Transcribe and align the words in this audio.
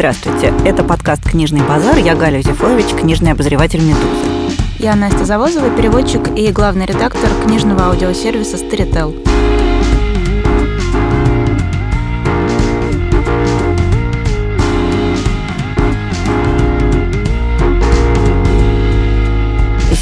Здравствуйте, 0.00 0.54
это 0.64 0.82
подкаст 0.82 1.28
«Книжный 1.28 1.60
базар». 1.60 1.98
Я 1.98 2.14
Галя 2.14 2.40
Зефович, 2.40 2.86
книжный 2.98 3.32
обозреватель 3.32 3.82
«Медузы». 3.82 4.56
Я 4.78 4.96
Настя 4.96 5.26
Завозова, 5.26 5.68
переводчик 5.76 6.26
и 6.38 6.50
главный 6.52 6.86
редактор 6.86 7.28
книжного 7.44 7.88
аудиосервиса 7.88 8.56
«Старител». 8.56 9.14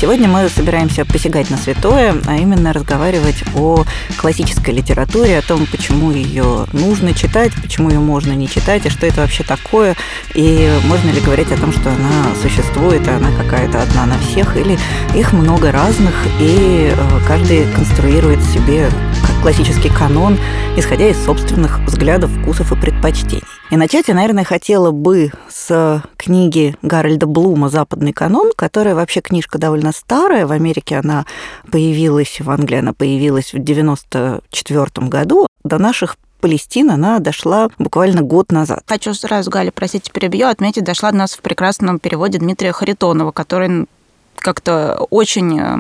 Сегодня 0.08 0.26
мы 0.26 0.48
собираемся 0.48 1.04
посягать 1.04 1.50
на 1.50 1.58
святое, 1.58 2.14
а 2.26 2.36
именно 2.36 2.72
разговаривать 2.72 3.44
о 3.54 3.84
классической 4.16 4.72
литературе, 4.72 5.36
о 5.36 5.42
том, 5.42 5.66
почему 5.66 6.12
ее 6.12 6.64
нужно 6.72 7.12
читать, 7.12 7.52
почему 7.62 7.90
ее 7.90 7.98
можно 7.98 8.32
не 8.32 8.48
читать, 8.48 8.86
и 8.86 8.88
что 8.88 9.04
это 9.04 9.20
вообще 9.20 9.44
такое, 9.44 9.96
и 10.32 10.72
можно 10.86 11.10
ли 11.10 11.20
говорить 11.20 11.52
о 11.52 11.58
том, 11.58 11.72
что 11.72 11.90
она 11.90 12.34
существует, 12.40 13.06
и 13.06 13.10
она 13.10 13.28
какая-то 13.36 13.82
одна 13.82 14.06
на 14.06 14.18
всех, 14.18 14.56
или 14.56 14.78
их 15.14 15.34
много 15.34 15.72
разных, 15.72 16.14
и 16.40 16.90
э, 16.90 17.20
каждый 17.26 17.70
конструирует 17.74 18.42
себе 18.44 18.88
классический 19.42 19.88
канон, 19.88 20.36
исходя 20.76 21.08
из 21.08 21.24
собственных 21.24 21.80
взглядов, 21.80 22.30
вкусов 22.30 22.72
и 22.72 22.80
предпочтений. 22.80 23.44
И 23.70 23.76
начать 23.76 24.08
я, 24.08 24.14
наверное, 24.14 24.44
хотела 24.44 24.90
бы 24.90 25.30
с 25.48 26.02
книги 26.16 26.76
Гарольда 26.82 27.26
Блума 27.26 27.68
«Западный 27.68 28.12
канон», 28.12 28.50
которая 28.56 28.94
вообще 28.94 29.20
книжка 29.20 29.58
довольно 29.58 29.92
старая. 29.92 30.46
В 30.46 30.52
Америке 30.52 30.96
она 30.96 31.26
появилась, 31.70 32.40
в 32.40 32.50
Англии 32.50 32.78
она 32.78 32.92
появилась 32.92 33.52
в 33.52 33.58
94 33.58 35.06
году. 35.08 35.46
До 35.64 35.78
наших 35.78 36.16
Палестина, 36.40 36.94
она 36.94 37.18
дошла 37.18 37.68
буквально 37.78 38.22
год 38.22 38.52
назад. 38.52 38.84
Хочу 38.86 39.12
сразу, 39.12 39.50
Галя, 39.50 39.72
простите, 39.72 40.12
перебью, 40.12 40.46
отметить, 40.46 40.84
дошла 40.84 41.10
до 41.10 41.18
нас 41.18 41.32
в 41.32 41.40
прекрасном 41.40 41.98
переводе 41.98 42.38
Дмитрия 42.38 42.72
Харитонова, 42.72 43.32
который 43.32 43.86
как-то 44.36 45.06
очень 45.10 45.58
э, 45.58 45.78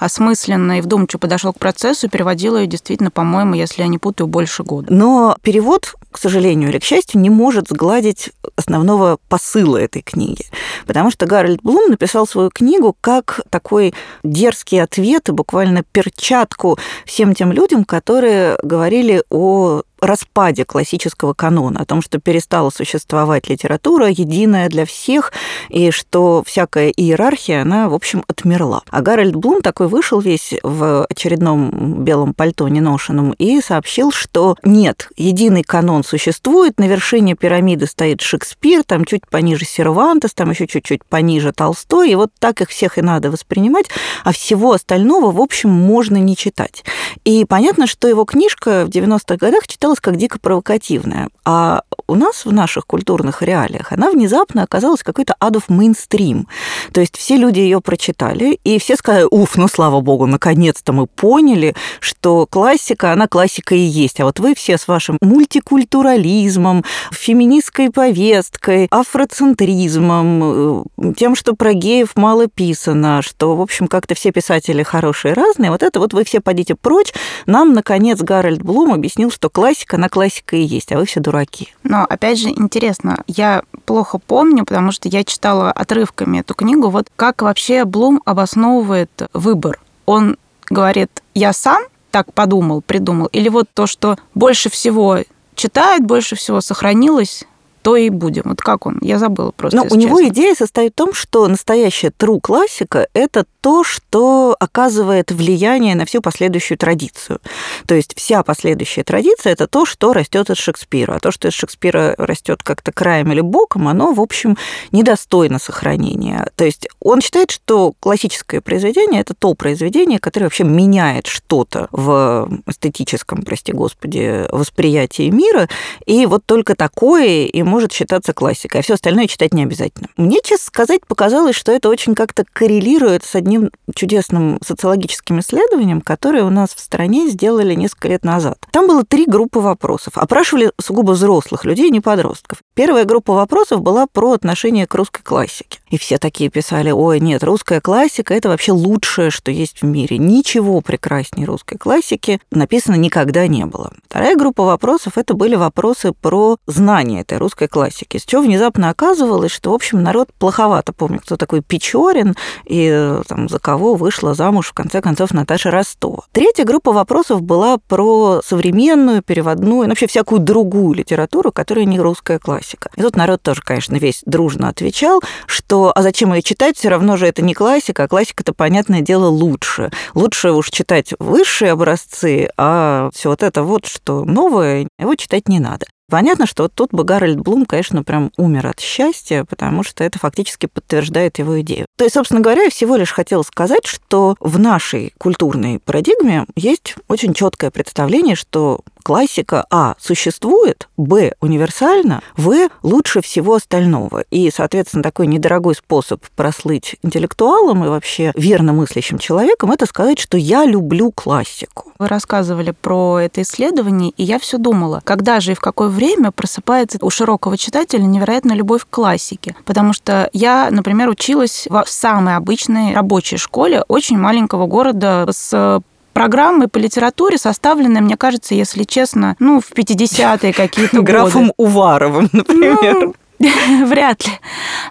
осмысленно 0.00 0.78
и 0.78 0.80
вдумчиво 0.80 1.18
подошел 1.18 1.52
к 1.52 1.58
процессу, 1.58 2.08
переводил 2.08 2.56
ее 2.56 2.66
действительно, 2.66 3.10
по-моему, 3.10 3.54
если 3.54 3.82
я 3.82 3.88
не 3.88 3.98
путаю, 3.98 4.26
больше 4.26 4.64
года. 4.64 4.92
Но 4.92 5.36
перевод, 5.42 5.94
к 6.10 6.18
сожалению 6.18 6.70
или 6.70 6.78
к 6.78 6.84
счастью, 6.84 7.20
не 7.20 7.30
может 7.30 7.68
сгладить 7.68 8.30
основного 8.56 9.18
посыла 9.28 9.76
этой 9.76 10.02
книги. 10.02 10.44
Потому 10.86 11.10
что 11.10 11.26
Гарольд 11.26 11.62
Блум 11.62 11.90
написал 11.90 12.26
свою 12.26 12.50
книгу 12.50 12.96
как 13.00 13.40
такой 13.50 13.94
дерзкий 14.24 14.78
ответ 14.78 15.28
и 15.28 15.32
буквально 15.32 15.82
перчатку 15.82 16.78
всем 17.04 17.34
тем 17.34 17.52
людям, 17.52 17.84
которые 17.84 18.58
говорили 18.62 19.22
о 19.30 19.82
распаде 20.00 20.64
классического 20.64 21.34
канона, 21.34 21.80
о 21.80 21.84
том, 21.84 22.02
что 22.02 22.18
перестала 22.18 22.70
существовать 22.70 23.48
литература 23.48 24.08
единая 24.08 24.68
для 24.68 24.84
всех, 24.84 25.32
и 25.68 25.90
что 25.90 26.42
всякая 26.46 26.90
иерархия, 26.90 27.62
она, 27.62 27.88
в 27.88 27.94
общем, 27.94 28.24
отмерла. 28.26 28.82
А 28.90 29.00
Гарольд 29.02 29.36
Блум 29.36 29.62
такой 29.62 29.88
вышел 29.88 30.20
весь 30.20 30.54
в 30.62 31.04
очередном 31.04 32.04
белом 32.04 32.34
пальто 32.34 32.68
неношенном 32.68 33.32
и 33.32 33.60
сообщил, 33.60 34.12
что 34.12 34.56
нет, 34.62 35.08
единый 35.16 35.62
канон 35.62 36.04
существует, 36.04 36.78
на 36.78 36.84
вершине 36.84 37.34
пирамиды 37.34 37.86
стоит 37.86 38.20
Шекспир, 38.20 38.84
там 38.84 39.04
чуть 39.04 39.26
пониже 39.28 39.64
Сервантес, 39.64 40.34
там 40.34 40.50
еще 40.50 40.66
чуть-чуть 40.66 41.04
пониже 41.04 41.52
Толстой, 41.52 42.10
и 42.10 42.14
вот 42.14 42.30
так 42.38 42.60
их 42.60 42.70
всех 42.70 42.98
и 42.98 43.02
надо 43.02 43.30
воспринимать, 43.30 43.86
а 44.24 44.32
всего 44.32 44.72
остального, 44.72 45.30
в 45.30 45.40
общем, 45.40 45.70
можно 45.70 46.16
не 46.16 46.36
читать. 46.36 46.84
И 47.24 47.44
понятно, 47.44 47.86
что 47.86 48.08
его 48.08 48.24
книжка 48.24 48.84
в 48.84 48.88
90-х 48.88 49.36
годах 49.36 49.66
читала 49.66 49.89
читалась 49.90 50.00
как 50.00 50.16
дико 50.16 50.38
провокативная. 50.38 51.28
А 51.44 51.82
у 52.06 52.14
нас 52.14 52.44
в 52.44 52.52
наших 52.52 52.86
культурных 52.86 53.42
реалиях 53.42 53.92
она 53.92 54.10
внезапно 54.10 54.62
оказалась 54.62 55.02
какой-то 55.02 55.34
адов 55.38 55.68
мейнстрим. 55.68 56.48
То 56.92 57.00
есть 57.00 57.16
все 57.16 57.36
люди 57.36 57.60
ее 57.60 57.80
прочитали, 57.80 58.58
и 58.64 58.78
все 58.78 58.96
сказали, 58.96 59.26
уф, 59.30 59.56
ну 59.56 59.68
слава 59.68 60.00
богу, 60.00 60.26
наконец-то 60.26 60.92
мы 60.92 61.06
поняли, 61.06 61.74
что 62.00 62.46
классика, 62.46 63.12
она 63.12 63.26
классика 63.28 63.74
и 63.74 63.78
есть. 63.78 64.20
А 64.20 64.24
вот 64.24 64.40
вы 64.40 64.54
все 64.54 64.76
с 64.76 64.88
вашим 64.88 65.18
мультикультурализмом, 65.20 66.84
феминистской 67.12 67.90
повесткой, 67.90 68.88
афроцентризмом, 68.90 70.84
э, 70.98 71.14
тем, 71.16 71.36
что 71.36 71.54
про 71.54 71.72
геев 71.72 72.10
мало 72.16 72.48
писано, 72.48 73.22
что, 73.22 73.56
в 73.56 73.60
общем, 73.60 73.86
как-то 73.86 74.14
все 74.14 74.32
писатели 74.32 74.82
хорошие 74.82 75.34
разные, 75.34 75.70
вот 75.70 75.82
это 75.82 76.00
вот 76.00 76.12
вы 76.12 76.24
все 76.24 76.40
подите 76.40 76.74
прочь. 76.74 77.12
Нам, 77.46 77.72
наконец, 77.72 78.20
Гарольд 78.20 78.62
Блум 78.62 78.92
объяснил, 78.92 79.30
что 79.30 79.48
классика 79.48 79.79
классика, 79.80 79.96
она 79.96 80.08
классика 80.08 80.56
и 80.56 80.62
есть, 80.62 80.92
а 80.92 80.98
вы 80.98 81.06
все 81.06 81.20
дураки. 81.20 81.72
Но, 81.82 82.04
опять 82.04 82.38
же, 82.38 82.50
интересно, 82.50 83.22
я 83.26 83.62
плохо 83.84 84.18
помню, 84.18 84.64
потому 84.64 84.92
что 84.92 85.08
я 85.08 85.24
читала 85.24 85.70
отрывками 85.70 86.40
эту 86.40 86.54
книгу, 86.54 86.88
вот 86.88 87.08
как 87.16 87.42
вообще 87.42 87.84
Блум 87.84 88.20
обосновывает 88.24 89.10
выбор. 89.32 89.80
Он 90.06 90.36
говорит, 90.68 91.10
я 91.34 91.52
сам 91.52 91.82
так 92.10 92.32
подумал, 92.32 92.82
придумал, 92.82 93.26
или 93.26 93.48
вот 93.48 93.68
то, 93.72 93.86
что 93.86 94.16
больше 94.34 94.68
всего 94.68 95.18
читает, 95.54 96.04
больше 96.04 96.36
всего 96.36 96.60
сохранилось, 96.60 97.44
то 97.82 97.96
и 97.96 98.10
будем. 98.10 98.42
Вот 98.46 98.60
как 98.60 98.86
он? 98.86 98.98
Я 99.00 99.18
забыла 99.18 99.52
просто. 99.52 99.76
Но 99.76 99.86
у 99.90 99.94
него 99.94 100.26
идея 100.28 100.54
состоит 100.54 100.92
в 100.92 100.96
том, 100.96 101.14
что 101.14 101.46
настоящая 101.48 102.08
true 102.08 102.40
классика– 102.40 103.08
это 103.14 103.44
то, 103.60 103.84
что 103.84 104.56
оказывает 104.58 105.30
влияние 105.30 105.94
на 105.94 106.04
всю 106.06 106.22
последующую 106.22 106.78
традицию. 106.78 107.40
То 107.86 107.94
есть 107.94 108.16
вся 108.16 108.42
последующая 108.42 109.02
традиция– 109.02 109.52
это 109.54 109.66
то, 109.66 109.86
что 109.86 110.12
растет 110.12 110.50
из 110.50 110.56
Шекспира. 110.56 111.14
А 111.14 111.20
то, 111.20 111.30
что 111.30 111.48
из 111.48 111.54
Шекспира 111.54 112.14
растет 112.18 112.62
как-то 112.62 112.92
краем 112.92 113.32
или 113.32 113.40
боком, 113.40 113.88
оно, 113.88 114.12
в 114.12 114.20
общем, 114.20 114.56
недостойно 114.92 115.58
сохранения. 115.58 116.48
То 116.56 116.64
есть 116.64 116.88
он 117.00 117.20
считает, 117.20 117.50
что 117.50 117.94
классическое 118.00 118.60
произведение– 118.60 119.20
это 119.22 119.34
то 119.34 119.54
произведение, 119.54 120.18
которое 120.18 120.46
вообще 120.46 120.64
меняет 120.64 121.26
что-то 121.26 121.88
в 121.90 122.48
эстетическом, 122.66 123.42
прости 123.42 123.72
господи, 123.72 124.46
восприятии 124.50 125.28
мира, 125.30 125.68
и 126.06 126.26
вот 126.26 126.44
только 126.46 126.74
такое 126.74 127.46
и 127.46 127.62
может 127.70 127.92
считаться 127.92 128.34
классикой, 128.34 128.80
а 128.80 128.82
все 128.82 128.94
остальное 128.94 129.28
читать 129.28 129.54
не 129.54 129.62
обязательно. 129.62 130.08
Мне, 130.16 130.40
честно 130.42 130.66
сказать, 130.66 131.06
показалось, 131.06 131.56
что 131.56 131.72
это 131.72 131.88
очень 131.88 132.14
как-то 132.14 132.44
коррелирует 132.52 133.24
с 133.24 133.34
одним 133.34 133.70
чудесным 133.94 134.58
социологическим 134.62 135.40
исследованием, 135.40 136.00
которое 136.00 136.44
у 136.44 136.50
нас 136.50 136.74
в 136.74 136.80
стране 136.80 137.28
сделали 137.28 137.74
несколько 137.74 138.08
лет 138.08 138.24
назад. 138.24 138.58
Там 138.72 138.86
было 138.86 139.04
три 139.04 139.24
группы 139.26 139.60
вопросов. 139.60 140.18
Опрашивали 140.18 140.72
сугубо 140.80 141.12
взрослых 141.12 141.64
людей, 141.64 141.90
не 141.90 142.00
подростков. 142.00 142.58
Первая 142.74 143.04
группа 143.04 143.32
вопросов 143.34 143.80
была 143.80 144.06
про 144.06 144.32
отношение 144.32 144.86
к 144.86 144.94
русской 144.94 145.22
классике. 145.22 145.78
И 145.90 145.98
все 145.98 146.18
такие 146.18 146.50
писали, 146.50 146.90
ой, 146.90 147.20
нет, 147.20 147.42
русская 147.44 147.80
классика– 147.80 148.34
это 148.34 148.48
вообще 148.48 148.72
лучшее, 148.72 149.30
что 149.30 149.50
есть 149.50 149.82
в 149.82 149.84
мире. 149.84 150.18
Ничего 150.18 150.80
прекраснее 150.80 151.46
русской 151.46 151.78
классики 151.78 152.40
написано 152.50 152.94
никогда 152.94 153.46
не 153.46 153.66
было. 153.66 153.92
Вторая 154.08 154.36
группа 154.36 154.64
вопросов– 154.64 155.14
это 155.18 155.34
были 155.34 155.56
вопросы 155.56 156.12
про 156.12 156.56
знание 156.66 157.22
этой 157.22 157.38
русской 157.38 157.59
русской 157.60 157.68
классики. 157.68 158.16
С 158.16 158.24
чего 158.24 158.42
внезапно 158.42 158.90
оказывалось, 158.90 159.52
что, 159.52 159.70
в 159.70 159.74
общем, 159.74 160.02
народ 160.02 160.28
плоховато 160.38 160.92
помнит, 160.92 161.22
кто 161.22 161.36
такой 161.36 161.60
Печорин 161.62 162.34
и 162.64 163.18
там, 163.28 163.48
за 163.48 163.58
кого 163.58 163.94
вышла 163.94 164.34
замуж, 164.34 164.68
в 164.68 164.72
конце 164.72 165.00
концов, 165.00 165.32
Наташа 165.32 165.70
Ростова. 165.70 166.24
Третья 166.32 166.64
группа 166.64 166.92
вопросов 166.92 167.42
была 167.42 167.78
про 167.78 168.40
современную, 168.44 169.22
переводную, 169.22 169.82
ну, 169.82 169.88
вообще 169.88 170.06
всякую 170.06 170.40
другую 170.40 170.94
литературу, 170.94 171.52
которая 171.52 171.84
не 171.84 172.00
русская 172.00 172.38
классика. 172.38 172.90
И 172.96 173.02
тут 173.02 173.16
народ 173.16 173.42
тоже, 173.42 173.62
конечно, 173.62 173.96
весь 173.96 174.22
дружно 174.26 174.68
отвечал, 174.68 175.20
что 175.46 175.92
а 175.94 176.02
зачем 176.02 176.32
ее 176.32 176.42
читать, 176.42 176.76
все 176.76 176.88
равно 176.88 177.16
же 177.16 177.26
это 177.26 177.42
не 177.42 177.54
классика, 177.54 178.04
а 178.04 178.08
классика-то, 178.08 178.52
понятное 178.54 179.00
дело, 179.00 179.26
лучше. 179.26 179.90
Лучше 180.14 180.52
уж 180.52 180.70
читать 180.70 181.14
высшие 181.18 181.72
образцы, 181.72 182.48
а 182.56 183.10
все 183.12 183.30
вот 183.30 183.42
это 183.42 183.62
вот, 183.62 183.86
что 183.86 184.24
новое, 184.24 184.88
его 184.98 185.14
читать 185.14 185.48
не 185.48 185.60
надо. 185.60 185.86
Понятно, 186.10 186.46
что 186.46 186.64
вот 186.64 186.72
тут 186.74 186.90
бы 186.90 187.04
Гарольд 187.04 187.38
Блум, 187.38 187.64
конечно, 187.64 188.02
прям 188.02 188.32
умер 188.36 188.66
от 188.66 188.80
счастья, 188.80 189.44
потому 189.48 189.84
что 189.84 190.02
это 190.02 190.18
фактически 190.18 190.66
подтверждает 190.66 191.38
его 191.38 191.60
идею. 191.60 191.86
То 191.96 192.04
есть, 192.04 192.14
собственно 192.14 192.40
говоря, 192.40 192.64
я 192.64 192.70
всего 192.70 192.96
лишь 192.96 193.12
хотела 193.12 193.42
сказать, 193.42 193.86
что 193.86 194.34
в 194.40 194.58
нашей 194.58 195.14
культурной 195.18 195.78
парадигме 195.78 196.46
есть 196.56 196.96
очень 197.08 197.32
четкое 197.32 197.70
представление, 197.70 198.34
что 198.34 198.80
классика 199.02 199.66
А 199.70 199.94
существует, 199.98 200.88
Б 200.96 201.34
универсальна, 201.40 202.22
В 202.36 202.68
лучше 202.82 203.20
всего 203.20 203.54
остального. 203.54 204.24
И, 204.30 204.50
соответственно, 204.50 205.02
такой 205.02 205.26
недорогой 205.26 205.74
способ 205.74 206.24
прослыть 206.36 206.96
интеллектуалом 207.02 207.84
и 207.84 207.88
вообще 207.88 208.32
верно 208.34 208.72
мыслящим 208.72 209.18
человеком– 209.18 209.72
это 209.72 209.86
сказать, 209.86 210.18
что 210.18 210.36
я 210.36 210.64
люблю 210.64 211.12
классику. 211.12 211.92
Вы 211.98 212.08
рассказывали 212.08 212.72
про 212.72 213.18
это 213.20 213.42
исследование, 213.42 214.12
и 214.16 214.22
я 214.22 214.38
все 214.38 214.58
думала, 214.58 215.00
когда 215.04 215.40
же 215.40 215.52
и 215.52 215.54
в 215.54 215.60
какое 215.60 215.88
время 215.88 216.30
просыпается 216.30 216.98
у 217.00 217.10
широкого 217.10 217.56
читателя 217.56 218.02
невероятная 218.02 218.56
любовь 218.56 218.84
к 218.84 218.90
классике. 218.90 219.54
Потому 219.64 219.92
что 219.92 220.28
я, 220.32 220.68
например, 220.70 221.08
училась 221.08 221.66
в 221.68 221.84
самой 221.86 222.36
обычной 222.36 222.94
рабочей 222.94 223.36
школе 223.36 223.84
очень 223.88 224.18
маленького 224.18 224.66
города 224.66 225.26
с 225.30 225.82
программы 226.12 226.68
по 226.68 226.78
литературе, 226.78 227.38
составленные, 227.38 228.02
мне 228.02 228.16
кажется, 228.16 228.54
если 228.54 228.84
честно, 228.84 229.36
ну, 229.38 229.60
в 229.60 229.72
50-е 229.72 230.52
какие-то 230.52 230.96
годы. 230.98 231.12
Графом 231.12 231.52
Уваровым, 231.56 232.28
например. 232.32 232.94
Ну, 232.94 233.14
Вряд 233.86 234.26
ли. 234.26 234.32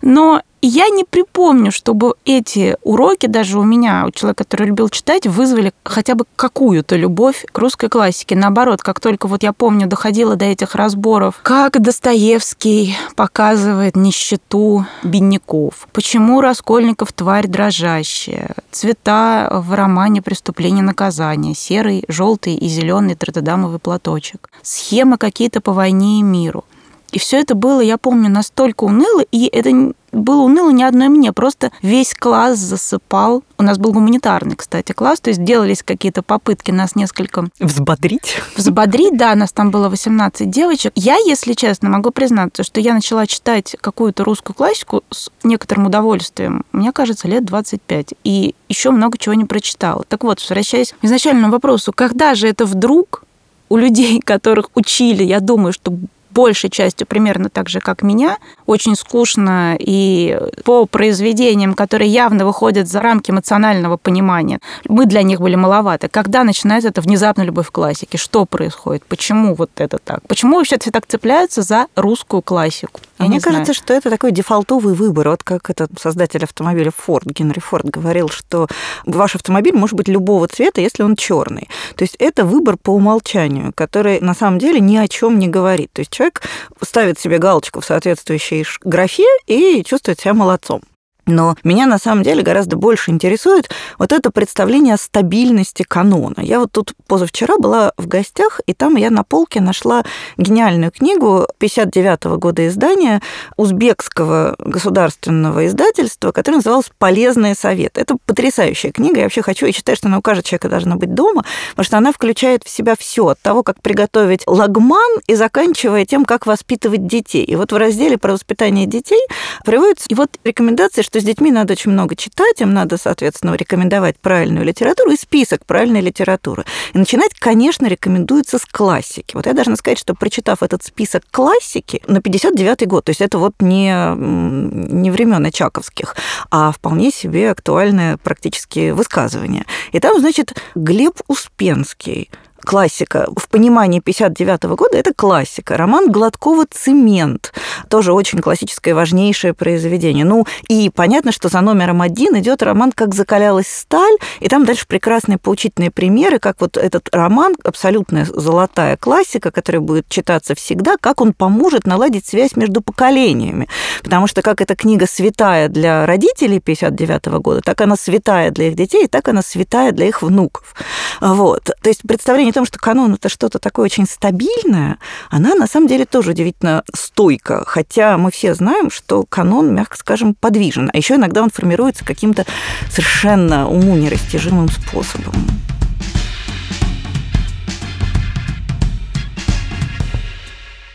Но 0.02 0.42
я 0.62 0.90
не 0.90 1.04
припомню, 1.04 1.72
чтобы 1.72 2.16
эти 2.26 2.76
уроки 2.84 3.28
даже 3.28 3.60
у 3.60 3.64
меня, 3.64 4.06
у 4.08 4.12
человека, 4.12 4.44
который 4.44 4.68
любил 4.68 4.90
читать, 4.90 5.26
вызвали 5.26 5.74
хотя 5.84 6.16
бы 6.16 6.26
какую-то 6.36 6.96
любовь 6.96 7.46
к 7.52 7.58
русской 7.58 7.90
классике. 7.90 8.36
Наоборот, 8.36 8.82
как 8.82 9.00
только 9.00 9.28
вот 9.28 9.44
я 9.44 9.54
помню, 9.54 9.88
доходило 9.88 10.36
до 10.36 10.46
этих 10.46 10.76
разборов, 10.76 11.40
как 11.42 11.82
Достоевский 11.82 12.96
показывает 13.16 13.96
нищету 13.96 14.86
бедняков, 15.04 15.88
почему 15.94 16.42
Раскольников 16.42 17.14
тварь 17.14 17.48
дрожащая, 17.48 18.56
цвета 18.72 19.50
в 19.52 19.74
романе 19.74 20.22
«Преступление 20.22 20.84
и 20.84 20.86
наказание», 20.86 21.56
серый, 21.56 22.04
желтый 22.08 22.56
и 22.56 22.68
зеленый 22.68 23.16
тротодамовый 23.16 23.80
платочек, 23.80 24.50
схемы 24.62 25.18
какие-то 25.18 25.62
по 25.62 25.74
войне 25.74 26.20
и 26.20 26.24
миру. 26.24 26.66
И 27.12 27.18
все 27.18 27.40
это 27.40 27.56
было, 27.56 27.82
я 27.82 27.98
помню, 27.98 28.30
настолько 28.30 28.84
уныло, 28.84 29.22
и 29.32 29.48
это 29.48 29.94
было 30.12 30.44
уныло 30.44 30.70
не 30.70 30.84
одной 30.84 31.10
мне, 31.10 31.34
просто 31.34 31.72
весь 31.82 32.14
класс 32.14 32.58
засыпал. 32.58 33.44
У 33.58 33.64
нас 33.64 33.78
был 33.78 33.92
гуманитарный, 33.92 34.56
кстати, 34.56 34.92
класс, 34.92 35.20
то 35.20 35.30
есть 35.30 35.44
делались 35.44 35.84
какие-то 35.84 36.22
попытки 36.22 36.72
нас 36.72 36.96
несколько... 36.96 37.48
Взбодрить? 37.60 38.38
Взбодрить, 38.56 39.18
да, 39.18 39.36
нас 39.36 39.52
там 39.52 39.72
было 39.72 39.90
18 39.90 40.50
девочек. 40.50 40.92
Я, 40.96 41.18
если 41.18 41.54
честно, 41.54 41.90
могу 41.90 42.12
признаться, 42.12 42.64
что 42.64 42.80
я 42.80 42.94
начала 42.94 43.28
читать 43.28 43.76
какую-то 43.80 44.24
русскую 44.24 44.56
классику 44.56 45.04
с 45.12 45.30
некоторым 45.44 45.88
удовольствием, 45.88 46.66
мне 46.72 46.92
кажется, 46.92 47.28
лет 47.28 47.46
25, 47.46 48.14
и 48.24 48.56
еще 48.68 48.92
много 48.92 49.18
чего 49.18 49.34
не 49.34 49.46
прочитала. 49.46 50.04
Так 50.08 50.24
вот, 50.24 50.40
возвращаясь 50.40 50.94
к 50.94 51.04
изначальному 51.04 51.52
вопросу, 51.52 51.92
когда 51.94 52.36
же 52.36 52.48
это 52.48 52.66
вдруг 52.66 53.24
у 53.70 53.78
людей, 53.78 54.20
которых 54.20 54.70
учили, 54.76 55.24
я 55.24 55.40
думаю, 55.40 55.74
что 55.74 55.94
большей 56.32 56.70
частью 56.70 57.08
примерно 57.08 57.50
так 57.50 57.70
же, 57.70 57.80
как 57.80 58.02
меня, 58.02 58.38
очень 58.66 58.96
скучно 58.96 59.76
и 59.80 60.40
по 60.64 60.86
произведениям, 60.86 61.74
которые 61.74 62.10
явно 62.10 62.46
выходят 62.46 62.88
за 62.88 63.02
рамки 63.02 63.32
эмоционального 63.32 63.98
понимания, 63.98 64.60
мы 64.88 65.06
для 65.06 65.24
них 65.24 65.40
были 65.40 65.56
маловаты. 65.56 66.08
Когда 66.08 66.44
начинается 66.44 66.90
эта 66.90 67.02
внезапная 67.02 67.46
любовь 67.46 67.68
к 67.68 67.72
классике? 67.72 68.18
Что 68.18 68.46
происходит? 68.46 69.04
Почему 69.06 69.56
вот 69.56 69.72
это 69.78 69.98
так? 69.98 70.22
Почему 70.28 70.58
вообще 70.58 70.78
все 70.80 70.92
так 70.92 71.06
цепляются 71.06 71.62
за 71.62 71.88
русскую 71.96 72.42
классику? 72.42 73.00
Я 73.20 73.26
Мне 73.26 73.42
кажется, 73.42 73.74
знаю. 73.74 73.76
что 73.76 73.94
это 73.94 74.10
такой 74.10 74.32
дефолтовый 74.32 74.94
выбор. 74.94 75.30
Вот 75.30 75.44
как 75.44 75.70
этот 75.70 75.92
создатель 76.00 76.44
автомобиля 76.44 76.92
Ford, 76.92 77.24
Генри 77.26 77.60
Форд, 77.60 77.86
говорил, 77.86 78.30
что 78.30 78.68
ваш 79.06 79.36
автомобиль 79.36 79.76
может 79.76 79.96
быть 79.96 80.08
любого 80.08 80.48
цвета, 80.48 80.80
если 80.80 81.04
он 81.04 81.16
черный. 81.16 81.68
То 81.96 82.04
есть 82.04 82.16
это 82.20 82.46
выбор 82.46 82.78
по 82.78 82.92
умолчанию, 82.92 83.74
который 83.76 84.22
на 84.22 84.34
самом 84.34 84.58
деле 84.60 84.80
ни 84.80 84.96
о 84.96 85.08
чем 85.08 85.38
не 85.38 85.48
говорит. 85.50 85.92
То 85.92 86.00
есть 86.00 86.12
человек 86.20 86.42
ставит 86.82 87.18
себе 87.18 87.38
галочку 87.38 87.80
в 87.80 87.86
соответствующей 87.86 88.66
графе 88.84 89.26
и 89.48 89.84
чувствует 89.86 90.20
себя 90.20 90.34
молодцом. 90.34 90.82
Но 91.30 91.56
меня 91.64 91.86
на 91.86 92.00
самом 92.00 92.24
деле 92.24 92.42
гораздо 92.42 92.76
больше 92.76 93.12
интересует 93.12 93.70
вот 93.98 94.12
это 94.12 94.32
представление 94.32 94.96
о 94.96 94.98
стабильности 94.98 95.84
канона. 95.84 96.42
Я 96.42 96.60
вот 96.60 96.72
тут 96.72 96.94
позавчера 97.08 97.58
была 97.58 97.94
в 97.98 98.08
гостях, 98.08 98.62
и 98.66 98.74
там 98.74 98.96
я 98.96 99.12
на 99.12 99.24
полке 99.24 99.62
нашла 99.62 100.04
гениальную 100.38 100.92
книгу 100.92 101.48
59 101.60 102.26
-го 102.26 102.38
года 102.38 102.68
издания 102.68 103.22
узбекского 103.58 104.56
государственного 104.58 105.68
издательства, 105.68 106.32
которая 106.32 106.58
называлась 106.58 106.90
«Полезные 106.98 107.56
советы». 107.56 108.02
Это 108.02 108.18
потрясающая 108.26 108.92
книга. 108.92 109.18
Я 109.18 109.24
вообще 109.24 109.42
хочу 109.42 109.68
и 109.68 109.72
считаю, 109.72 109.96
что 109.96 110.08
она 110.08 110.18
у 110.18 110.22
каждого 110.22 110.44
человека 110.44 110.70
должна 110.70 110.96
быть 110.96 111.14
дома, 111.14 111.46
потому 111.72 111.86
что 111.86 111.98
она 111.98 112.12
включает 112.12 112.64
в 112.64 112.70
себя 112.70 112.96
все 112.98 113.28
от 113.28 113.40
того, 113.42 113.64
как 113.64 113.82
приготовить 113.82 114.44
лагман 114.48 115.20
и 115.28 115.36
заканчивая 115.36 116.06
тем, 116.06 116.26
как 116.26 116.48
воспитывать 116.48 117.06
детей. 117.06 117.44
И 117.44 117.56
вот 117.56 117.72
в 117.72 117.76
разделе 117.76 118.18
про 118.18 118.34
воспитание 118.34 118.88
детей 118.88 119.22
приводятся 119.64 120.06
и 120.10 120.16
вот 120.16 120.30
рекомендации, 120.44 121.02
что 121.02 121.19
с 121.20 121.24
детьми 121.24 121.52
надо 121.52 121.74
очень 121.74 121.92
много 121.92 122.16
читать, 122.16 122.62
им 122.62 122.74
надо, 122.74 122.98
соответственно, 122.98 123.56
рекомендовать 123.56 124.20
правильную 124.20 124.66
литературу 124.66 125.12
и 125.12 125.18
список 125.18 125.66
правильной 125.66 126.02
литературы. 126.02 126.66
И 126.94 126.98
начинать, 126.98 127.34
конечно, 127.38 127.88
рекомендуется 127.88 128.58
с 128.58 128.66
классики. 128.66 129.36
Вот 129.36 129.46
я 129.46 129.54
должна 129.54 129.76
сказать, 129.76 130.00
что 130.00 130.14
прочитав 130.14 130.64
этот 130.64 130.84
список 130.84 131.24
классики 131.32 132.02
на 132.08 132.22
59 132.22 132.88
год, 132.88 133.06
то 133.06 133.10
есть 133.12 133.22
это 133.22 133.38
вот 133.38 133.54
не, 133.60 133.92
не 134.16 135.12
времен 135.12 135.46
Очаковских, 135.46 136.16
а 136.52 136.72
вполне 136.72 137.12
себе 137.12 137.52
актуальное 137.52 138.18
практически 138.18 138.92
высказывание. 138.92 139.66
И 139.92 140.00
там, 140.00 140.20
значит, 140.20 140.56
Глеб 140.76 141.22
Успенский, 141.28 142.30
классика. 142.64 143.28
В 143.36 143.50
понимании 143.50 144.00
59 144.00 144.66
-го 144.66 144.76
года 144.76 144.98
это 144.98 145.14
классика. 145.14 145.78
Роман 145.78 146.12
Гладкова 146.12 146.66
«Цемент». 146.70 147.54
Тоже 147.90 148.14
очень 148.14 148.40
классическое, 148.40 148.94
важнейшее 148.94 149.54
произведение. 149.54 150.26
Ну, 150.26 150.46
и 150.68 150.90
понятно, 150.90 151.32
что 151.32 151.50
за 151.50 151.62
номером 151.62 152.02
один 152.02 152.38
идет 152.38 152.64
роман 152.64 152.92
«Как 152.92 153.16
закалялась 153.16 153.68
сталь», 153.68 154.18
и 154.40 154.48
там 154.48 154.66
дальше 154.66 154.86
прекрасные 154.88 155.38
поучительные 155.38 155.92
примеры, 155.92 156.40
как 156.40 156.62
вот 156.62 156.78
этот 156.78 157.10
роман, 157.12 157.56
абсолютная 157.64 158.26
золотая 158.26 158.98
классика, 158.98 159.52
которая 159.52 159.82
будет 159.82 160.08
читаться 160.10 160.56
всегда, 160.56 160.98
как 161.00 161.22
он 161.22 161.34
поможет 161.34 161.86
наладить 161.88 162.26
связь 162.26 162.56
между 162.56 162.82
поколениями. 162.82 163.68
Потому 164.04 164.28
что 164.28 164.42
как 164.42 164.62
эта 164.62 164.76
книга 164.76 165.08
святая 165.08 165.68
для 165.68 166.06
родителей 166.06 166.60
59 166.60 167.28
-го 167.28 167.40
года, 167.40 167.62
так 167.62 167.82
она 167.82 167.96
святая 167.96 168.52
для 168.52 168.68
их 168.68 168.76
детей, 168.76 169.08
так 169.08 169.28
она 169.28 169.42
святая 169.42 169.92
для 169.92 170.08
их 170.08 170.22
внуков. 170.22 170.76
Вот. 171.22 171.64
То 171.82 171.90
есть 171.90 172.02
представление 172.08 172.49
о 172.50 172.54
том, 172.54 172.66
что 172.66 172.80
канон 172.80 173.14
это 173.14 173.30
что-то 173.30 173.60
такое 173.60 173.86
очень 173.86 174.06
стабильное, 174.06 174.98
она 175.30 175.56
на 175.56 175.68
самом 175.68 175.88
деле 175.88 176.06
тоже 176.06 176.32
удивительно 176.32 176.84
стойка. 176.94 177.64
Хотя 177.66 178.18
мы 178.18 178.32
все 178.32 178.54
знаем, 178.54 178.92
что 178.92 179.26
канон, 179.28 179.74
мягко 179.74 179.98
скажем, 179.98 180.34
подвижен. 180.34 180.90
А 180.94 180.98
еще 180.98 181.16
иногда 181.16 181.42
он 181.44 181.50
формируется 181.50 182.06
каким-то 182.06 182.46
совершенно 182.90 183.70
уму 183.70 183.96
нерастяжимым 183.96 184.70
способом. 184.70 185.34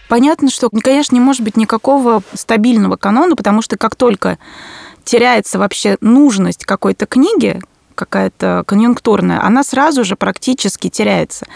Понятно, 0.09 0.49
что, 0.49 0.71
конечно, 0.71 1.15
не 1.15 1.21
может 1.21 1.43
быть 1.43 1.57
никакого 1.57 2.23
стабильного 2.35 2.97
канона, 2.97 3.35
потому 3.35 3.63
что 3.63 3.77
как 3.77 3.97
только 3.97 4.39
теряется 5.03 5.59
вообще 5.59 5.97
нужность 6.01 6.65
какой-то 6.65 7.07
книги, 7.07 7.61
какая-то 7.95 8.65
конъюнктурная, 8.67 9.43
она 9.43 9.63
сразу 9.65 10.05
же 10.05 10.17
практически 10.17 10.89
теряется, 10.89 11.47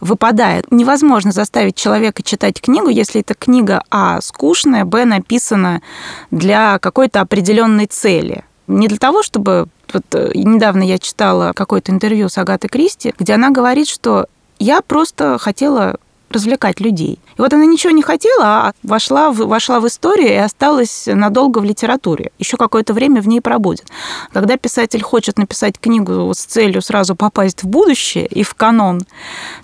выпадает. 0.00 0.70
Невозможно 0.70 1.32
заставить 1.32 1.76
человека 1.76 2.22
читать 2.22 2.60
книгу, 2.60 2.88
если 2.88 3.20
эта 3.20 3.34
книга, 3.34 3.82
а, 3.90 4.20
скучная, 4.20 4.84
б, 4.84 5.04
написана 5.04 5.82
для 6.30 6.78
какой-то 6.78 7.20
определенной 7.20 7.86
цели. 7.86 8.44
Не 8.66 8.88
для 8.88 8.98
того, 8.98 9.22
чтобы... 9.22 9.68
Вот 9.92 10.04
э, 10.14 10.32
недавно 10.34 10.82
я 10.82 10.98
читала 10.98 11.52
какое-то 11.54 11.92
интервью 11.92 12.28
с 12.28 12.36
Агатой 12.38 12.68
Кристи, 12.68 13.14
где 13.16 13.34
она 13.34 13.50
говорит, 13.50 13.88
что 13.88 14.26
я 14.58 14.82
просто 14.82 15.38
хотела 15.38 15.96
развлекать 16.30 16.80
людей. 16.80 17.20
И 17.36 17.40
вот 17.40 17.52
она 17.52 17.66
ничего 17.66 17.92
не 17.92 18.02
хотела, 18.02 18.44
а 18.44 18.72
вошла 18.82 19.30
в, 19.30 19.36
вошла 19.46 19.80
в 19.80 19.86
историю 19.86 20.28
и 20.28 20.36
осталась 20.36 21.04
надолго 21.06 21.58
в 21.58 21.64
литературе. 21.64 22.32
Еще 22.38 22.56
какое-то 22.56 22.94
время 22.94 23.20
в 23.20 23.28
ней 23.28 23.40
пробудет. 23.40 23.86
Когда 24.32 24.56
писатель 24.56 25.02
хочет 25.02 25.38
написать 25.38 25.78
книгу 25.78 26.32
с 26.34 26.44
целью 26.44 26.80
сразу 26.80 27.14
попасть 27.14 27.62
в 27.62 27.66
будущее 27.66 28.26
и 28.26 28.42
в 28.42 28.54
канон, 28.54 29.02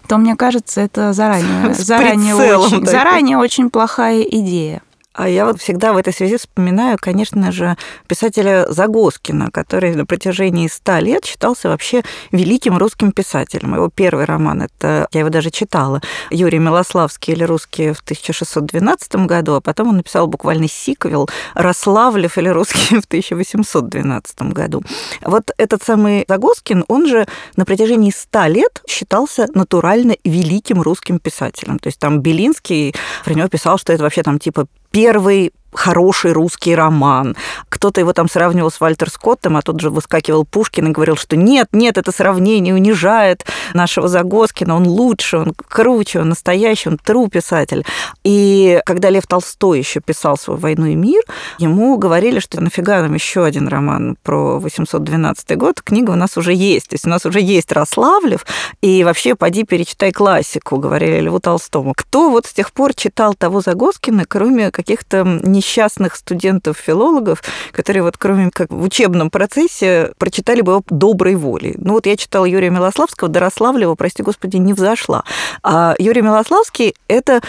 то, 0.07 0.19
мне 0.19 0.37
кажется, 0.37 0.81
это 0.81 1.13
заранее, 1.13 1.75
заранее, 1.79 2.35
очень, 2.35 2.87
заранее 2.87 3.39
очень 3.39 3.71
плохая 3.71 4.23
идея. 4.23 4.83
А 5.15 5.29
я 5.29 5.45
вот 5.45 5.61
всегда 5.61 5.93
в 5.93 5.97
этой 5.99 6.13
связи 6.13 6.37
вспоминаю, 6.37 6.97
конечно 7.01 7.53
же, 7.53 7.77
писателя 8.07 8.67
Загоскина, 8.69 9.51
который 9.51 9.95
на 9.95 10.07
протяжении 10.07 10.69
ста 10.69 11.01
лет 11.01 11.25
считался 11.25 11.69
вообще 11.69 12.03
великим 12.31 12.79
русским 12.79 13.13
писателем. 13.13 13.75
Его 13.75 13.91
первый 13.95 14.25
роман, 14.25 14.63
это, 14.63 15.09
я 15.13 15.21
его 15.21 15.29
даже 15.29 15.51
читала, 15.51 16.01
Юрий 16.31 16.59
Милославский 16.59 17.35
или 17.35 17.45
«Русские» 17.45 17.93
в 17.93 18.01
1612 18.01 19.15
году, 19.27 19.55
а 19.55 19.61
потом 19.61 19.89
он 19.91 19.97
написал 19.99 20.27
буквально 20.27 20.69
сиквел 20.69 21.29
«Рославлев» 21.55 22.39
или 22.39 22.49
«Русские» 22.49 23.01
в 23.03 23.05
1812 23.05 24.43
году. 24.53 24.83
Вот 25.21 25.51
этот 25.59 25.83
самый 25.83 26.25
Загоскин, 26.27 26.85
он 26.89 27.07
же 27.07 27.27
на 27.57 27.65
протяжении 27.67 28.11
ста 28.11 28.49
лет 28.49 28.83
считался 28.89 29.47
натурально 29.55 30.17
великим 30.25 30.81
русским 30.81 31.19
писателем. 31.19 31.79
То 31.79 31.89
есть 31.89 31.99
там 31.99 32.21
Белинский 32.21 32.95
про 33.25 33.35
него 33.35 33.49
писал, 33.49 33.79
что 33.79 33.93
это 33.93 34.03
вообще 34.03 34.23
там 34.23 34.39
типа 34.39 34.67
первый 34.93 35.53
хороший 35.73 36.33
русский 36.33 36.75
роман. 36.75 37.37
Кто-то 37.69 38.01
его 38.01 38.13
там 38.13 38.29
сравнивал 38.29 38.71
с 38.71 38.81
Вальтер 38.81 39.11
Скоттом, 39.11 39.57
а 39.57 39.63
тут 39.63 39.81
же 39.81 39.91
выскакивал 39.91 40.45
Пушкин 40.45 40.89
и 40.89 40.91
говорил, 40.91 41.17
что 41.17 41.37
нет, 41.37 41.69
нет, 41.73 41.99
это 41.99 42.13
сравнение 42.13 42.75
унижает 42.75 43.45
нашего 43.75 44.09
Загоскина, 44.09 44.77
он 44.77 44.87
лучше, 44.87 45.39
он 45.39 45.55
круче, 45.55 46.21
он 46.21 46.31
настоящий, 46.31 46.89
он 46.89 46.99
тру 46.99 47.29
писатель. 47.29 47.85
И 48.25 48.81
когда 48.85 49.11
Лев 49.11 49.27
Толстой 49.27 49.79
еще 49.79 50.01
писал 50.01 50.37
свою 50.37 50.59
«Войну 50.61 50.87
и 50.87 50.95
мир», 50.95 51.23
ему 51.59 51.97
говорили, 51.97 52.39
что 52.39 52.61
нафига 52.61 53.01
нам 53.03 53.15
еще 53.15 53.45
один 53.45 53.69
роман 53.69 54.17
про 54.23 54.59
812 54.59 55.57
год, 55.57 55.81
книга 55.83 56.11
у 56.11 56.17
нас 56.17 56.37
уже 56.37 56.53
есть, 56.53 56.89
то 56.89 56.95
есть 56.95 57.07
у 57.07 57.11
нас 57.11 57.25
уже 57.25 57.41
есть 57.41 57.73
Рославлев, 57.73 58.47
и 58.81 59.05
вообще 59.05 59.35
поди 59.35 59.65
перечитай 59.65 60.13
классику, 60.13 60.77
говорили 60.77 61.21
Льву 61.21 61.41
Толстому. 61.41 61.95
Кто 61.97 62.31
вот 62.31 62.47
с 62.47 62.53
тех 62.53 62.73
пор 62.73 62.95
читал 62.95 63.35
того 63.35 63.61
Загоскина, 63.61 64.25
кроме 64.27 64.71
каких-то 64.71 65.25
не 65.25 65.62
несчастных 65.63 66.17
студентов-филологов, 66.17 67.43
которые 67.71 68.03
вот 68.03 68.17
кроме 68.19 68.51
как 68.51 68.71
в 68.71 68.83
учебном 68.83 69.31
процессе 69.31 70.13
прочитали 70.19 70.61
бы 70.61 70.73
его 70.73 70.83
доброй 70.91 71.37
волей. 71.37 71.75
Ну 71.79 71.93
вот 71.93 72.07
я 72.07 72.17
читала 72.17 72.45
Юрия 72.45 72.71
Милославского, 72.71 73.31
Дорославлева, 73.31 73.95
прости 73.95 74.23
господи, 74.23 74.57
не 74.57 74.73
взошла. 74.73 75.23
А 75.63 75.95
Юрий 75.99 76.23
Милославский– 76.23 76.95
это 77.09 77.43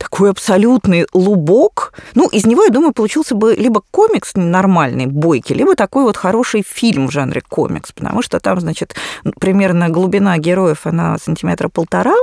такой 0.00 0.30
абсолютный 0.30 1.06
лубок. 1.12 1.92
Ну, 2.14 2.26
из 2.28 2.46
него, 2.46 2.64
я 2.64 2.70
думаю, 2.70 2.92
получился 2.92 3.34
бы 3.34 3.54
либо 3.54 3.82
комикс 3.90 4.32
нормальный, 4.34 5.06
бойкий, 5.06 5.54
либо 5.54 5.76
такой 5.76 6.04
вот 6.04 6.16
хороший 6.16 6.64
фильм 6.66 7.08
в 7.08 7.10
жанре 7.12 7.42
комикс, 7.46 7.92
потому 7.92 8.22
что 8.22 8.40
там, 8.40 8.60
значит, 8.60 8.96
примерно 9.38 9.90
глубина 9.90 10.38
героев, 10.38 10.86
она 10.86 11.18
сантиметра 11.18 11.68
полтора, 11.68 12.14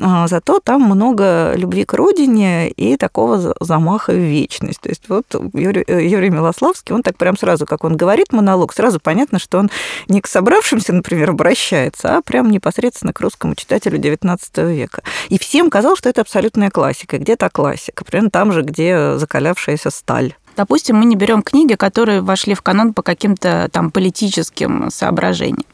а 0.00 0.28
зато 0.28 0.60
там 0.60 0.82
много 0.82 1.54
любви 1.56 1.84
к 1.84 1.94
родине 1.94 2.70
и 2.70 2.96
такого 2.96 3.54
замаха 3.60 4.12
в 4.12 4.16
вечность. 4.16 4.80
То 4.80 4.90
есть 4.90 5.08
вот 5.08 5.26
Юрий, 5.54 5.84
э, 5.88 6.06
Юрий 6.06 6.30
Милославский, 6.30 6.94
он 6.94 7.02
так 7.02 7.16
прям 7.16 7.36
сразу, 7.36 7.66
как 7.66 7.82
он 7.82 7.96
говорит 7.96 8.32
монолог, 8.32 8.72
сразу 8.72 9.00
понятно, 9.00 9.40
что 9.40 9.58
он 9.58 9.70
не 10.06 10.20
к 10.20 10.28
собравшимся, 10.28 10.92
например, 10.92 11.30
обращается, 11.30 12.16
а 12.16 12.22
прям 12.22 12.50
непосредственно 12.50 13.12
к 13.12 13.20
русскому 13.20 13.56
читателю 13.56 13.98
XIX 13.98 14.38
века. 14.72 15.02
И 15.30 15.38
всем 15.38 15.68
казалось, 15.68 15.98
что 15.98 16.08
это 16.08 16.20
абсолютная 16.20 16.70
классика 16.70 17.23
где-то 17.24 17.50
классика, 17.50 18.04
примерно 18.04 18.30
там 18.30 18.52
же, 18.52 18.62
где 18.62 19.16
закалявшаяся 19.16 19.90
сталь. 19.90 20.34
Допустим, 20.56 20.96
мы 20.96 21.04
не 21.06 21.16
берем 21.16 21.42
книги, 21.42 21.74
которые 21.74 22.20
вошли 22.20 22.54
в 22.54 22.62
канон 22.62 22.94
по 22.94 23.02
каким-то 23.02 23.68
там 23.72 23.90
политическим 23.90 24.90
соображениям. 24.90 25.64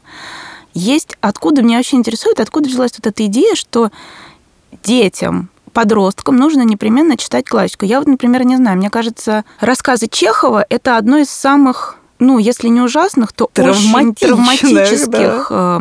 Есть, 0.73 1.17
откуда 1.21 1.63
меня 1.63 1.79
очень 1.79 1.99
интересует, 1.99 2.41
откуда 2.41 2.69
взялась 2.69 2.93
вот 2.97 3.07
эта 3.07 3.27
идея, 3.27 3.55
что 3.55 3.91
детям, 4.83 5.51
подросткам 5.73 6.37
нужно 6.37 6.63
непременно 6.63 7.17
читать 7.17 7.47
классику. 7.49 7.85
Я 7.85 7.99
вот, 7.99 8.09
например, 8.09 8.45
не 8.45 8.57
знаю, 8.57 8.79
мне 8.79 8.91
кажется, 8.91 9.45
рассказы 9.59 10.07
Чехова– 10.09 10.65
это 10.69 10.97
одно 10.97 11.19
из 11.19 11.31
самых 11.31 11.97
ну, 12.21 12.39
если 12.39 12.69
не 12.69 12.83
ужасных, 12.83 13.33
то 13.33 13.47
очень 13.57 14.15
травматических 14.15 15.09
да. 15.09 15.79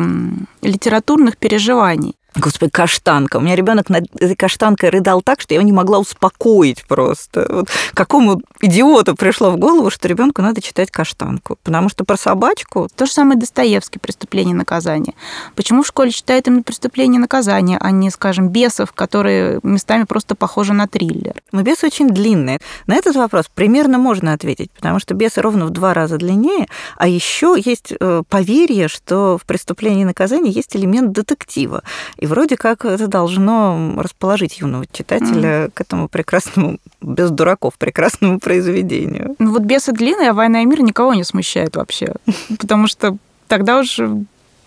литературных 0.62 1.36
переживаний. 1.36 2.16
Господи, 2.36 2.70
каштанка. 2.70 3.38
У 3.38 3.40
меня 3.40 3.56
ребенок 3.56 3.88
над 3.90 4.04
этой 4.14 4.36
каштанкой 4.36 4.90
рыдал 4.90 5.20
так, 5.20 5.40
что 5.40 5.54
я 5.54 5.60
его 5.60 5.66
не 5.66 5.72
могла 5.72 5.98
успокоить 5.98 6.84
просто. 6.86 7.46
Вот 7.48 7.68
какому 7.92 8.40
идиоту 8.60 9.16
пришло 9.16 9.50
в 9.50 9.56
голову, 9.56 9.90
что 9.90 10.06
ребенку 10.06 10.40
надо 10.40 10.62
читать 10.62 10.90
каштанку? 10.90 11.58
Потому 11.62 11.88
что 11.88 12.04
про 12.04 12.16
собачку... 12.16 12.88
То 12.94 13.06
же 13.06 13.12
самое 13.12 13.38
Достоевский 13.38 13.98
«Преступление 13.98 14.54
и 14.54 14.56
наказание». 14.56 15.14
Почему 15.56 15.82
в 15.82 15.86
школе 15.86 16.10
читают 16.12 16.46
именно 16.46 16.62
«Преступление 16.62 17.18
и 17.18 17.20
наказание», 17.20 17.78
а 17.80 17.90
не, 17.90 18.10
скажем, 18.10 18.48
«Бесов», 18.48 18.92
которые 18.92 19.60
местами 19.62 20.04
просто 20.04 20.34
похожи 20.34 20.72
на 20.72 20.86
триллер? 20.86 21.34
Но 21.52 21.62
«Бес» 21.62 21.82
очень 21.82 22.08
длинный. 22.08 22.58
На 22.86 22.94
этот 22.94 23.16
вопрос 23.16 23.46
примерно 23.52 23.98
можно 23.98 24.32
ответить, 24.32 24.70
потому 24.70 25.00
что 25.00 25.14
«Бесы» 25.14 25.40
ровно 25.40 25.66
в 25.66 25.70
два 25.70 25.94
раза 25.94 26.16
длиннее, 26.16 26.68
а 26.96 27.08
еще 27.08 27.56
есть 27.62 27.92
э, 27.98 28.22
поверье, 28.28 28.88
что 28.88 29.36
в 29.36 29.44
«Преступлении 29.46 30.02
и 30.02 30.06
наказании» 30.06 30.54
есть 30.54 30.76
элемент 30.76 31.12
детектива. 31.12 31.82
И 32.20 32.26
вроде 32.26 32.56
как 32.56 32.84
это 32.84 33.08
должно 33.08 33.94
расположить 33.96 34.60
юного 34.60 34.84
читателя 34.92 35.64
mm. 35.64 35.70
к 35.72 35.80
этому 35.80 36.06
прекрасному, 36.06 36.78
без 37.00 37.30
дураков, 37.30 37.74
прекрасному 37.78 38.38
произведению. 38.38 39.36
Ну 39.38 39.52
вот 39.52 39.62
«Бесы 39.62 39.92
длинные», 39.92 40.30
а 40.30 40.34
«Война 40.34 40.60
и 40.60 40.66
мир» 40.66 40.82
никого 40.82 41.14
не 41.14 41.24
смущает 41.24 41.76
вообще. 41.76 42.14
Потому 42.60 42.88
что 42.88 43.16
тогда 43.48 43.78
уж 43.78 43.98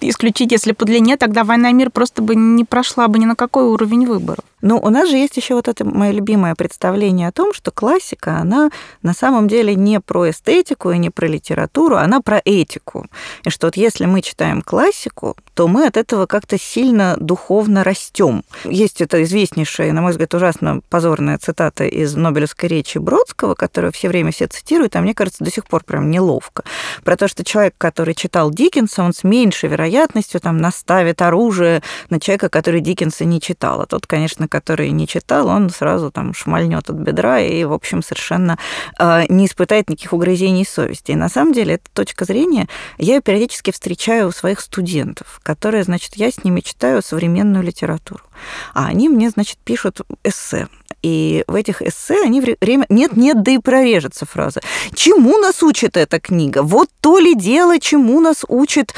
исключить, 0.09 0.51
если 0.51 0.71
по 0.71 0.85
длине, 0.85 1.17
тогда 1.17 1.43
«Война 1.43 1.69
и 1.69 1.73
мир» 1.73 1.89
просто 1.89 2.21
бы 2.21 2.35
не 2.35 2.63
прошла 2.63 3.07
бы 3.07 3.19
ни 3.19 3.25
на 3.25 3.35
какой 3.35 3.63
уровень 3.63 4.05
выборов. 4.05 4.43
Ну, 4.61 4.79
у 4.81 4.89
нас 4.89 5.09
же 5.09 5.17
есть 5.17 5.35
еще 5.35 5.55
вот 5.55 5.67
это 5.67 5.83
мое 5.83 6.11
любимое 6.11 6.55
представление 6.55 7.27
о 7.27 7.33
том, 7.33 7.53
что 7.53 7.69
классика, 7.69 8.37
она 8.37 8.69
на 9.01 9.13
самом 9.13 9.49
деле 9.49 9.75
не 9.75 9.99
про 9.99 10.29
эстетику 10.29 10.91
и 10.91 10.97
не 10.97 11.09
про 11.09 11.27
литературу, 11.27 11.97
она 11.97 12.21
про 12.21 12.41
этику. 12.45 13.07
И 13.43 13.49
что 13.49 13.67
вот 13.67 13.75
если 13.75 14.05
мы 14.05 14.21
читаем 14.21 14.61
классику, 14.61 15.35
то 15.53 15.67
мы 15.67 15.85
от 15.85 15.97
этого 15.97 16.27
как-то 16.27 16.57
сильно 16.57 17.17
духовно 17.19 17.83
растем. 17.83 18.45
Есть 18.63 19.01
это 19.01 19.21
известнейшая, 19.23 19.91
на 19.91 20.01
мой 20.01 20.11
взгляд, 20.11 20.33
ужасно 20.33 20.79
позорная 20.89 21.37
цитата 21.37 21.83
из 21.83 22.15
Нобелевской 22.15 22.69
речи 22.69 22.99
Бродского, 22.99 23.55
которую 23.55 23.91
все 23.91 24.07
время 24.07 24.31
все 24.31 24.47
цитируют, 24.47 24.95
а 24.95 25.01
мне 25.01 25.13
кажется, 25.13 25.43
до 25.43 25.51
сих 25.51 25.65
пор 25.65 25.83
прям 25.83 26.09
неловко. 26.09 26.63
Про 27.03 27.17
то, 27.17 27.27
что 27.27 27.43
человек, 27.43 27.75
который 27.77 28.15
читал 28.15 28.49
Диккенса, 28.49 29.03
он 29.03 29.13
с 29.13 29.25
меньшей 29.25 29.67
вероятностью 29.67 29.92
там 30.39 30.57
наставит 30.57 31.21
оружие 31.21 31.81
на 32.09 32.19
человека, 32.19 32.49
который 32.49 32.81
Диккенса 32.81 33.25
не 33.25 33.39
читал. 33.39 33.81
А 33.81 33.85
тот, 33.85 34.07
конечно, 34.07 34.47
который 34.47 34.89
не 34.91 35.07
читал, 35.07 35.47
он 35.47 35.69
сразу 35.69 36.11
там 36.11 36.33
шмальнет 36.33 36.89
от 36.89 36.95
бедра 36.95 37.39
и, 37.39 37.63
в 37.63 37.73
общем, 37.73 38.01
совершенно 38.03 38.57
э, 38.99 39.23
не 39.29 39.45
испытает 39.45 39.89
никаких 39.89 40.13
угрызений 40.13 40.65
совести. 40.65 41.11
И 41.11 41.15
на 41.15 41.29
самом 41.29 41.53
деле 41.53 41.75
эта 41.75 41.89
точка 41.93 42.25
зрения, 42.25 42.67
я 42.97 43.15
ее 43.15 43.21
периодически 43.21 43.71
встречаю 43.71 44.27
у 44.27 44.31
своих 44.31 44.59
студентов, 44.59 45.39
которые, 45.43 45.83
значит, 45.83 46.15
я 46.15 46.31
с 46.31 46.43
ними 46.43 46.61
читаю 46.61 47.01
современную 47.01 47.63
литературу. 47.63 48.23
А 48.73 48.87
они 48.87 49.09
мне, 49.09 49.29
значит, 49.29 49.57
пишут 49.63 50.01
эссе. 50.23 50.67
И 51.01 51.43
в 51.47 51.55
этих 51.55 51.81
эссе 51.81 52.23
они 52.23 52.41
время... 52.41 52.85
Нет-нет, 52.89 53.43
да 53.43 53.51
и 53.51 53.57
прорежется 53.57 54.25
фраза. 54.25 54.61
Чему 54.95 55.37
нас 55.37 55.61
учит 55.61 55.97
эта 55.97 56.19
книга? 56.19 56.63
Вот 56.63 56.89
то 57.01 57.19
ли 57.19 57.35
дело, 57.35 57.79
чему 57.79 58.21
нас 58.21 58.45
учит 58.47 58.93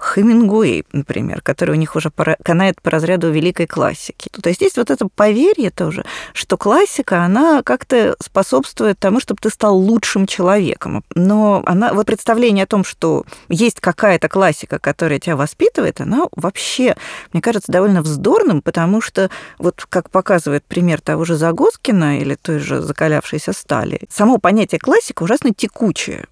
Хемингуэй, 0.00 0.84
например, 0.92 1.40
который 1.42 1.72
у 1.72 1.78
них 1.78 1.96
уже 1.96 2.10
канает 2.10 2.80
по 2.80 2.90
разряду 2.90 3.30
великой 3.30 3.66
классики. 3.66 4.30
То 4.30 4.48
есть 4.48 4.60
есть 4.60 4.76
вот 4.76 4.90
это 4.90 5.08
поверье 5.14 5.70
тоже, 5.70 6.04
что 6.32 6.56
классика, 6.56 7.24
она 7.24 7.62
как-то 7.62 8.16
способствует 8.20 8.98
тому, 8.98 9.20
чтобы 9.20 9.40
ты 9.42 9.50
стал 9.50 9.76
лучшим 9.76 10.26
человеком. 10.26 11.04
Но 11.14 11.62
она, 11.66 11.92
вот 11.92 12.06
представление 12.06 12.64
о 12.64 12.68
том, 12.68 12.84
что 12.84 13.24
есть 13.48 13.80
какая-то 13.80 14.28
классика, 14.28 14.78
которая 14.78 15.18
тебя 15.18 15.36
воспитывает, 15.36 16.00
она 16.00 16.28
вообще, 16.34 16.96
мне 17.32 17.42
кажется, 17.42 17.72
довольно 17.72 18.02
вздорным, 18.02 18.62
потому 18.62 19.00
что 19.00 19.30
вот 19.58 19.84
как 19.88 20.10
показывает 20.10 20.64
пример 20.64 21.00
того 21.00 21.24
же 21.24 21.36
Загоскина 21.36 22.18
или 22.20 22.34
той 22.34 22.58
же 22.58 22.80
закалявшейся 22.80 23.52
стали, 23.52 24.00
само 24.10 24.38
понятие 24.38 24.78
классика 24.78 25.24
ужасно 25.24 25.52
текучее. 25.52 26.26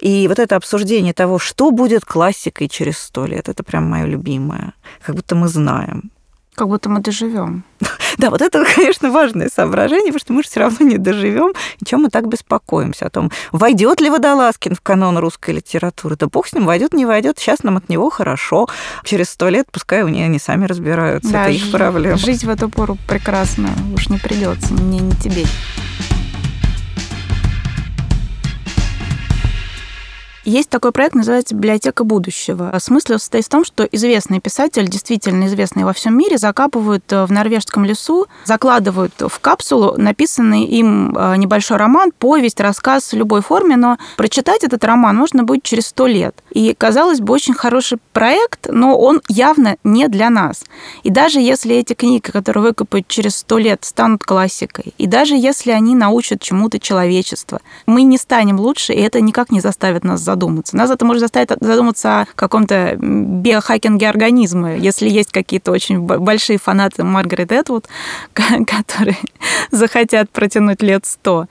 И 0.00 0.28
вот 0.28 0.38
это 0.38 0.56
обсуждение 0.56 1.12
того, 1.12 1.38
что 1.38 1.70
будет 1.70 2.04
классикой 2.04 2.68
через 2.68 2.98
сто 2.98 3.26
лет, 3.26 3.48
это 3.48 3.62
прям 3.62 3.88
мое 3.88 4.06
любимое. 4.06 4.72
Как 5.04 5.16
будто 5.16 5.34
мы 5.34 5.48
знаем. 5.48 6.10
Как 6.54 6.68
будто 6.68 6.88
мы 6.90 7.00
доживем. 7.00 7.64
Да, 8.18 8.28
вот 8.28 8.42
это, 8.42 8.62
конечно, 8.76 9.10
важное 9.10 9.48
соображение, 9.48 10.12
потому 10.12 10.20
что 10.20 10.32
мы 10.34 10.42
же 10.42 10.48
все 10.50 10.60
равно 10.60 10.86
не 10.86 10.98
доживем. 10.98 11.52
И 11.80 11.84
чем 11.86 12.02
мы 12.02 12.10
так 12.10 12.28
беспокоимся? 12.28 13.06
О 13.06 13.10
том, 13.10 13.30
войдет 13.52 14.02
ли 14.02 14.10
Водолазкин 14.10 14.74
в 14.74 14.82
канон 14.82 15.16
русской 15.16 15.52
литературы? 15.54 16.16
Да 16.16 16.26
бог 16.26 16.46
с 16.46 16.52
ним, 16.52 16.66
войдет, 16.66 16.92
не 16.92 17.06
войдет. 17.06 17.38
Сейчас 17.38 17.62
нам 17.62 17.78
от 17.78 17.88
него 17.88 18.10
хорошо. 18.10 18.68
Через 19.02 19.30
сто 19.30 19.48
лет 19.48 19.66
пускай 19.72 20.02
у 20.02 20.08
них 20.08 20.26
они 20.26 20.38
сами 20.38 20.66
разбираются. 20.66 21.32
Да, 21.32 21.44
это 21.44 21.52
их 21.52 21.70
проблема. 21.72 22.18
Жить 22.18 22.44
в 22.44 22.50
эту 22.50 22.68
пору 22.68 22.98
прекрасно. 23.08 23.70
Уж 23.94 24.10
не 24.10 24.18
придется 24.18 24.74
мне, 24.74 24.98
не 24.98 25.12
тебе. 25.12 25.46
Есть 30.44 30.70
такой 30.70 30.90
проект, 30.90 31.14
называется 31.14 31.54
«Библиотека 31.54 32.02
будущего». 32.02 32.76
Смысл 32.80 33.12
состоит 33.12 33.44
в 33.44 33.48
том, 33.48 33.64
что 33.64 33.84
известный 33.84 34.40
писатель, 34.40 34.88
действительно 34.88 35.46
известный 35.46 35.84
во 35.84 35.92
всем 35.92 36.18
мире, 36.18 36.36
закапывают 36.36 37.04
э, 37.12 37.26
в 37.26 37.30
норвежском 37.30 37.84
лесу, 37.84 38.26
закладывают 38.44 39.12
в 39.20 39.38
капсулу 39.38 39.94
написанный 39.96 40.64
им 40.64 41.16
э, 41.16 41.36
небольшой 41.36 41.76
роман, 41.76 42.10
повесть, 42.10 42.58
рассказ 42.58 43.12
в 43.12 43.16
любой 43.16 43.40
форме, 43.40 43.76
но 43.76 43.98
прочитать 44.16 44.64
этот 44.64 44.82
роман 44.82 45.14
можно 45.14 45.44
будет 45.44 45.62
через 45.62 45.86
сто 45.86 46.08
лет. 46.08 46.34
И, 46.50 46.74
казалось 46.76 47.20
бы, 47.20 47.32
очень 47.32 47.54
хороший 47.54 47.98
проект, 48.12 48.66
но 48.68 48.98
он 48.98 49.20
явно 49.28 49.76
не 49.84 50.08
для 50.08 50.28
нас. 50.28 50.64
И 51.04 51.10
даже 51.10 51.38
если 51.38 51.76
эти 51.76 51.92
книги, 51.94 52.30
которые 52.32 52.64
выкопают 52.64 53.06
через 53.06 53.36
сто 53.36 53.58
лет, 53.58 53.84
станут 53.84 54.24
классикой, 54.24 54.92
и 54.98 55.06
даже 55.06 55.36
если 55.36 55.70
они 55.70 55.94
научат 55.94 56.40
чему-то 56.40 56.80
человечество, 56.80 57.60
мы 57.86 58.02
не 58.02 58.18
станем 58.18 58.58
лучше, 58.58 58.92
и 58.92 59.00
это 59.00 59.20
никак 59.20 59.52
не 59.52 59.60
заставит 59.60 60.02
нас 60.02 60.20
задуматься. 60.32 60.76
Нас 60.76 60.90
это 60.90 61.04
может 61.04 61.20
заставить 61.20 61.50
задуматься 61.60 62.22
о 62.22 62.26
каком-то 62.34 62.96
биохакинге 62.96 64.08
организма, 64.08 64.76
если 64.76 65.08
есть 65.08 65.30
какие-то 65.30 65.72
очень 65.72 66.00
большие 66.00 66.58
фанаты 66.58 67.04
Маргарет 67.04 67.52
Этвуд, 67.52 67.86
которые 68.32 69.18
захотят 69.70 70.30
протянуть 70.30 70.82
лет 70.82 71.06
сто. 71.06 71.46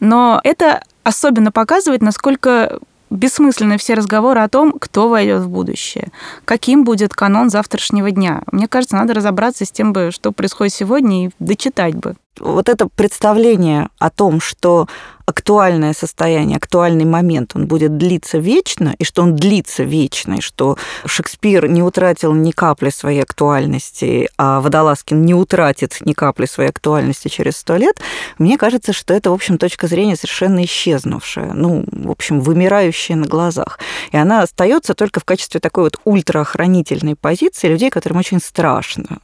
Но 0.00 0.40
это 0.44 0.82
особенно 1.04 1.52
показывает, 1.52 2.02
насколько 2.02 2.78
бессмысленны 3.10 3.78
все 3.78 3.94
разговоры 3.94 4.40
о 4.40 4.48
том, 4.48 4.72
кто 4.72 5.08
войдет 5.08 5.42
в 5.42 5.48
будущее, 5.48 6.08
каким 6.44 6.84
будет 6.84 7.14
канон 7.14 7.48
завтрашнего 7.48 8.10
дня. 8.10 8.42
Мне 8.50 8.66
кажется, 8.66 8.96
надо 8.96 9.14
разобраться 9.14 9.64
с 9.64 9.70
тем, 9.70 9.94
что 10.10 10.32
происходит 10.32 10.74
сегодня, 10.74 11.26
и 11.26 11.30
дочитать 11.38 11.94
бы. 11.94 12.16
вот 12.40 12.68
это 12.68 12.88
представление 12.88 13.88
о 13.98 14.10
том, 14.10 14.40
что 14.40 14.88
актуальное 15.26 15.94
состояние, 15.94 16.56
актуальный 16.56 17.04
момент, 17.04 17.52
он 17.54 17.66
будет 17.66 17.96
длиться 17.96 18.38
вечно, 18.38 18.94
и 18.98 19.04
что 19.04 19.22
он 19.22 19.36
длится 19.36 19.82
вечно, 19.82 20.34
и 20.34 20.40
что 20.40 20.76
Шекспир 21.06 21.68
не 21.68 21.82
утратил 21.82 22.34
ни 22.34 22.50
капли 22.50 22.90
своей 22.90 23.22
актуальности, 23.22 24.28
а 24.36 24.60
Водолазкин 24.60 25.22
не 25.22 25.34
утратит 25.34 25.98
ни 26.00 26.12
капли 26.12 26.46
своей 26.46 26.70
актуальности 26.70 27.28
через 27.28 27.56
сто 27.56 27.76
лет, 27.76 28.00
мне 28.38 28.58
кажется, 28.58 28.92
что 28.92 29.14
это, 29.14 29.30
в 29.30 29.34
общем, 29.34 29.58
точка 29.58 29.86
зрения 29.86 30.16
совершенно 30.16 30.64
исчезнувшая, 30.64 31.52
ну, 31.52 31.84
в 31.90 32.10
общем, 32.10 32.40
вымирающая 32.40 33.16
на 33.16 33.26
глазах. 33.26 33.78
И 34.12 34.16
она 34.16 34.42
остается 34.42 34.94
только 34.94 35.20
в 35.20 35.24
качестве 35.24 35.60
такой 35.60 35.84
вот 35.84 35.98
ультраохранительной 36.04 37.16
позиции 37.16 37.68
людей, 37.68 37.90
которым 37.90 38.18
очень 38.18 38.40
страшно. 38.40 39.18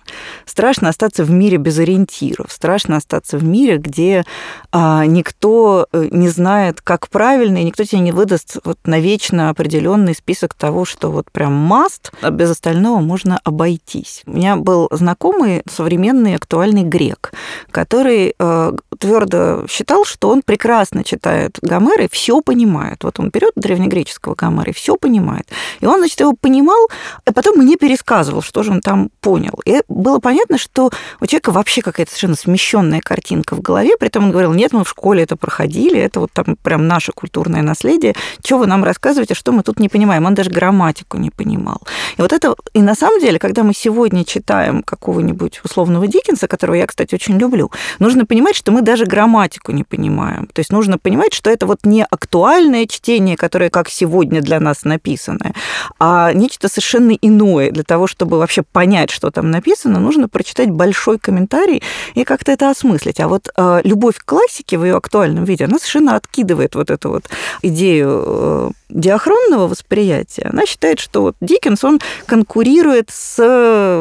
Страшно 0.47 0.89
остаться 0.89 1.25
в 1.25 1.31
мире 1.31 1.59
без 1.59 1.79
ориентиров, 1.79 2.51
страшно 2.51 2.97
остаться 2.97 3.37
в 3.37 3.45
мире, 3.45 3.77
где 3.77 4.25
а, 4.73 5.05
никто 5.05 5.87
не 5.93 6.29
знает, 6.29 6.81
как 6.81 7.09
правильно, 7.09 7.59
и 7.59 7.65
никто 7.65 7.85
тебе 7.85 8.01
не 8.01 8.13
выдаст 8.13 8.59
вот 8.65 8.79
навечно 8.85 9.51
определенный 9.51 10.15
список 10.15 10.55
того, 10.55 10.85
что 10.85 11.11
вот 11.11 11.31
прям 11.31 11.53
маст, 11.53 12.13
а 12.23 12.31
без 12.31 12.51
остального 12.51 13.01
можно 13.01 13.41
обойтись. 13.45 14.23
У 14.27 14.33
меня 14.33 14.57
был 14.57 14.89
знакомый 14.93 15.63
современный 15.71 16.37
актуальный 16.37 16.83
грек, 16.83 17.33
который 17.71 18.35
э, 18.39 18.73
твердо 18.99 19.67
считал, 19.69 20.05
что 20.05 20.31
он 20.31 20.43
прекрасно 20.43 21.03
читает 21.05 21.59
Гомера 21.63 22.05
и 22.05 22.09
все 22.09 22.41
понимает. 22.41 23.03
Вот 23.03 23.19
он 23.19 23.31
берет 23.31 23.53
древнегреческого 23.57 24.35
Гомера 24.35 24.71
и 24.71 24.75
все 24.75 24.97
понимает. 24.97 25.49
И 25.81 25.87
он, 25.87 25.99
значит, 25.99 26.21
его 26.21 26.35
понимал, 26.41 26.89
а 27.25 27.33
потом 27.33 27.59
мне 27.59 27.77
пересказывал, 27.77 28.43
что 28.43 28.63
же 28.63 28.71
он 28.71 28.81
там 28.81 29.11
понял. 29.21 29.61
И 29.65 29.83
было 29.89 30.21
понятно, 30.21 30.59
что 30.59 30.91
у 31.21 31.27
человека 31.27 31.51
вообще 31.51 31.83
какая-то 31.83 32.11
совершенно 32.11 32.37
смещенная 32.37 33.01
картинка 33.01 33.57
в 33.57 33.61
голове, 33.61 33.97
при 33.99 34.09
этом 34.09 34.25
он 34.25 34.31
говорил, 34.31 34.53
нет, 34.53 34.73
мы 34.73 34.85
в 34.85 34.89
школе 34.89 35.23
это 35.25 35.37
проходили, 35.37 35.80
это 35.89 36.21
вот 36.21 36.31
там 36.33 36.57
прям 36.63 36.87
наше 36.87 37.13
культурное 37.13 37.63
наследие, 37.63 38.15
что 38.45 38.59
вы 38.59 38.67
нам 38.67 38.85
рассказываете, 38.85 39.35
что 39.35 39.53
мы 39.53 39.63
тут 39.63 39.81
не 39.81 39.89
понимаем. 39.89 40.27
Он 40.27 40.35
даже 40.35 40.51
грамматику 40.51 41.17
не 41.17 41.31
понимал. 41.31 41.81
И 42.17 42.23
вот 42.23 42.33
это, 42.33 42.55
и 42.73 42.83
на 42.83 42.95
самом 42.95 43.21
деле, 43.21 43.39
когда 43.39 43.63
мы 43.63 43.75
сегодня 43.75 44.25
читаем 44.25 44.83
какого-нибудь 44.83 45.61
условного 45.65 46.07
Диккенса, 46.07 46.47
которого 46.49 46.77
я, 46.77 46.87
кстати, 46.87 47.15
очень 47.15 47.39
люблю, 47.39 47.71
нужно 47.99 48.27
понимать, 48.27 48.57
что 48.57 48.73
мы 48.73 48.83
даже 48.83 49.07
грамматику 49.07 49.73
не 49.73 49.85
понимаем. 49.85 50.47
То 50.47 50.61
есть 50.61 50.73
нужно 50.73 50.99
понимать, 50.99 51.33
что 51.33 51.51
это 51.51 51.67
вот 51.67 51.81
не 51.85 52.05
актуальное 52.05 52.87
чтение, 52.87 53.37
которое 53.37 53.71
как 53.71 53.89
сегодня 53.89 54.41
для 54.41 54.61
нас 54.61 54.85
написанное, 54.85 55.55
а 55.99 56.33
нечто 56.33 56.69
совершенно 56.69 57.13
иное. 57.13 57.71
Для 57.71 57.83
того, 57.83 58.07
чтобы 58.07 58.39
вообще 58.39 58.63
понять, 58.63 59.11
что 59.11 59.31
там 59.31 59.51
написано, 59.51 60.01
нужно 60.01 60.29
прочитать 60.29 60.71
большой 60.71 61.19
комментарий 61.19 61.83
и 62.15 62.25
как-то 62.25 62.53
это 62.53 62.71
осмыслить. 62.71 63.21
А 63.21 63.29
вот 63.29 63.49
э, 63.57 63.81
любовь 63.85 64.17
к 64.19 64.25
классике 64.25 64.79
в 64.79 64.85
ее 64.85 64.97
актуальном 64.97 65.45
виде, 65.45 65.67
она 65.71 65.79
совершенно 65.79 66.17
откидывает 66.17 66.75
вот 66.75 66.91
эту 66.91 67.11
вот 67.11 67.31
идею 67.63 68.25
э, 68.27 68.71
диахронного 68.91 69.69
восприятия. 69.69 70.49
Она 70.53 70.67
считает, 70.67 71.01
что 71.01 71.23
вот 71.23 71.37
Диккенс, 71.41 71.85
он 71.85 72.01
конкурирует 72.27 73.11
с 73.11 73.39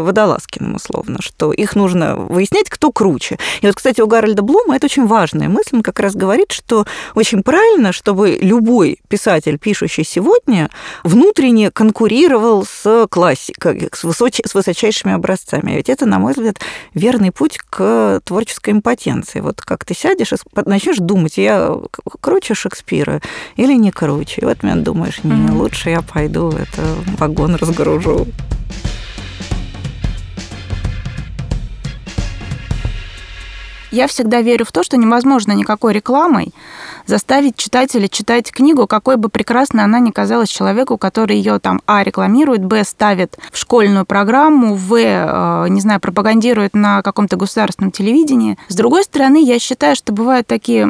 Водолазкиным, 0.05 0.75
условно, 0.75 1.17
что 1.22 1.51
их 1.51 1.75
нужно 1.75 2.15
выяснять, 2.15 2.69
кто 2.69 2.91
круче. 2.91 3.38
И 3.62 3.67
вот, 3.67 3.75
кстати, 3.75 4.01
у 4.01 4.08
Гарольда 4.08 4.41
Блума 4.41 4.75
это 4.75 4.86
очень 4.86 5.05
важная 5.05 5.50
мысль. 5.50 5.77
Он 5.77 5.84
как 5.84 6.00
раз 6.00 6.15
говорит, 6.15 6.51
что 6.51 6.86
очень 7.15 7.43
правильно, 7.43 7.91
чтобы 7.91 8.38
любой 8.41 9.00
писатель, 9.08 9.58
пишущий 9.58 10.03
сегодня, 10.03 10.69
внутренне 11.03 11.72
конкурировал 11.72 12.65
с 12.65 13.08
классикой, 13.10 13.89
с, 13.93 14.03
высоч... 14.03 14.41
с 14.46 14.53
высочайшими 14.53 15.13
образцами. 15.13 15.72
Ведь 15.72 15.89
это, 15.89 16.05
на 16.05 16.19
мой 16.19 16.34
взгляд, 16.34 16.58
верный 16.93 17.31
путь 17.31 17.58
к 17.58 18.22
творческой 18.24 18.72
импотенции. 18.72 19.39
Вот 19.39 19.62
как 19.62 19.86
ты 19.86 19.93
сядешь 19.93 20.34
и 20.34 20.36
начнешь 20.65 20.98
думать, 20.98 21.38
я 21.38 21.75
круче 22.22 22.53
Шекспира 22.53 23.22
или 23.55 23.74
не 23.74 23.91
круче. 23.91 24.41
И 24.41 24.46
в 24.46 24.48
этот 24.48 24.63
момент 24.63 24.78
думаешь, 24.79 25.24
не, 25.24 25.51
лучше 25.51 25.89
я 25.89 26.01
пойду 26.01 26.50
это 26.50 26.81
вагон 27.17 27.55
разгружу. 27.55 28.27
Я 33.91 34.08
всегда 34.08 34.41
верю 34.41 34.65
в 34.65 34.72
то, 34.72 34.84
что 34.84 34.98
невозможно 34.98 35.51
никакой 35.53 35.93
рекламой 35.93 36.53
заставить 37.05 37.58
читателя 37.58 38.08
читать 38.08 38.51
книгу, 38.51 38.86
какой 38.86 39.17
бы 39.17 39.29
прекрасной 39.29 39.84
она 39.84 40.00
ни 40.00 40.12
казалась 40.12 40.49
человеку, 40.49 40.97
который 40.97 41.38
ее 41.38 41.60
там, 41.60 41.82
а, 41.88 42.04
рекламирует, 42.04 42.63
б, 42.63 42.84
ставит 42.84 43.38
в 43.52 43.58
школьную 43.58 44.06
программу, 44.06 44.75
в, 44.75 44.93
э, 44.95 45.69
не 45.69 45.82
знаю, 45.82 45.99
пропагандирует 45.99 46.75
на 46.75 47.02
каком-то 47.02 47.36
государственном 47.36 47.91
телевидении. 47.91 48.58
С 48.67 48.75
другой 48.75 49.04
стороны, 49.04 49.43
я 49.43 49.58
считаю, 49.58 49.95
что 49.95 50.13
бывают 50.13 50.45
такие 50.45 50.88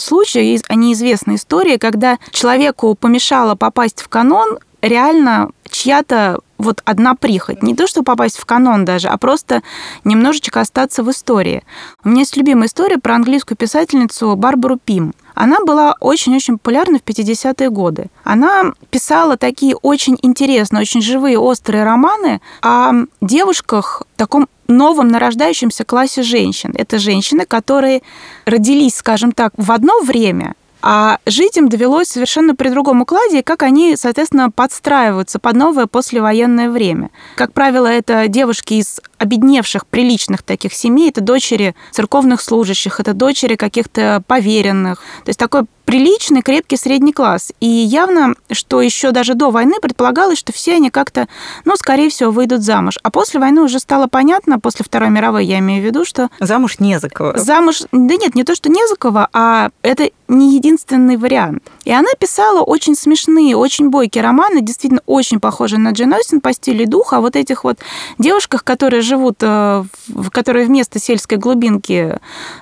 случаи, 0.00 0.60
они 0.68 0.94
известны 0.94 1.34
истории, 1.34 1.76
когда 1.76 2.18
человеку 2.30 2.94
помешало 2.94 3.54
попасть 3.54 4.00
в 4.00 4.08
канон 4.08 4.58
реально 4.80 5.50
чья-то 5.78 6.40
вот 6.58 6.82
одна 6.84 7.14
прихоть. 7.14 7.62
Не 7.62 7.76
то, 7.76 7.86
чтобы 7.86 8.06
попасть 8.06 8.36
в 8.36 8.44
канон 8.44 8.84
даже, 8.84 9.06
а 9.06 9.16
просто 9.16 9.62
немножечко 10.02 10.60
остаться 10.60 11.04
в 11.04 11.10
истории. 11.10 11.62
У 12.04 12.08
меня 12.08 12.20
есть 12.20 12.36
любимая 12.36 12.66
история 12.66 12.98
про 12.98 13.14
английскую 13.14 13.56
писательницу 13.56 14.34
Барбару 14.34 14.76
Пим. 14.84 15.14
Она 15.34 15.58
была 15.64 15.94
очень-очень 16.00 16.54
популярна 16.54 16.98
в 16.98 17.02
50-е 17.02 17.70
годы. 17.70 18.06
Она 18.24 18.72
писала 18.90 19.36
такие 19.36 19.76
очень 19.76 20.18
интересные, 20.22 20.80
очень 20.80 21.00
живые, 21.00 21.38
острые 21.38 21.84
романы 21.84 22.40
о 22.60 23.04
девушках 23.20 24.02
в 24.14 24.18
таком 24.18 24.48
новом 24.66 25.08
нарождающемся 25.08 25.84
классе 25.84 26.24
женщин. 26.24 26.74
Это 26.76 26.98
женщины, 26.98 27.44
которые 27.46 28.02
родились, 28.46 28.96
скажем 28.96 29.30
так, 29.30 29.52
в 29.56 29.70
одно 29.70 30.00
время, 30.00 30.54
а 30.82 31.18
жить 31.26 31.56
им 31.56 31.68
довелось 31.68 32.08
совершенно 32.08 32.54
при 32.54 32.68
другом 32.68 33.02
укладе, 33.02 33.42
как 33.42 33.62
они, 33.62 33.96
соответственно, 33.96 34.50
подстраиваются 34.50 35.38
под 35.38 35.56
новое 35.56 35.86
послевоенное 35.86 36.70
время. 36.70 37.10
Как 37.36 37.52
правило, 37.52 37.86
это 37.86 38.28
девушки 38.28 38.74
из 38.74 39.00
обедневших, 39.18 39.86
приличных 39.86 40.42
таких 40.42 40.72
семей, 40.72 41.10
это 41.10 41.20
дочери 41.20 41.74
церковных 41.90 42.40
служащих, 42.40 43.00
это 43.00 43.14
дочери 43.14 43.56
каких-то 43.56 44.22
поверенных. 44.26 45.00
То 45.24 45.28
есть 45.28 45.38
такой 45.38 45.62
приличный, 45.88 46.42
крепкий 46.42 46.76
средний 46.76 47.14
класс. 47.14 47.50
И 47.60 47.66
явно, 47.66 48.34
что 48.50 48.82
еще 48.82 49.10
даже 49.10 49.32
до 49.32 49.50
войны 49.50 49.76
предполагалось, 49.80 50.38
что 50.38 50.52
все 50.52 50.74
они 50.74 50.90
как-то, 50.90 51.28
ну, 51.64 51.76
скорее 51.76 52.10
всего, 52.10 52.30
выйдут 52.30 52.60
замуж. 52.60 52.98
А 53.02 53.10
после 53.10 53.40
войны 53.40 53.62
уже 53.62 53.78
стало 53.78 54.06
понятно, 54.06 54.60
после 54.60 54.84
Второй 54.84 55.08
мировой, 55.08 55.46
я 55.46 55.58
имею 55.60 55.82
в 55.82 55.86
виду, 55.86 56.04
что... 56.04 56.28
Замуж 56.40 56.78
не 56.78 57.00
за 57.00 57.08
кого. 57.08 57.38
Замуж... 57.38 57.84
Да 57.90 58.16
нет, 58.16 58.34
не 58.34 58.44
то, 58.44 58.54
что 58.54 58.68
не 58.68 58.86
за 58.86 58.96
кого, 58.96 59.28
а 59.32 59.70
это 59.80 60.10
не 60.28 60.54
единственный 60.54 61.16
вариант. 61.16 61.62
И 61.88 61.90
она 61.90 62.10
писала 62.18 62.60
очень 62.60 62.94
смешные, 62.94 63.56
очень 63.56 63.88
бойкие 63.88 64.22
романы, 64.22 64.60
действительно 64.60 65.00
очень 65.06 65.40
похожие 65.40 65.80
на 65.80 65.92
Джейн 65.92 66.12
Остин 66.12 66.42
по 66.42 66.52
стилю 66.52 66.82
и 66.82 66.86
духу, 66.86 67.16
о 67.16 67.22
вот 67.22 67.34
этих 67.34 67.64
вот 67.64 67.78
девушках, 68.18 68.62
которые 68.62 69.00
живут, 69.00 69.36
э, 69.40 69.84
которые 70.30 70.66
вместо 70.66 70.98
сельской 70.98 71.38
глубинки 71.38 72.18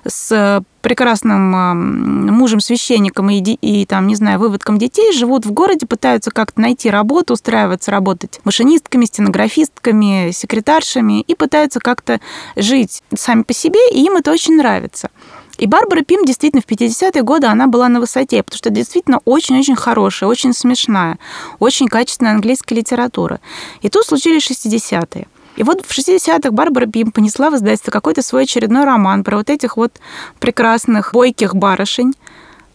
с 0.07 0.63
прекрасным 0.81 2.31
мужем 2.37 2.61
священником 2.61 3.29
и, 3.29 3.41
и 3.41 3.85
там, 3.87 4.07
не 4.07 4.15
знаю, 4.15 4.39
выводком 4.39 4.79
детей, 4.79 5.13
живут 5.13 5.45
в 5.45 5.51
городе, 5.51 5.85
пытаются 5.85 6.31
как-то 6.31 6.61
найти 6.61 6.89
работу, 6.89 7.35
устраиваться, 7.35 7.91
работать 7.91 8.39
машинистками, 8.45 9.07
стенографистками, 9.07 10.31
секретаршами 10.31 11.23
и 11.23 11.35
пытаются 11.35 11.81
как-то 11.81 12.21
жить 12.55 13.03
сами 13.19 13.43
по 13.43 13.53
себе, 13.53 13.81
и 13.91 14.05
им 14.05 14.19
это 14.19 14.31
очень 14.31 14.55
нравится. 14.55 15.11
И 15.59 15.67
Барбара 15.67 16.03
Пим 16.03 16.25
действительно 16.25 16.63
в 16.63 16.67
50-е 16.67 17.23
годы 17.23 17.47
она 17.47 17.67
была 17.67 17.89
на 17.89 18.01
высоте, 18.01 18.43
потому 18.43 18.59
что 18.59 18.71
действительно 18.71 19.21
очень-очень 19.25 19.77
хорошая, 19.77 20.29
очень 20.29 20.53
смешная, 20.53 21.19
очень 21.59 21.89
качественная 21.89 22.33
английская 22.33 22.75
литература. 22.75 23.41
И 23.81 23.89
тут 23.89 24.05
случились 24.05 24.51
60-е. 24.51 25.27
И 25.57 25.63
вот 25.63 25.87
в 25.87 25.99
60-х 25.99 26.51
Барбара 26.51 26.85
Бим 26.85 27.11
понесла 27.11 27.51
в 27.51 27.57
издательство 27.57 27.91
какой-то 27.91 28.21
свой 28.21 28.43
очередной 28.43 28.85
роман 28.85 29.25
про 29.25 29.39
вот 29.39 29.49
этих 29.49 29.79
вот 29.79 29.93
прекрасных 30.39 31.13
бойких 31.13 31.55
барышень. 31.55 32.13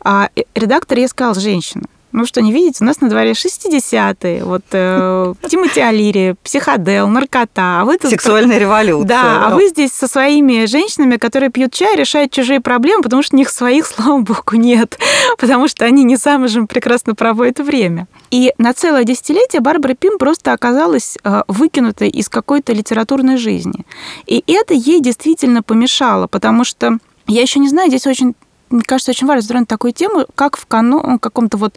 А 0.04 0.30
редактор 0.56 0.98
ей 0.98 1.08
сказал, 1.08 1.36
женщина, 1.36 1.84
ну 2.12 2.26
что, 2.26 2.42
не 2.42 2.52
видите, 2.52 2.84
у 2.84 2.88
нас 2.88 3.02
на 3.02 3.10
дворе 3.10 3.32
60-е, 3.32 4.44
вот 4.44 4.64
э, 4.72 5.34
Тимоти 5.48 5.80
Алири, 5.80 6.36
психодел, 6.44 7.08
наркота. 7.08 7.82
А 7.82 7.86
вы 7.86 7.98
тут... 7.98 8.12
Сексуальная 8.12 8.58
революция. 8.60 9.08
Да, 9.08 9.48
а 9.48 9.56
вы 9.56 9.68
здесь 9.68 9.92
со 9.92 10.08
своими 10.08 10.66
женщинами, 10.66 11.18
которые 11.18 11.50
пьют 11.50 11.74
чай, 11.74 11.96
решают 11.96 12.32
чужие 12.32 12.60
проблемы, 12.60 13.04
потому 13.04 13.24
что 13.24 13.36
у 13.36 13.40
них 13.40 13.50
своих, 13.50 13.86
слава 13.96 14.20
богу, 14.22 14.56
нет, 14.56 15.00
потому 15.38 15.68
что 15.68 15.86
они 15.86 16.04
не 16.04 16.16
замужем 16.16 16.68
прекрасно 16.68 17.16
проводят 17.16 17.60
время. 17.60 18.08
И 18.30 18.54
на 18.58 18.74
целое 18.74 19.04
десятилетие 19.04 19.62
Барбара 19.62 19.94
Пим 19.94 20.18
просто 20.18 20.54
оказалась 20.54 21.18
э, 21.24 21.44
выкинутой 21.48 22.10
из 22.10 22.30
какой-то 22.30 22.74
литературной 22.74 23.38
жизни. 23.38 23.86
И 24.26 24.44
это 24.48 24.74
ей 24.74 25.02
действительно 25.02 25.64
помешало, 25.64 26.28
потому 26.28 26.64
что 26.64 26.98
я 27.28 27.42
еще 27.42 27.60
не 27.60 27.70
знаю, 27.70 27.90
здесь 27.90 28.08
очень 28.08 28.36
мне 28.72 28.84
кажется, 28.84 29.12
очень 29.12 29.28
важно 29.28 29.42
затронуть 29.42 29.68
такую 29.68 29.94
тему, 29.94 30.26
как 30.36 30.58
в 30.58 30.66
канон, 30.66 31.20
каком-то 31.20 31.58
вот 31.58 31.76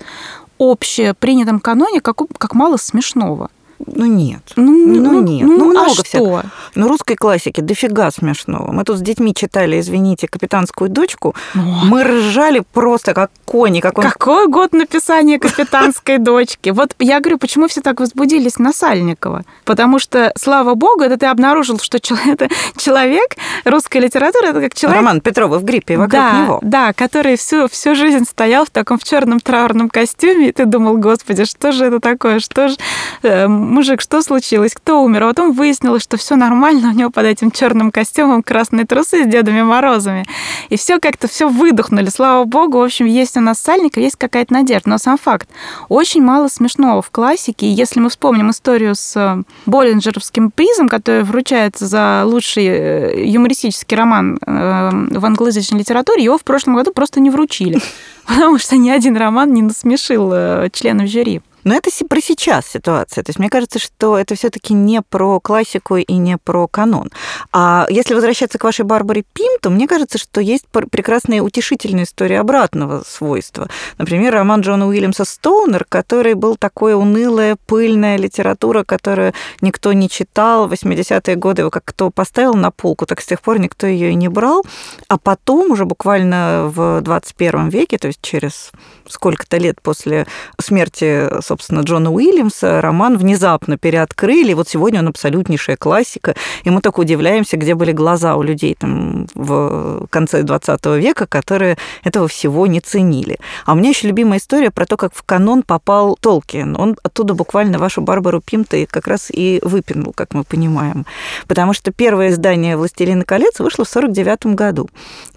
общепринятом 0.58 1.60
каноне, 1.60 2.00
как, 2.00 2.16
как 2.38 2.54
мало 2.54 2.76
смешного. 2.76 3.50
Ну 3.86 4.06
нет. 4.06 4.52
Ну, 4.56 4.72
Ну, 4.72 5.10
ну, 5.12 5.20
нет. 5.22 5.46
Ну, 5.46 5.72
Ну, 5.72 5.84
а 5.84 5.88
что? 5.90 6.04
всякого. 6.04 6.44
Ну, 6.74 6.88
русской 6.88 7.14
классики 7.14 7.60
дофига 7.60 8.10
смешного. 8.10 8.72
Мы 8.72 8.84
тут 8.84 8.98
с 8.98 9.00
детьми 9.00 9.34
читали, 9.34 9.80
извините, 9.80 10.28
«Капитанскую 10.28 10.90
дочку». 10.90 11.34
Ну, 11.54 11.62
Мы 11.84 12.02
ржали 12.02 12.62
просто 12.72 13.14
как 13.14 13.30
кони, 13.44 13.80
как 13.80 13.98
он... 13.98 14.04
Какой 14.04 14.48
год 14.48 14.72
написания 14.72 15.38
«Капитанской 15.38 16.18
дочки»? 16.18 16.70
Вот 16.70 16.94
я 16.98 17.20
говорю, 17.20 17.38
почему 17.38 17.68
все 17.68 17.80
так 17.80 18.00
возбудились 18.00 18.58
на 18.58 18.72
Сальникова? 18.72 19.44
Потому 19.64 19.98
что, 19.98 20.32
слава 20.36 20.74
богу, 20.74 21.02
это 21.02 21.16
ты 21.16 21.26
обнаружил, 21.26 21.78
что 21.78 22.00
чел- 22.00 22.18
это 22.26 22.48
человек, 22.76 23.36
русская 23.64 24.00
литература, 24.00 24.46
это 24.48 24.60
как 24.60 24.74
человек... 24.74 25.00
Роман 25.00 25.20
Петрова 25.20 25.58
в 25.58 25.64
гриппе, 25.64 25.96
вокруг 25.96 26.12
да, 26.12 26.32
него. 26.40 26.58
Да, 26.62 26.92
который 26.92 27.36
всю, 27.36 27.68
всю 27.68 27.94
жизнь 27.94 28.24
стоял 28.24 28.64
в 28.64 28.70
таком 28.70 28.98
в 28.98 29.04
черном 29.04 29.40
траурном 29.40 29.88
костюме, 29.88 30.48
и 30.48 30.52
ты 30.52 30.64
думал, 30.64 30.96
господи, 30.96 31.44
что 31.44 31.72
же 31.72 31.86
это 31.86 32.00
такое? 32.00 32.40
Что 32.40 32.68
же, 32.68 32.76
э, 33.22 33.46
мужик, 33.46 34.00
что 34.00 34.22
случилось? 34.22 34.74
Кто 34.74 35.02
умер? 35.02 35.24
А 35.24 35.28
потом 35.28 35.52
выяснилось, 35.52 36.02
что 36.02 36.16
все 36.16 36.36
нормально, 36.36 36.63
у 36.72 36.92
него 36.92 37.10
под 37.10 37.26
этим 37.26 37.50
черным 37.50 37.90
костюмом 37.90 38.42
красные 38.42 38.86
трусы 38.86 39.24
с 39.24 39.26
Дедами 39.26 39.62
Морозами. 39.62 40.24
И 40.68 40.76
все 40.76 40.98
как-то 40.98 41.28
все 41.28 41.48
выдохнули. 41.48 42.08
Слава 42.08 42.44
богу, 42.44 42.78
в 42.78 42.82
общем, 42.82 43.06
есть 43.06 43.36
у 43.36 43.40
нас 43.40 43.58
Сальников, 43.58 44.02
есть 44.02 44.16
какая-то 44.16 44.52
надежда. 44.52 44.90
Но 44.90 44.98
сам 44.98 45.18
факт, 45.18 45.48
очень 45.88 46.22
мало 46.22 46.48
смешного 46.48 47.02
в 47.02 47.10
классике. 47.10 47.66
И 47.66 47.70
если 47.70 48.00
мы 48.00 48.08
вспомним 48.08 48.50
историю 48.50 48.94
с 48.94 49.16
э, 49.16 49.42
Боллинджеровским 49.66 50.50
призом, 50.50 50.88
который 50.88 51.22
вручается 51.22 51.86
за 51.86 52.22
лучший 52.24 52.66
э, 52.66 53.24
юмористический 53.26 53.96
роман 53.96 54.38
э, 54.44 54.90
в 55.10 55.24
англоязычной 55.24 55.80
литературе, 55.80 56.24
его 56.24 56.38
в 56.38 56.44
прошлом 56.44 56.76
году 56.76 56.92
просто 56.92 57.20
не 57.20 57.30
вручили, 57.30 57.80
потому 58.26 58.58
что 58.58 58.76
ни 58.76 58.90
один 58.90 59.16
роман 59.16 59.52
не 59.52 59.62
насмешил 59.62 60.32
членов 60.72 61.08
жюри. 61.08 61.42
Но 61.64 61.74
это 61.74 61.90
про 62.08 62.20
сейчас 62.20 62.66
ситуация. 62.66 63.24
То 63.24 63.30
есть 63.30 63.38
мне 63.38 63.50
кажется, 63.50 63.78
что 63.78 64.18
это 64.18 64.34
все 64.34 64.50
таки 64.50 64.74
не 64.74 65.02
про 65.02 65.40
классику 65.40 65.96
и 65.96 66.12
не 66.14 66.36
про 66.36 66.68
канон. 66.68 67.10
А 67.52 67.86
если 67.88 68.14
возвращаться 68.14 68.58
к 68.58 68.64
вашей 68.64 68.84
Барбаре 68.84 69.24
Пим, 69.32 69.52
то 69.60 69.70
мне 69.70 69.88
кажется, 69.88 70.18
что 70.18 70.40
есть 70.40 70.66
пр- 70.68 70.86
прекрасная 70.88 71.42
утешительная 71.42 72.04
история 72.04 72.40
обратного 72.40 73.02
свойства. 73.06 73.68
Например, 73.98 74.34
роман 74.34 74.60
Джона 74.60 74.86
Уильямса 74.86 75.24
«Стоунер», 75.24 75.86
который 75.88 76.34
был 76.34 76.56
такой 76.56 76.94
унылая, 76.94 77.56
пыльная 77.66 78.16
литература, 78.16 78.84
которую 78.84 79.32
никто 79.60 79.92
не 79.92 80.08
читал. 80.08 80.68
В 80.68 80.72
80-е 80.72 81.36
годы 81.36 81.62
его 81.62 81.70
как 81.70 81.84
кто 81.84 82.10
поставил 82.10 82.54
на 82.54 82.70
полку, 82.70 83.06
так 83.06 83.20
с 83.20 83.26
тех 83.26 83.40
пор 83.40 83.58
никто 83.58 83.86
ее 83.86 84.10
и 84.10 84.14
не 84.14 84.28
брал. 84.28 84.64
А 85.08 85.18
потом, 85.18 85.70
уже 85.70 85.84
буквально 85.84 86.70
в 86.74 87.00
21 87.00 87.68
веке, 87.68 87.98
то 87.98 88.08
есть 88.08 88.20
через 88.20 88.70
сколько-то 89.08 89.56
лет 89.56 89.80
после 89.80 90.26
смерти, 90.60 91.28
собственно, 91.40 91.53
Джона 91.60 92.12
Уильямса, 92.12 92.80
роман 92.80 93.16
внезапно 93.16 93.78
переоткрыли. 93.78 94.52
Вот 94.54 94.68
сегодня 94.68 95.00
он 95.00 95.08
абсолютнейшая 95.08 95.76
классика. 95.76 96.34
И 96.64 96.70
мы 96.70 96.80
только 96.80 97.00
удивляемся, 97.00 97.56
где 97.56 97.74
были 97.74 97.92
глаза 97.92 98.36
у 98.36 98.42
людей 98.42 98.76
там 98.78 99.26
в 99.34 100.06
конце 100.10 100.42
20 100.42 100.86
века, 100.96 101.26
которые 101.26 101.76
этого 102.02 102.28
всего 102.28 102.66
не 102.66 102.80
ценили. 102.80 103.38
А 103.66 103.72
у 103.72 103.76
меня 103.76 103.90
еще 103.90 104.08
любимая 104.08 104.38
история 104.38 104.70
про 104.70 104.86
то, 104.86 104.96
как 104.96 105.14
в 105.14 105.22
канон 105.22 105.62
попал 105.62 106.16
Толкин. 106.20 106.76
Он 106.78 106.96
оттуда 107.02 107.34
буквально 107.34 107.78
вашу 107.78 108.00
Барбару 108.00 108.40
Пимта 108.40 108.86
как 108.86 109.06
раз 109.06 109.30
и 109.30 109.60
выпинул, 109.62 110.12
как 110.12 110.34
мы 110.34 110.44
понимаем. 110.44 111.06
Потому 111.46 111.72
что 111.72 111.92
первое 111.92 112.30
издание 112.30 112.76
«Властелина 112.76 113.24
колец» 113.24 113.60
вышло 113.60 113.84
в 113.84 113.88
49 113.88 114.46
году. 114.54 114.88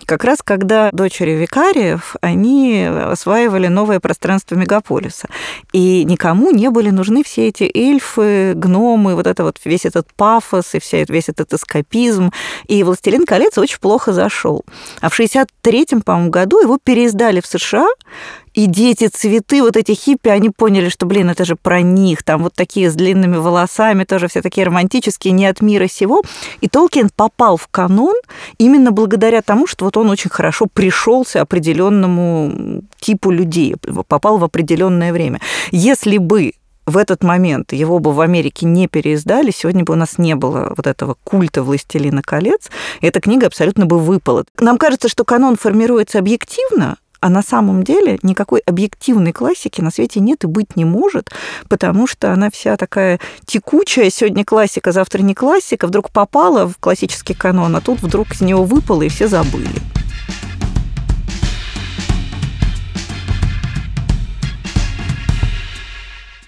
Как 0.06 0.24
раз 0.24 0.40
когда 0.44 0.90
дочери 0.92 1.32
викариев, 1.32 2.16
они 2.22 2.86
осваивали 2.86 3.68
новое 3.68 4.00
пространство 4.00 4.56
мегаполиса. 4.56 5.28
И 5.74 6.04
никому 6.08 6.52
не 6.52 6.70
были 6.70 6.90
нужны 6.90 7.24
все 7.24 7.48
эти 7.48 7.70
эльфы, 7.74 8.54
гномы, 8.56 9.16
вот 9.16 9.28
это 9.28 9.44
вот 9.44 9.60
весь 9.66 9.86
этот 9.86 10.12
пафос 10.14 10.74
и 10.74 10.80
вся, 10.80 11.04
весь 11.08 11.30
этот 11.30 11.54
эскапизм. 11.54 12.32
И 12.68 12.84
«Властелин 12.84 13.26
колец» 13.26 13.58
очень 13.58 13.80
плохо 13.80 14.14
зашел. 14.14 14.66
А 15.02 15.10
в 15.10 15.20
63-м, 15.20 16.02
по-моему, 16.02 16.30
году 16.30 16.60
его 16.60 16.80
переиздали 16.82 17.42
в 17.42 17.46
США, 17.46 17.88
и 18.58 18.66
дети, 18.66 19.08
цветы, 19.08 19.62
вот 19.62 19.78
эти 19.78 19.92
хиппи, 19.92 20.30
они 20.30 20.50
поняли, 20.50 20.90
что, 20.90 21.06
блин, 21.06 21.30
это 21.30 21.46
же 21.46 21.56
про 21.56 21.82
них. 21.82 22.24
Там 22.24 22.42
вот 22.42 22.54
такие 22.56 22.90
с 22.90 22.96
длинными 22.96 23.38
волосами, 23.38 24.04
тоже 24.04 24.28
все 24.28 24.42
такие 24.42 24.66
романтические, 24.66 25.32
не 25.32 25.46
от 25.46 25.62
мира 25.62 25.88
сего. 25.88 26.24
И 26.60 26.68
Толкин 26.68 27.12
попал 27.16 27.58
в 27.58 27.68
канон 27.68 28.16
именно 28.58 28.92
благодаря 28.92 29.44
тому, 29.44 29.68
что 29.68 29.86
вот 29.86 29.96
он 29.96 30.10
очень 30.10 30.32
хорошо 30.32 30.66
пришелся 30.66 31.42
определенному 31.42 32.82
типу 33.00 33.30
людей, 33.30 33.76
попал 34.08 34.40
в 34.40 34.44
определенное 34.44 35.14
время. 35.14 35.40
Если 35.70 36.18
бы 36.18 36.54
в 36.88 36.98
этот 36.98 37.22
момент 37.22 37.74
его 37.74 38.00
бы 38.00 38.12
в 38.12 38.22
Америке 38.22 38.66
не 38.66 38.88
переиздали, 38.88 39.52
сегодня 39.52 39.84
бы 39.84 39.94
у 39.94 39.98
нас 39.98 40.18
не 40.18 40.34
было 40.34 40.74
вот 40.76 40.88
этого 40.88 41.16
культа 41.24 41.62
«Властелина 41.62 42.24
колец», 42.24 42.72
и 43.02 43.06
эта 43.06 43.22
книга 43.22 43.46
абсолютно 43.46 43.86
бы 43.86 44.00
выпала. 44.00 44.46
Нам 44.60 44.80
кажется, 44.80 45.10
что 45.10 45.26
канон 45.26 45.58
формируется 45.58 46.18
объективно, 46.18 46.98
а 47.20 47.30
на 47.30 47.42
самом 47.42 47.84
деле 47.84 48.20
никакой 48.24 48.60
объективной 48.62 49.34
классики 49.34 49.82
на 49.82 49.92
свете 49.92 50.20
нет 50.20 50.44
и 50.44 50.48
быть 50.48 50.76
не 50.76 50.86
может, 50.86 51.32
потому 51.70 52.08
что 52.08 52.32
она 52.32 52.50
вся 52.50 52.78
такая 52.78 53.20
текучая. 53.46 54.10
Сегодня 54.10 54.46
классика, 54.46 54.92
завтра 54.92 55.22
не 55.22 55.34
классика. 55.34 55.88
Вдруг 55.88 56.12
попала 56.12 56.68
в 56.68 56.78
классический 56.78 57.34
канон, 57.34 57.76
а 57.76 57.82
тут 57.82 58.02
вдруг 58.02 58.32
из 58.32 58.42
него 58.42 58.64
выпало, 58.64 59.04
и 59.04 59.10
все 59.10 59.28
забыли. 59.28 59.70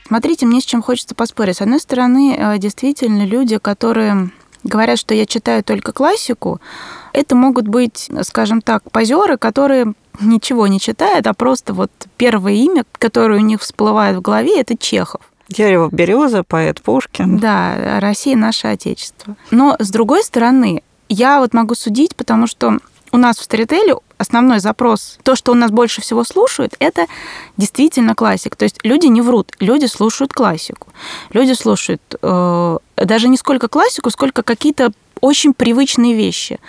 Смотрите, 0.10 0.48
мне 0.48 0.60
с 0.60 0.66
чем 0.66 0.82
хочется 0.82 1.14
поспорить. 1.14 1.58
С 1.58 1.62
одной 1.62 1.80
стороны, 1.80 2.36
э, 2.36 2.58
действительно, 2.58 3.28
люди, 3.28 3.60
которые 3.60 4.32
говорят, 4.64 5.00
что 5.00 5.14
я 5.14 5.26
читаю 5.26 5.64
только 5.64 5.92
классику, 5.92 6.60
это 7.14 7.36
могут 7.36 7.68
быть, 7.68 8.10
скажем 8.24 8.62
так, 8.62 8.90
позеры, 8.92 9.38
которые 9.38 9.94
ничего 10.20 10.68
не 10.68 10.80
читают, 10.80 11.28
а 11.28 11.34
просто 11.34 11.74
вот 11.74 11.92
первое 12.18 12.54
имя, 12.54 12.84
которое 12.98 13.40
у 13.40 13.44
них 13.44 13.62
всплывает 13.62 14.18
в 14.18 14.22
голове, 14.22 14.60
это 14.60 14.78
Чехов. 14.78 15.22
Дерево 15.48 15.90
береза, 15.92 16.44
поэт 16.44 16.82
Пушкин. 16.82 17.40
Да, 17.40 18.00
Россия 18.00 18.36
наше 18.36 18.68
отечество. 18.68 19.36
Но 19.50 19.76
с 19.80 19.90
другой 19.90 20.24
стороны, 20.24 20.84
я 21.08 21.40
вот 21.40 21.54
могу 21.54 21.74
судить, 21.74 22.16
потому 22.16 22.46
что 22.46 22.78
у 23.12 23.18
нас 23.18 23.38
в 23.38 23.44
Старителе 23.44 23.96
основной 24.18 24.60
запрос, 24.60 25.18
то, 25.24 25.36
что 25.36 25.52
у 25.52 25.56
нас 25.56 25.72
больше 25.72 26.02
всего 26.02 26.24
слушают, 26.24 26.76
это 26.80 27.06
действительно 27.58 28.16
классик. 28.16 28.56
То 28.56 28.64
есть 28.64 28.80
люди 28.84 29.08
не 29.08 29.22
врут, 29.22 29.54
люди 29.60 29.86
слушают 29.86 30.34
классику. 30.34 30.88
Люди 31.32 31.54
слушают 31.54 32.02
э, 32.22 32.78
даже 32.98 33.30
не 33.30 33.38
сколько 33.38 33.68
классику, 33.68 34.10
сколько 34.10 34.44
какие-то 34.44 34.92
очень 35.22 35.54
привычные 35.54 36.16
вещи. 36.16 36.60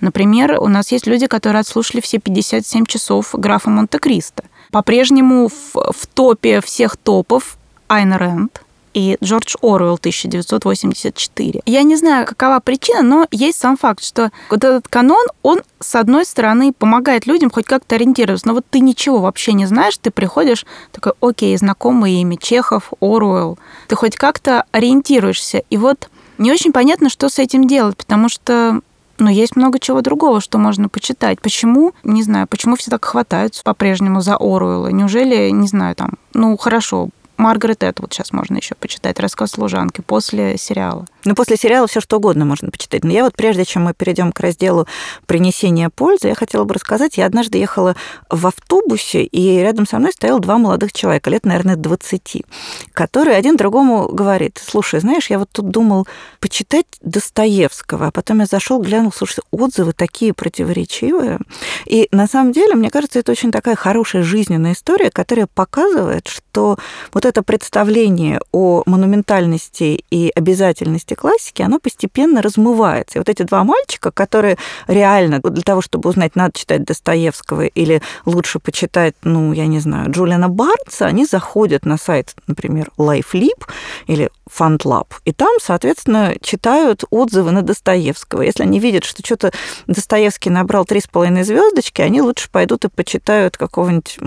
Например, 0.00 0.58
у 0.60 0.68
нас 0.68 0.92
есть 0.92 1.06
люди, 1.06 1.26
которые 1.26 1.60
отслушали 1.60 2.00
все 2.00 2.18
57 2.18 2.86
часов 2.86 3.34
графа 3.34 3.70
Монте-Кристо. 3.70 4.44
По-прежнему 4.70 5.48
в, 5.48 5.92
в 5.92 6.06
топе 6.06 6.60
всех 6.60 6.96
топов 6.96 7.56
Айн 7.88 8.12
Рэнд 8.12 8.62
и 8.98 9.16
Джордж 9.22 9.54
Оруэлл 9.62 9.94
1984. 9.94 11.62
Я 11.64 11.82
не 11.84 11.96
знаю, 11.96 12.26
какова 12.26 12.58
причина, 12.58 13.02
но 13.02 13.26
есть 13.30 13.58
сам 13.58 13.76
факт, 13.76 14.02
что 14.02 14.32
вот 14.50 14.64
этот 14.64 14.88
канон, 14.88 15.24
он, 15.42 15.60
с 15.78 15.94
одной 15.94 16.24
стороны, 16.24 16.72
помогает 16.72 17.26
людям 17.26 17.50
хоть 17.50 17.66
как-то 17.66 17.94
ориентироваться. 17.94 18.48
Но 18.48 18.54
вот 18.54 18.66
ты 18.68 18.80
ничего 18.80 19.20
вообще 19.20 19.52
не 19.52 19.66
знаешь, 19.66 19.96
ты 19.98 20.10
приходишь, 20.10 20.66
такой, 20.90 21.12
окей, 21.20 21.56
знакомое 21.56 22.10
имя, 22.10 22.36
Чехов, 22.36 22.92
Оруэлл. 23.00 23.58
Ты 23.86 23.94
хоть 23.94 24.16
как-то 24.16 24.64
ориентируешься. 24.72 25.62
И 25.70 25.76
вот 25.76 26.10
не 26.38 26.50
очень 26.50 26.72
понятно, 26.72 27.08
что 27.08 27.28
с 27.28 27.38
этим 27.38 27.68
делать, 27.68 27.96
потому 27.96 28.28
что 28.28 28.80
но 29.18 29.30
есть 29.30 29.56
много 29.56 29.78
чего 29.80 30.00
другого, 30.00 30.40
что 30.40 30.58
можно 30.58 30.88
почитать. 30.88 31.40
Почему, 31.40 31.92
не 32.04 32.22
знаю, 32.22 32.46
почему 32.46 32.76
все 32.76 32.90
так 32.90 33.04
хватаются 33.04 33.64
по-прежнему 33.64 34.20
за 34.20 34.36
Оруэлла? 34.36 34.88
Неужели, 34.88 35.50
не 35.50 35.66
знаю, 35.66 35.96
там, 35.96 36.12
ну, 36.34 36.56
хорошо, 36.56 37.08
Маргарет 37.38 37.84
Этвуд 37.84 38.12
сейчас 38.12 38.32
можно 38.32 38.56
еще 38.56 38.74
почитать, 38.74 39.20
рассказ 39.20 39.52
служанки 39.52 40.00
после 40.00 40.58
сериала. 40.58 41.06
Ну, 41.24 41.34
после 41.34 41.56
сериала 41.56 41.86
все 41.88 42.00
что 42.00 42.18
угодно 42.18 42.44
можно 42.44 42.70
почитать. 42.70 43.02
Но 43.02 43.10
я 43.10 43.24
вот 43.24 43.34
прежде 43.34 43.64
чем 43.64 43.84
мы 43.84 43.94
перейдем 43.94 44.30
к 44.30 44.40
разделу 44.40 44.86
принесения 45.26 45.90
пользы, 45.90 46.28
я 46.28 46.34
хотела 46.34 46.64
бы 46.64 46.74
рассказать, 46.74 47.16
я 47.16 47.26
однажды 47.26 47.58
ехала 47.58 47.96
в 48.30 48.46
автобусе, 48.46 49.24
и 49.24 49.58
рядом 49.58 49.86
со 49.86 49.98
мной 49.98 50.12
стоял 50.12 50.38
два 50.38 50.58
молодых 50.58 50.92
человека, 50.92 51.28
лет, 51.30 51.44
наверное, 51.44 51.76
20, 51.76 52.44
которые 52.92 53.36
один 53.36 53.56
другому 53.56 54.08
говорит, 54.08 54.60
слушай, 54.64 55.00
знаешь, 55.00 55.28
я 55.28 55.38
вот 55.38 55.48
тут 55.50 55.70
думал 55.70 56.06
почитать 56.40 56.86
Достоевского, 57.02 58.06
а 58.06 58.10
потом 58.12 58.40
я 58.40 58.46
зашел, 58.46 58.80
глянул, 58.80 59.12
слушай, 59.12 59.42
отзывы 59.50 59.92
такие 59.92 60.32
противоречивые. 60.32 61.40
И 61.86 62.08
на 62.12 62.28
самом 62.28 62.52
деле, 62.52 62.74
мне 62.74 62.90
кажется, 62.90 63.18
это 63.18 63.32
очень 63.32 63.50
такая 63.50 63.74
хорошая 63.74 64.22
жизненная 64.22 64.72
история, 64.72 65.10
которая 65.10 65.48
показывает, 65.52 66.28
что 66.28 66.78
вот 67.12 67.24
это 67.24 67.42
представление 67.42 68.40
о 68.52 68.82
монументальности 68.86 70.04
и 70.10 70.30
обязательности 70.34 71.07
классики, 71.14 71.62
оно 71.62 71.78
постепенно 71.78 72.42
размывается. 72.42 73.18
И 73.18 73.20
вот 73.20 73.28
эти 73.28 73.42
два 73.42 73.64
мальчика, 73.64 74.10
которые 74.10 74.56
реально 74.86 75.40
для 75.40 75.62
того, 75.62 75.80
чтобы 75.80 76.08
узнать, 76.08 76.36
надо 76.36 76.58
читать 76.58 76.84
Достоевского 76.84 77.66
или 77.66 78.02
лучше 78.24 78.58
почитать, 78.58 79.14
ну, 79.22 79.52
я 79.52 79.66
не 79.66 79.80
знаю, 79.80 80.10
Джулиана 80.10 80.48
Барнса, 80.48 81.06
они 81.06 81.24
заходят 81.24 81.84
на 81.84 81.96
сайт, 81.96 82.34
например, 82.46 82.90
LifeLib 82.98 83.66
или 84.06 84.30
FundLab. 84.56 85.06
И 85.24 85.32
там, 85.32 85.56
соответственно, 85.60 86.34
читают 86.40 87.04
отзывы 87.10 87.50
на 87.50 87.62
Достоевского. 87.62 88.42
Если 88.42 88.62
они 88.62 88.78
видят, 88.78 89.04
что 89.04 89.22
что-то 89.24 89.52
Достоевский 89.86 90.50
набрал 90.50 90.84
три 90.84 91.00
с 91.00 91.06
половиной 91.06 91.44
звездочки, 91.44 92.02
они 92.02 92.20
лучше 92.20 92.50
пойдут 92.50 92.84
и 92.84 92.88
почитают 92.88 93.56
какого-нибудь 93.56 94.18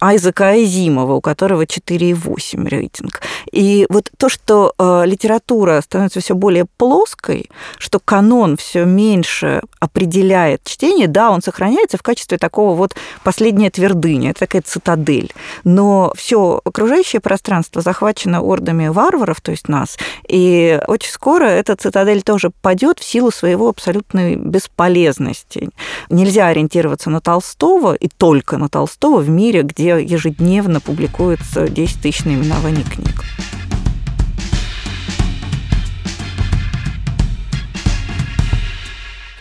Айзека 0.00 0.48
Айзимова, 0.48 1.14
у 1.14 1.20
которого 1.20 1.62
4,8 1.62 2.68
рейтинг. 2.68 3.22
И 3.52 3.86
вот 3.88 4.10
то, 4.18 4.28
что 4.28 4.74
э, 4.78 5.02
литература 5.06 5.80
становится 5.80 6.20
все 6.20 6.34
более 6.34 6.66
плоской, 6.76 7.48
что 7.78 7.98
канон 7.98 8.56
все 8.56 8.84
меньше 8.84 9.62
определяет 9.80 10.64
чтение, 10.64 11.08
да, 11.08 11.30
он 11.30 11.42
сохраняется 11.42 11.96
в 11.96 12.02
качестве 12.02 12.38
такого 12.38 12.74
вот 12.74 12.94
последняя 13.24 13.70
твердыня, 13.70 14.30
это 14.30 14.40
такая 14.40 14.62
цитадель. 14.62 15.32
Но 15.64 16.12
все 16.16 16.60
окружающее 16.64 17.20
пространство 17.20 17.82
захвачено 17.82 18.42
ордами 18.42 18.88
варваров, 18.88 19.35
то 19.40 19.50
есть 19.50 19.68
нас, 19.68 19.96
и 20.28 20.80
очень 20.86 21.10
скоро 21.10 21.44
эта 21.44 21.76
цитадель 21.76 22.22
тоже 22.22 22.50
падет 22.50 22.98
в 22.98 23.04
силу 23.04 23.30
своего 23.30 23.68
абсолютной 23.68 24.36
бесполезности. 24.36 25.70
Нельзя 26.10 26.48
ориентироваться 26.48 27.10
на 27.10 27.20
Толстого 27.20 27.94
и 27.94 28.08
только 28.08 28.58
на 28.58 28.68
Толстого 28.68 29.20
в 29.20 29.28
мире, 29.28 29.62
где 29.62 30.02
ежедневно 30.02 30.80
публикуется 30.80 31.68
10 31.68 32.02
тысяч 32.02 32.24
наименований 32.24 32.84
книг. 32.84 33.22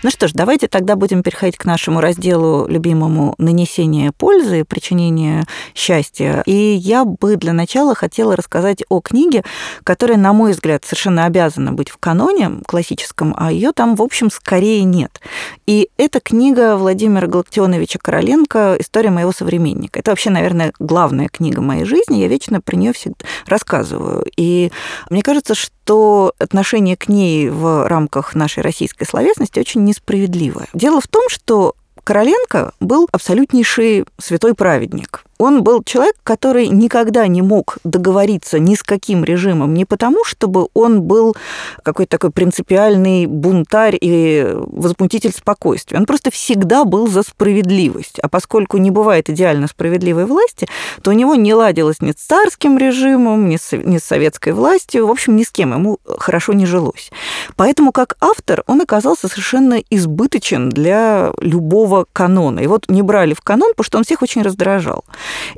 Ну 0.06 0.12
что 0.12 0.28
ж, 0.28 0.34
давайте 0.34 0.68
тогда 0.68 0.96
будем 0.96 1.24
переходить 1.24 1.58
к 1.58 1.66
нашему 1.66 2.00
разделу 2.00 2.68
любимому 2.68 3.34
нанесение 3.40 4.12
пользы, 4.12 4.64
причинение 4.64 5.46
счастья. 5.74 6.44
И 6.46 6.54
я 6.54 7.06
бы 7.06 7.38
для 7.38 7.54
начала 7.54 7.96
хотела 7.96 8.36
рассказать 8.36 8.84
о 8.90 9.02
книге, 9.02 9.44
которая, 9.84 10.20
на 10.20 10.32
мой 10.32 10.52
взгляд, 10.52 10.86
совершенно 10.86 11.26
обязана 11.26 11.74
быть 11.74 11.90
в 11.90 11.98
каноне 11.98 12.52
классическом, 12.68 13.34
а 13.36 13.52
ее 13.52 13.72
там, 13.72 13.96
в 13.96 14.04
общем, 14.04 14.30
скорее 14.30 14.84
нет. 14.84 15.22
И 15.66 15.90
это 15.98 16.20
книга 16.20 16.78
Владимира 16.78 17.26
Галактионовича 17.26 17.98
Короленко 17.98 18.76
«История 18.78 19.10
моего 19.10 19.32
современника». 19.32 19.98
Это 19.98 20.12
вообще, 20.12 20.30
наверное, 20.30 20.72
главная 20.78 21.30
книга 21.30 21.62
моей 21.62 21.86
жизни. 21.86 22.20
Я 22.20 22.28
вечно 22.28 22.62
про 22.62 22.76
нее 22.76 22.94
всегда 22.94 23.26
рассказываю. 23.48 24.24
И 24.38 24.72
мне 25.10 25.24
кажется, 25.24 25.56
что 25.56 26.32
отношение 26.38 26.96
к 26.96 27.08
ней 27.08 27.50
в 27.50 27.88
рамках 27.88 28.36
нашей 28.36 28.62
российской 28.62 29.06
словесности 29.06 29.60
очень 29.60 29.84
не 29.84 29.95
несправедливое. 29.96 30.68
Дело 30.74 31.02
в 31.02 31.08
том, 31.08 31.24
что 31.30 31.76
Короленко 32.04 32.74
был 32.80 33.08
абсолютнейший 33.12 34.06
святой 34.20 34.54
праведник. 34.54 35.24
Он 35.38 35.64
был 35.64 35.84
человек, 35.84 36.16
который 36.24 36.68
никогда 36.68 37.28
не 37.28 37.42
мог 37.42 37.78
договориться 37.84 38.58
ни 38.60 38.76
с 38.76 38.84
каким 38.84 39.24
режимом, 39.24 39.74
не 39.74 39.86
потому, 39.86 40.24
чтобы 40.24 40.70
он 40.74 41.02
был 41.02 41.36
какой-то 41.84 42.12
такой 42.12 42.32
принципиальный 42.32 43.26
бунтарь 43.26 43.98
и 44.00 44.54
возмутитель 44.56 45.32
спокойствия. 45.32 45.98
Он 46.00 46.06
просто 46.06 46.32
всегда 46.32 46.86
был 46.86 47.08
за 47.08 47.24
справедливость. 47.24 48.20
А 48.20 48.30
поскольку 48.30 48.78
не 48.78 48.92
бывает 48.92 49.30
идеально 49.30 49.68
справедливой 49.68 50.26
власти, 50.26 50.68
то 51.02 51.12
у 51.12 51.14
него 51.14 51.36
не 51.36 51.54
ладилось 51.54 52.02
ни 52.02 52.12
с 52.12 52.16
царским 52.16 52.78
режимом, 52.78 53.50
ни 53.50 53.58
с, 53.58 53.76
ни 53.76 53.98
с 53.98 54.04
советской 54.04 54.54
властью, 54.54 55.08
в 55.08 55.12
общем, 55.12 55.36
ни 55.36 55.44
с 55.44 55.52
кем 55.52 55.74
ему 55.74 56.00
хорошо 56.18 56.54
не 56.54 56.66
жилось. 56.66 57.12
Поэтому 57.56 57.92
как 57.92 58.16
автор 58.22 58.64
он 58.68 58.82
оказался 58.82 59.28
совершенно 59.28 59.82
избыточен 59.90 60.70
для 60.70 61.34
любого 61.42 62.06
канона. 62.14 62.62
И 62.62 62.68
вот 62.68 62.86
не 62.90 63.02
брали 63.02 63.34
в 63.34 63.42
канон, 63.42 63.72
потому 63.72 63.86
что 63.86 63.98
он 63.98 64.04
всех 64.04 64.22
очень 64.22 64.42
раздражал. 64.42 65.04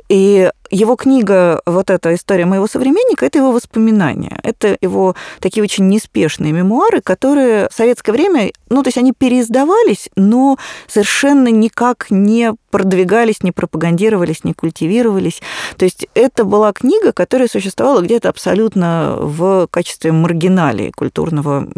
И 0.08 0.50
его 0.70 0.96
книга, 0.96 1.60
вот 1.66 1.90
эта 1.90 2.14
история 2.14 2.44
моего 2.44 2.66
современника, 2.66 3.26
это 3.26 3.38
его 3.38 3.52
воспоминания. 3.52 4.38
Это 4.42 4.76
его 4.80 5.14
такие 5.40 5.62
очень 5.62 5.88
неспешные 5.88 6.52
мемуары, 6.52 7.00
которые 7.00 7.68
в 7.70 7.74
советское 7.74 8.12
время, 8.12 8.52
ну, 8.68 8.82
то 8.82 8.88
есть 8.88 8.98
они 8.98 9.12
переиздавались, 9.12 10.10
но 10.16 10.58
совершенно 10.86 11.48
никак 11.48 12.06
не 12.10 12.52
продвигались, 12.70 13.42
не 13.42 13.52
пропагандировались, 13.52 14.44
не 14.44 14.52
культивировались. 14.52 15.40
То 15.76 15.84
есть 15.84 16.06
это 16.14 16.44
была 16.44 16.72
книга, 16.72 17.12
которая 17.12 17.48
существовала 17.48 18.02
где-то 18.02 18.28
абсолютно 18.28 19.16
в 19.18 19.68
качестве 19.70 20.12
маргиналии 20.12 20.90
культурного, 20.90 21.68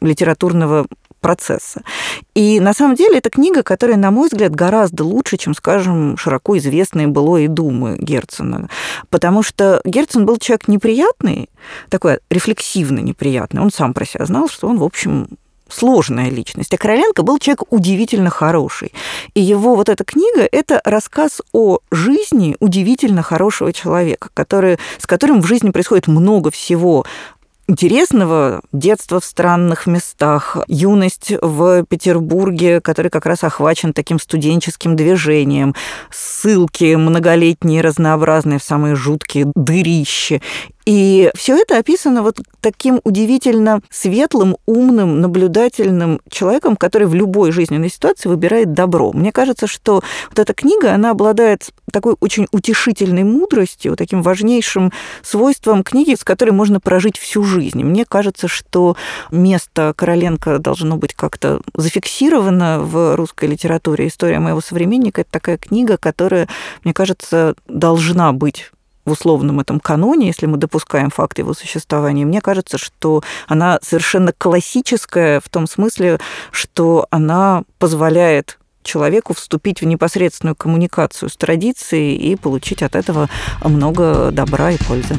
литературного 0.00 0.86
процесса. 1.24 1.80
И 2.34 2.60
на 2.60 2.74
самом 2.74 2.96
деле 2.96 3.16
это 3.16 3.30
книга, 3.30 3.62
которая, 3.62 3.96
на 3.96 4.10
мой 4.10 4.28
взгляд, 4.28 4.54
гораздо 4.54 5.04
лучше, 5.04 5.38
чем, 5.38 5.54
скажем, 5.54 6.18
широко 6.18 6.58
известные 6.58 7.06
былое 7.06 7.48
думы 7.48 7.96
Герцена. 7.98 8.68
Потому 9.08 9.42
что 9.42 9.80
Герцен 9.86 10.26
был 10.26 10.36
человек 10.36 10.68
неприятный, 10.68 11.48
такой 11.88 12.18
рефлексивно 12.28 12.98
неприятный. 12.98 13.62
Он 13.62 13.70
сам 13.70 13.94
про 13.94 14.04
себя 14.04 14.26
знал, 14.26 14.50
что 14.50 14.68
он, 14.68 14.78
в 14.78 14.84
общем, 14.84 15.28
сложная 15.70 16.28
личность. 16.28 16.74
А 16.74 16.76
Короленко 16.76 17.22
был 17.22 17.38
человек 17.38 17.62
удивительно 17.70 18.28
хороший. 18.28 18.92
И 19.32 19.40
его 19.40 19.76
вот 19.76 19.88
эта 19.88 20.04
книга– 20.04 20.46
это 20.52 20.82
рассказ 20.84 21.40
о 21.52 21.78
жизни 21.90 22.54
удивительно 22.60 23.22
хорошего 23.22 23.72
человека, 23.72 24.28
который, 24.34 24.78
с 24.98 25.06
которым 25.06 25.40
в 25.40 25.46
жизни 25.46 25.70
происходит 25.70 26.06
много 26.06 26.50
всего 26.50 27.06
интересного 27.66 28.62
детства 28.72 29.20
в 29.20 29.24
странных 29.24 29.86
местах, 29.86 30.58
юность 30.68 31.32
в 31.40 31.84
Петербурге, 31.84 32.80
который 32.80 33.10
как 33.10 33.26
раз 33.26 33.44
охвачен 33.44 33.92
таким 33.92 34.18
студенческим 34.18 34.96
движением, 34.96 35.74
ссылки 36.10 36.94
многолетние, 36.94 37.80
разнообразные 37.80 38.58
в 38.58 38.64
самые 38.64 38.94
жуткие 38.94 39.50
дырищи. 39.54 40.42
И 40.84 41.30
все 41.34 41.56
это 41.56 41.78
описано 41.78 42.22
вот 42.22 42.40
таким 42.60 43.00
удивительно 43.04 43.80
светлым, 43.90 44.56
умным, 44.66 45.20
наблюдательным 45.20 46.20
человеком, 46.28 46.76
который 46.76 47.06
в 47.06 47.14
любой 47.14 47.52
жизненной 47.52 47.90
ситуации 47.90 48.28
выбирает 48.28 48.72
добро. 48.72 49.12
Мне 49.12 49.32
кажется, 49.32 49.66
что 49.66 50.02
вот 50.28 50.38
эта 50.38 50.52
книга, 50.52 50.92
она 50.92 51.10
обладает 51.10 51.70
такой 51.90 52.16
очень 52.20 52.46
утешительной 52.52 53.24
мудростью, 53.24 53.96
таким 53.96 54.22
важнейшим 54.22 54.92
свойством 55.22 55.84
книги, 55.84 56.14
с 56.14 56.24
которой 56.24 56.50
можно 56.50 56.80
прожить 56.80 57.16
всю 57.16 57.44
жизнь. 57.44 57.82
Мне 57.82 58.04
кажется, 58.04 58.48
что 58.48 58.96
место 59.30 59.94
Короленко 59.96 60.58
должно 60.58 60.96
быть 60.96 61.14
как-то 61.14 61.60
зафиксировано 61.74 62.80
в 62.80 63.16
русской 63.16 63.46
литературе. 63.46 64.08
История 64.08 64.38
моего 64.38 64.60
современника– 64.60 65.20
это 65.22 65.30
такая 65.30 65.56
книга, 65.56 65.96
которая, 65.96 66.48
мне 66.82 66.92
кажется, 66.92 67.54
должна 67.68 68.32
быть 68.32 68.70
в 69.04 69.10
условном 69.10 69.60
этом 69.60 69.80
каноне, 69.80 70.28
если 70.28 70.46
мы 70.46 70.56
допускаем 70.56 71.10
факт 71.10 71.38
его 71.38 71.54
существования, 71.54 72.24
мне 72.24 72.40
кажется, 72.40 72.78
что 72.78 73.22
она 73.46 73.78
совершенно 73.82 74.32
классическая 74.32 75.40
в 75.40 75.48
том 75.48 75.66
смысле, 75.66 76.18
что 76.50 77.06
она 77.10 77.64
позволяет 77.78 78.58
человеку 78.82 79.34
вступить 79.34 79.80
в 79.80 79.86
непосредственную 79.86 80.54
коммуникацию 80.54 81.28
с 81.28 81.36
традицией 81.36 82.16
и 82.16 82.36
получить 82.36 82.82
от 82.82 82.94
этого 82.94 83.28
много 83.62 84.30
добра 84.30 84.72
и 84.72 84.78
пользы. 84.78 85.16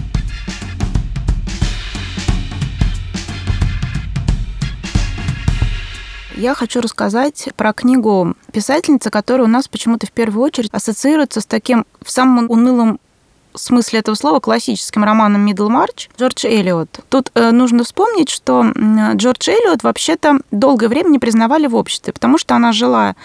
Я 6.37 6.53
хочу 6.53 6.81
рассказать 6.81 7.47
про 7.55 7.71
книгу 7.71 8.35
писательницы, 8.51 9.09
которая 9.09 9.47
у 9.47 9.49
нас 9.49 9.69
почему-то 9.69 10.05
в 10.05 10.11
первую 10.11 10.43
очередь 10.43 10.69
ассоциируется 10.73 11.39
с 11.39 11.45
таким 11.45 11.85
в 12.01 12.11
самом 12.11 12.51
унылом 12.51 12.99
смысле 13.57 13.99
этого 13.99 14.15
слова 14.15 14.39
классическим 14.39 15.03
романом 15.03 15.41
«Миддлмарч» 15.41 16.09
Джордж 16.19 16.45
Эллиот. 16.45 16.99
Тут 17.09 17.31
э, 17.35 17.51
нужно 17.51 17.83
вспомнить, 17.83 18.29
что 18.29 18.65
Джордж 19.13 19.49
Эллиот 19.49 19.83
вообще-то 19.83 20.39
долгое 20.51 20.87
время 20.87 21.09
не 21.09 21.19
признавали 21.19 21.67
в 21.67 21.75
обществе, 21.75 22.13
потому 22.13 22.37
что 22.37 22.55
она 22.55 22.71
жила 22.71 23.15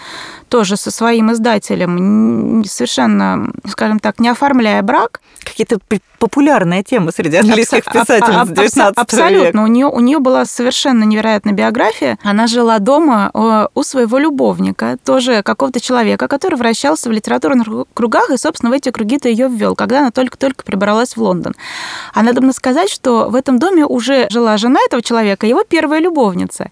тоже 0.49 0.77
со 0.77 0.91
своим 0.91 1.31
издателем, 1.31 2.63
совершенно, 2.65 3.51
скажем 3.67 3.99
так, 3.99 4.19
не 4.19 4.29
оформляя 4.29 4.81
брак. 4.81 5.21
Какие-то 5.43 5.79
популярная 6.19 6.83
тема 6.83 7.11
среди 7.11 7.37
английских 7.37 7.87
Абсо- 7.87 8.01
писательниц 8.01 8.49
19 8.49 8.97
Абсолютно. 8.97 9.47
Века. 9.47 9.57
У 9.63 9.67
нее, 9.67 9.87
у 9.87 9.99
нее 9.99 10.19
была 10.19 10.45
совершенно 10.45 11.03
невероятная 11.03 11.53
биография. 11.53 12.19
Она 12.23 12.45
жила 12.47 12.77
дома 12.79 13.31
у 13.73 13.83
своего 13.83 14.19
любовника, 14.19 14.97
тоже 15.03 15.41
какого-то 15.41 15.79
человека, 15.79 16.27
который 16.27 16.55
вращался 16.55 17.09
в 17.09 17.11
литературных 17.11 17.67
кругах, 17.93 18.29
и, 18.29 18.37
собственно, 18.37 18.69
в 18.69 18.73
эти 18.73 18.91
круги-то 18.91 19.29
ее 19.29 19.47
ввел, 19.47 19.75
когда 19.75 19.99
она 20.01 20.11
только-только 20.21 20.63
прибралась 20.63 21.15
в 21.15 21.21
Лондон. 21.21 21.53
А 22.13 22.23
надо 22.23 22.41
бы 22.41 22.53
сказать, 22.53 22.89
что 22.89 23.29
в 23.29 23.35
этом 23.35 23.59
доме 23.59 23.85
уже 23.85 24.27
жила 24.29 24.57
жена 24.57 24.79
этого 24.85 25.01
человека, 25.01 25.47
его 25.47 25.63
первая 25.63 25.99
любовница. 25.99 26.71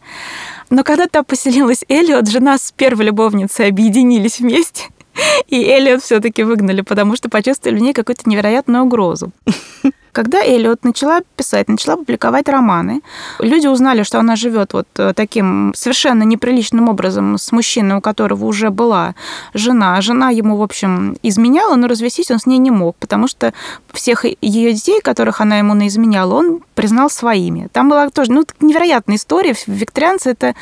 Но 0.70 0.84
когда 0.84 1.08
там 1.08 1.26
поселилась 1.26 1.84
Эллиот, 1.90 2.28
жена 2.28 2.58
с 2.58 2.72
первой 2.72 3.06
любовницей 3.06 3.68
объединились 3.68 4.40
вместе. 4.40 4.88
И 5.48 5.64
Эллиот 5.64 6.04
все-таки 6.04 6.44
выгнали, 6.44 6.82
потому 6.82 7.16
что 7.16 7.30
почувствовали 7.30 7.80
в 7.80 7.82
ней 7.82 7.94
какую-то 7.94 8.30
невероятную 8.30 8.84
угрозу. 8.84 9.32
Когда 10.12 10.44
Эллиот 10.44 10.84
начала 10.84 11.22
писать, 11.36 11.68
начала 11.68 11.98
публиковать 11.98 12.50
романы, 12.50 13.02
люди 13.40 13.68
узнали, 13.68 14.04
что 14.04 14.20
она 14.20 14.36
живет 14.36 14.74
вот 14.74 14.88
э, 14.98 15.14
таким 15.16 15.74
совершенно 15.76 16.24
неприличным 16.24 16.90
образом 16.90 17.38
с 17.38 17.52
мужчиной, 17.52 17.98
у 17.98 18.02
которого 18.02 18.46
уже 18.46 18.70
была 18.70 19.16
жена. 19.54 20.02
Жена 20.02 20.30
ему, 20.30 20.58
в 20.58 20.62
общем, 20.62 21.18
изменяла, 21.24 21.76
но 21.76 21.88
развестись 21.88 22.32
он 22.32 22.40
с 22.40 22.46
ней 22.46 22.58
не 22.58 22.72
мог, 22.72 22.96
потому 22.98 23.28
что 23.28 23.54
всех 23.94 24.26
ее 24.26 24.74
детей, 24.74 25.02
которых 25.02 25.42
она 25.42 25.58
ему 25.58 25.74
наизменяла, 25.74 26.36
он 26.36 26.62
признал 26.76 27.10
своими. 27.10 27.68
Там 27.74 27.90
была 27.90 28.10
тоже 28.10 28.32
ну, 28.32 28.46
невероятная 28.62 29.18
история. 29.18 29.56
Викторианцы 29.68 30.32
это, 30.32 30.56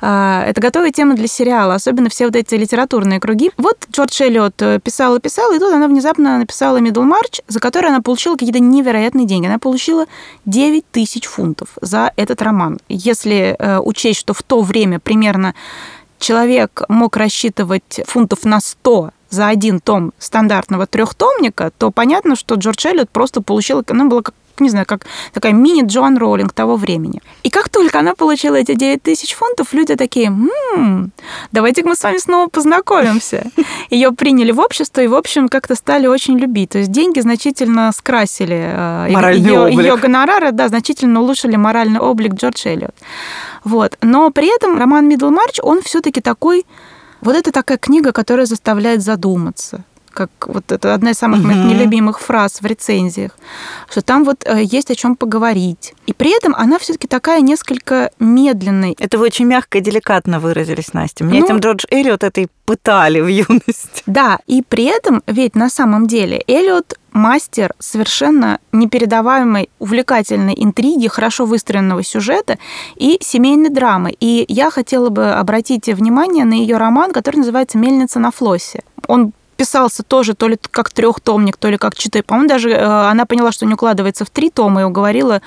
а, 0.00 0.44
это 0.46 0.60
готовая 0.60 0.92
тема 0.92 1.14
для 1.14 1.26
сериала, 1.26 1.74
особенно 1.74 2.08
все 2.10 2.26
вот 2.26 2.36
эти 2.36 2.54
литературные 2.54 3.20
круги. 3.20 3.50
Вот 3.56 3.78
Джордж 3.90 4.22
Эллиот 4.22 4.60
э, 4.60 4.80
писал 4.80 5.16
и 5.16 5.20
писал, 5.20 5.52
и 5.52 5.58
тут 5.58 5.72
она 5.72 5.88
внезапно 5.88 6.38
написала 6.38 6.78
«Миддлмарч», 6.78 7.40
за 7.48 7.60
который 7.60 7.90
она 7.90 8.02
получила 8.02 8.34
какие-то 8.34 8.60
невероятные 8.60 8.93
деньги. 9.26 9.46
Она 9.46 9.58
получила 9.58 10.06
9 10.46 10.84
тысяч 10.90 11.26
фунтов 11.26 11.68
за 11.80 12.12
этот 12.16 12.42
роман. 12.42 12.78
Если 12.88 13.56
э, 13.58 13.78
учесть, 13.78 14.20
что 14.20 14.34
в 14.34 14.42
то 14.42 14.62
время 14.62 15.00
примерно 15.00 15.54
человек 16.18 16.82
мог 16.88 17.16
рассчитывать 17.16 18.00
фунтов 18.06 18.44
на 18.44 18.60
100 18.60 19.10
за 19.30 19.48
один 19.48 19.80
том 19.80 20.12
стандартного 20.18 20.86
трехтомника, 20.86 21.72
то 21.76 21.90
понятно, 21.90 22.36
что 22.36 22.54
Джордж 22.54 22.86
Эллиот 22.86 23.10
просто 23.10 23.42
получил, 23.42 23.84
она 23.88 24.04
была 24.06 24.22
как 24.22 24.34
не 24.60 24.70
знаю, 24.70 24.86
как 24.86 25.06
такая 25.32 25.52
мини-Джоан 25.52 26.16
Роулинг 26.18 26.52
того 26.52 26.76
времени. 26.76 27.22
И 27.42 27.50
как 27.50 27.68
только 27.68 27.98
она 27.98 28.14
получила 28.14 28.56
эти 28.56 28.74
9 28.74 29.02
тысяч 29.02 29.34
фунтов, 29.34 29.72
люди 29.72 29.94
такие, 29.96 30.26
м-м, 30.26 31.12
давайте 31.52 31.82
мы 31.82 31.96
с 31.96 32.02
вами 32.02 32.18
снова 32.18 32.48
познакомимся. 32.48 33.50
Ее 33.90 34.12
приняли 34.12 34.52
в 34.52 34.60
общество 34.60 35.00
и, 35.00 35.06
в 35.06 35.14
общем, 35.14 35.48
как-то 35.48 35.74
стали 35.74 36.06
очень 36.06 36.38
любить. 36.38 36.70
То 36.70 36.78
есть 36.78 36.90
деньги 36.90 37.20
значительно 37.20 37.90
скрасили 37.92 38.72
э, 38.72 39.34
ее, 39.34 39.68
ее 39.70 39.96
гонорары, 39.96 40.52
да, 40.52 40.68
значительно 40.68 41.20
улучшили 41.20 41.56
моральный 41.56 42.00
облик 42.00 42.34
Джордж 42.34 42.66
Эллиот. 42.66 42.94
Вот. 43.64 43.98
Но 44.02 44.30
при 44.30 44.54
этом 44.54 44.78
роман 44.78 45.08
Миддлмарч, 45.08 45.60
он 45.62 45.82
все-таки 45.82 46.20
такой 46.20 46.64
вот 47.20 47.34
это 47.34 47.52
такая 47.52 47.78
книга, 47.78 48.12
которая 48.12 48.46
заставляет 48.46 49.02
задуматься 49.02 49.84
как 50.14 50.30
вот 50.46 50.72
это 50.72 50.94
одна 50.94 51.10
из 51.10 51.18
самых 51.18 51.40
угу. 51.40 51.48
моих 51.48 51.64
нелюбимых 51.64 52.20
фраз 52.20 52.60
в 52.60 52.66
рецензиях, 52.66 53.32
что 53.90 54.00
там 54.00 54.24
вот 54.24 54.44
э, 54.46 54.62
есть 54.62 54.90
о 54.90 54.94
чем 54.94 55.16
поговорить. 55.16 55.94
И 56.06 56.12
при 56.12 56.34
этом 56.34 56.54
она 56.56 56.78
все-таки 56.78 57.06
такая 57.06 57.40
несколько 57.40 58.10
медленная. 58.18 58.94
Это 58.98 59.18
вы 59.18 59.26
очень 59.26 59.46
мягко 59.46 59.78
и 59.78 59.80
деликатно 59.80 60.40
выразились, 60.40 60.94
Настя. 60.94 61.24
Меня 61.24 61.40
ну, 61.40 61.46
этим 61.46 61.58
Джордж 61.58 61.84
Эллиот 61.90 62.24
этой 62.24 62.48
пытали 62.64 63.20
в 63.20 63.26
юности. 63.26 64.02
Да, 64.06 64.38
и 64.46 64.62
при 64.62 64.84
этом 64.84 65.22
ведь 65.26 65.56
на 65.56 65.68
самом 65.68 66.06
деле 66.06 66.42
Эллиот 66.46 66.94
мастер 67.12 67.72
совершенно 67.78 68.58
непередаваемой, 68.72 69.70
увлекательной 69.78 70.54
интриги, 70.56 71.08
хорошо 71.08 71.46
выстроенного 71.46 72.02
сюжета 72.02 72.58
и 72.96 73.18
семейной 73.20 73.70
драмы. 73.70 74.14
И 74.20 74.44
я 74.48 74.70
хотела 74.70 75.08
бы 75.08 75.32
обратить 75.32 75.86
внимание 75.86 76.44
на 76.44 76.54
ее 76.54 76.76
роман, 76.76 77.12
который 77.12 77.36
называется 77.36 77.78
«Мельница 77.78 78.18
на 78.18 78.30
флоссе». 78.30 78.82
Он 79.06 79.32
писался 79.54 80.02
тоже 80.02 80.34
то 80.34 80.48
ли 80.48 80.58
как 80.70 80.90
трехтомник, 80.90 81.56
то 81.56 81.68
ли 81.68 81.78
как 81.78 81.96
четыре. 81.96 82.22
По-моему, 82.22 82.48
даже 82.48 82.70
э, 82.70 82.84
она 82.84 83.26
поняла, 83.26 83.52
что 83.52 83.66
не 83.66 83.74
укладывается 83.74 84.24
в 84.24 84.30
три 84.30 84.50
тома 84.50 84.82
и 84.82 84.84
уговорила 84.84 85.40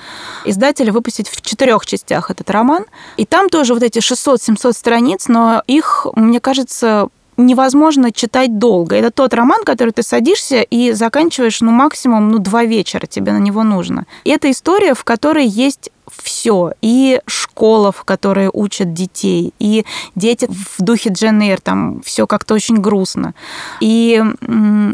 издателя 0.44 0.92
выпустить 0.92 1.28
в 1.28 1.40
четырех 1.40 1.86
частях 1.86 2.30
этот 2.30 2.50
роман. 2.50 2.84
И 3.16 3.26
там 3.26 3.48
тоже 3.48 3.74
вот 3.74 3.82
эти 3.82 3.98
600-700 3.98 4.72
страниц, 4.72 5.28
но 5.28 5.62
их, 5.66 6.06
мне 6.14 6.40
кажется, 6.40 7.08
невозможно 7.38 8.12
читать 8.12 8.58
долго. 8.58 8.96
Это 8.96 9.10
тот 9.10 9.32
роман, 9.32 9.62
который 9.64 9.90
ты 9.90 10.02
садишься 10.02 10.60
и 10.60 10.92
заканчиваешь, 10.92 11.60
ну, 11.60 11.70
максимум, 11.70 12.30
ну, 12.30 12.38
два 12.38 12.64
вечера 12.64 13.06
тебе 13.06 13.32
на 13.32 13.38
него 13.38 13.62
нужно. 13.62 14.06
И 14.24 14.30
это 14.30 14.50
история, 14.50 14.94
в 14.94 15.04
которой 15.04 15.46
есть 15.46 15.90
все. 16.16 16.72
И 16.82 17.20
школа, 17.26 17.92
в 17.92 18.04
которой 18.04 18.48
учат 18.52 18.92
детей, 18.92 19.52
и 19.58 19.84
дети 20.14 20.48
в 20.48 20.82
духе 20.82 21.10
Джен 21.10 21.40
Эйр, 21.40 21.60
там 21.60 22.00
все 22.02 22.26
как-то 22.26 22.54
очень 22.54 22.76
грустно. 22.76 23.34
И 23.80 24.22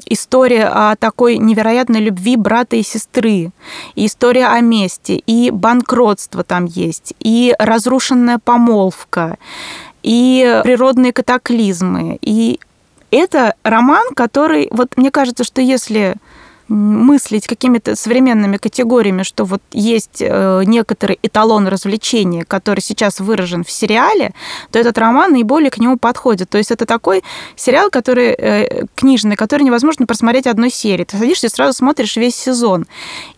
история 0.07 0.67
о 0.67 0.97
такой 0.97 1.39
невероятной 1.39 2.01
любви 2.01 2.37
брата 2.37 2.77
и 2.77 2.83
сестры, 2.83 3.53
и 3.95 4.07
история 4.07 4.47
о 4.47 4.61
мести, 4.61 5.23
и 5.27 5.51
банкротство 5.51 6.45
там 6.45 6.65
есть, 6.65 7.15
и 7.21 7.55
разрушенная 7.59 8.39
помолвка, 8.39 9.37
и 10.03 10.61
природные 10.65 11.13
катаклизмы. 11.13 12.19
И 12.21 12.61
это 13.11 13.55
роман, 13.63 14.15
который, 14.15 14.69
вот 14.71 14.97
мне 14.97 15.11
кажется, 15.11 15.45
что 15.45 15.61
если 15.61 16.17
мыслить 16.69 17.47
какими-то 17.47 17.97
современными 17.97 18.57
категориями, 18.57 19.23
что 19.23 19.45
вот 19.45 19.63
есть 19.73 20.19
э, 20.21 20.63
некоторый 20.65 21.19
эталон 21.23 21.69
развлечения, 21.69 22.45
который 22.45 22.81
сейчас 22.81 23.21
выражен 23.21 23.65
в 23.65 23.71
сериале, 23.71 24.33
то 24.71 24.79
этот 24.79 24.97
роман 24.99 25.33
наиболее 25.33 25.71
к 25.71 25.79
нему 25.79 25.99
подходит. 25.99 26.51
То 26.51 26.59
есть 26.59 26.71
это 26.71 26.87
такой 26.87 27.23
сериал, 27.57 27.91
который 27.91 28.29
э, 28.29 28.87
книжный, 28.95 29.37
который 29.37 29.63
невозможно 29.63 30.07
просмотреть 30.07 30.47
одной 30.47 30.71
серии. 30.71 31.05
Ты 31.05 31.19
садишься 31.19 31.47
и 31.47 31.51
сразу 31.51 31.77
смотришь 31.77 32.17
весь 32.17 32.37
сезон. 32.37 32.87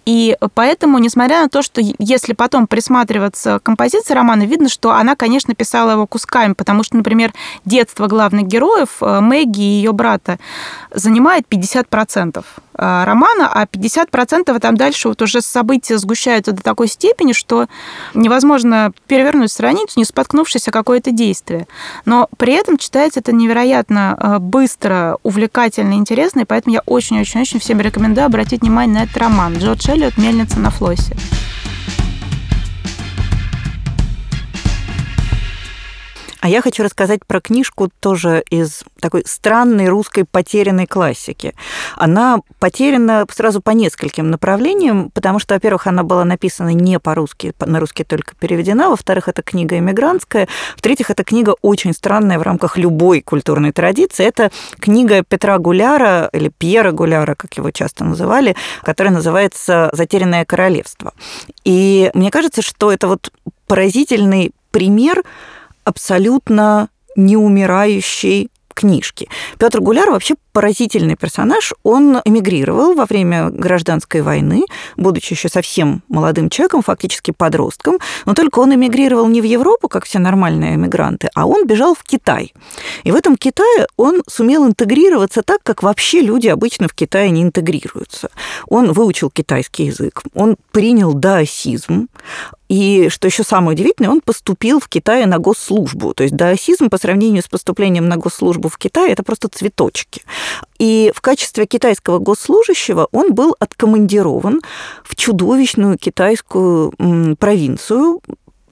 И 0.07 0.37
поэтому, 0.55 0.99
несмотря 0.99 1.43
на 1.43 1.49
то, 1.49 1.63
что 1.63 1.83
если 1.99 2.33
потом 2.33 2.69
присматриваться 2.69 3.59
к 3.59 3.65
композиции 3.65 4.15
романа, 4.15 4.45
видно, 4.45 4.69
что 4.69 4.93
она, 4.93 5.17
конечно, 5.17 5.55
писала 5.55 5.93
его 5.93 6.07
кусками, 6.07 6.53
потому 6.53 6.85
что, 6.85 6.97
например, 6.97 7.33
детство 7.65 8.07
главных 8.07 8.47
героев, 8.47 8.99
э, 9.01 9.21
Мэгги 9.21 9.61
и 9.61 9.77
ее 9.79 9.93
брата, 9.93 10.39
занимает 10.95 11.47
50% 11.51 12.45
э, 12.79 13.05
романа, 13.17 13.51
а 13.53 13.65
50% 13.65 14.59
там 14.59 14.77
дальше 14.77 15.09
вот 15.09 15.23
уже 15.23 15.41
события 15.41 15.99
сгущаются 15.99 16.53
до 16.53 16.63
такой 16.63 16.89
степени, 16.89 17.33
что 17.33 17.67
невозможно 18.15 18.93
перевернуть 19.07 19.53
страницу, 19.53 19.95
не 19.97 20.05
споткнувшись 20.05 20.69
о 20.69 20.71
какое-то 20.71 21.11
действие. 21.11 21.67
Но 22.05 22.29
при 22.37 22.53
этом 22.53 22.77
читается 22.77 23.21
это 23.21 23.33
невероятно 23.33 24.17
э, 24.21 24.39
быстро, 24.39 25.19
увлекательно, 25.23 25.95
интересно, 25.95 26.41
и 26.41 26.45
поэтому 26.45 26.75
я 26.75 26.83
очень-очень-очень 26.87 27.59
всем 27.61 27.81
рекомендую 27.81 28.27
обратить 28.27 28.63
внимание 28.63 29.01
на 29.01 29.05
этот 29.05 29.17
роман. 29.17 29.57
Джордж 29.57 29.89
Эллиот 29.89 30.19
«Мельница 30.19 30.59
на 30.61 30.71
флосе». 30.71 31.17
А 36.47 36.49
я 36.49 36.63
хочу 36.63 36.85
рассказать 36.85 37.27
про 37.27 37.41
книжку 37.41 37.91
тоже 37.99 38.45
из 38.51 38.85
такой 39.01 39.25
странной 39.27 39.89
русской 39.89 40.25
потерянной 40.25 40.87
классики. 40.87 41.57
Она 41.97 42.39
потеряна 42.61 43.27
сразу 43.33 43.61
по 43.61 43.71
нескольким 43.71 44.31
направлениям, 44.31 45.11
потому 45.11 45.41
что, 45.41 45.55
во-первых, 45.55 45.89
она 45.89 46.05
была 46.05 46.25
написана 46.25 46.69
не 46.69 47.01
по-русски, 47.01 47.53
на 47.59 47.81
русский 47.81 48.05
только 48.05 48.37
переведена, 48.37 48.91
во-вторых, 48.91 49.27
это 49.27 49.43
книга 49.43 49.77
эмигрантская, 49.77 50.47
в-третьих, 50.77 51.11
это 51.11 51.25
книга 51.25 51.57
очень 51.63 51.93
странная 51.93 52.39
в 52.39 52.43
рамках 52.43 52.79
любой 52.79 53.23
культурной 53.23 53.73
традиции. 53.73 54.25
Это 54.25 54.53
книга 54.79 55.25
Петра 55.25 55.59
Гуляра, 55.59 56.31
или 56.33 56.49
Пьера 56.49 56.93
Гуляра, 56.93 57.35
как 57.35 57.57
его 57.57 57.73
часто 57.73 58.05
называли, 58.05 58.55
которая 58.85 59.13
называется 59.13 59.91
«Затерянное 59.93 60.45
королевство». 60.45 61.13
И 61.65 62.09
мне 62.15 62.31
кажется, 62.31 62.63
что 62.63 62.93
это 62.93 63.09
вот 63.09 63.33
поразительный 63.67 64.53
пример 64.71 65.25
абсолютно 65.87 66.89
неумирающей 67.17 68.51
книжки. 68.75 69.29
Петр 69.59 69.81
Гуляр 69.81 70.11
вообще 70.11 70.35
поразительный 70.57 71.17
персонаж. 71.17 71.75
Он 71.83 72.23
эмигрировал 72.25 72.95
во 72.95 73.05
время 73.05 73.51
гражданской 73.51 74.23
войны, 74.23 74.63
будучи 74.97 75.35
еще 75.35 75.51
совсем 75.51 76.03
молодым 76.09 76.49
человеком, 76.49 76.81
фактически 76.83 77.31
подростком. 77.31 77.99
Но 78.25 78.33
только 78.33 78.61
он 78.61 78.75
эмигрировал 78.75 79.29
не 79.29 79.43
в 79.43 79.45
Европу, 79.45 79.89
как 79.89 80.07
все 80.07 80.19
нормальные 80.19 80.77
эмигранты, 80.77 81.29
а 81.35 81.45
он 81.45 81.67
бежал 81.67 81.95
в 81.95 82.03
Китай. 82.05 82.55
И 83.05 83.13
в 83.13 83.15
этом 83.17 83.37
Китае 83.37 83.87
он 83.99 84.23
сумел 84.27 84.67
интегрироваться 84.67 85.43
так, 85.43 85.59
как 85.63 85.83
вообще 85.83 86.23
люди 86.23 86.49
обычно 86.49 86.89
в 86.89 86.95
Китае 86.95 87.29
не 87.31 87.43
интегрируются. 87.43 88.31
Он 88.67 88.93
выучил 88.93 89.29
китайский 89.29 89.85
язык, 89.85 90.23
он 90.35 90.57
принял 90.73 91.13
даосизм, 91.13 92.09
и 92.69 93.09
что 93.11 93.29
еще 93.29 93.45
самое 93.45 93.77
удивительное, 93.77 94.11
он 94.11 94.21
поступил 94.21 94.81
в 94.81 94.89
Китае 94.89 95.27
на 95.27 95.39
госслужбу. 95.39 96.15
То 96.15 96.25
есть 96.25 96.35
даосизм 96.35 96.91
по 96.91 96.99
сравнению 96.99 97.43
с 97.43 97.49
поступлением 97.49 98.09
на 98.09 98.17
госслужбу 98.17 98.69
в 98.69 98.77
Китае 98.77 99.13
это 99.13 99.23
просто 99.23 99.49
цветочки. 99.49 100.23
И 100.79 101.13
в 101.15 101.21
качестве 101.21 101.67
китайского 101.67 102.19
госслужащего 102.19 103.09
он 103.13 103.33
был 103.35 103.57
откомандирован 103.59 104.61
в 105.05 105.17
чудовищную 105.17 105.99
китайскую 105.99 106.93
провинцию, 107.39 108.21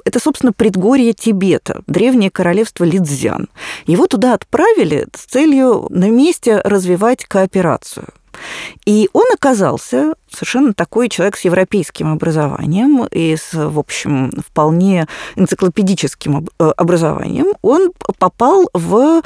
это, 0.05 0.21
собственно, 0.21 0.53
предгорье 0.53 1.15
Тибета, 1.15 1.83
древнее 1.87 2.31
королевство 2.31 2.85
Лидзян. 2.85 3.49
Его 3.87 4.07
туда 4.07 4.35
отправили 4.35 5.07
с 5.17 5.25
целью 5.25 5.87
на 5.89 6.11
месте 6.11 6.61
развивать 6.63 7.25
кооперацию. 7.25 8.09
И 8.85 9.09
он 9.13 9.25
оказался 9.33 10.15
совершенно 10.31 10.75
такой 10.75 11.09
человек 11.09 11.37
с 11.37 11.45
европейским 11.45 12.13
образованием 12.13 13.07
и 13.07 13.37
с, 13.37 13.55
в 13.55 13.79
общем, 13.79 14.31
вполне 14.47 15.07
энциклопедическим 15.37 16.49
э, 16.59 16.65
образованием. 16.77 17.55
Он 17.63 17.93
попал 18.19 18.69
в 18.75 19.23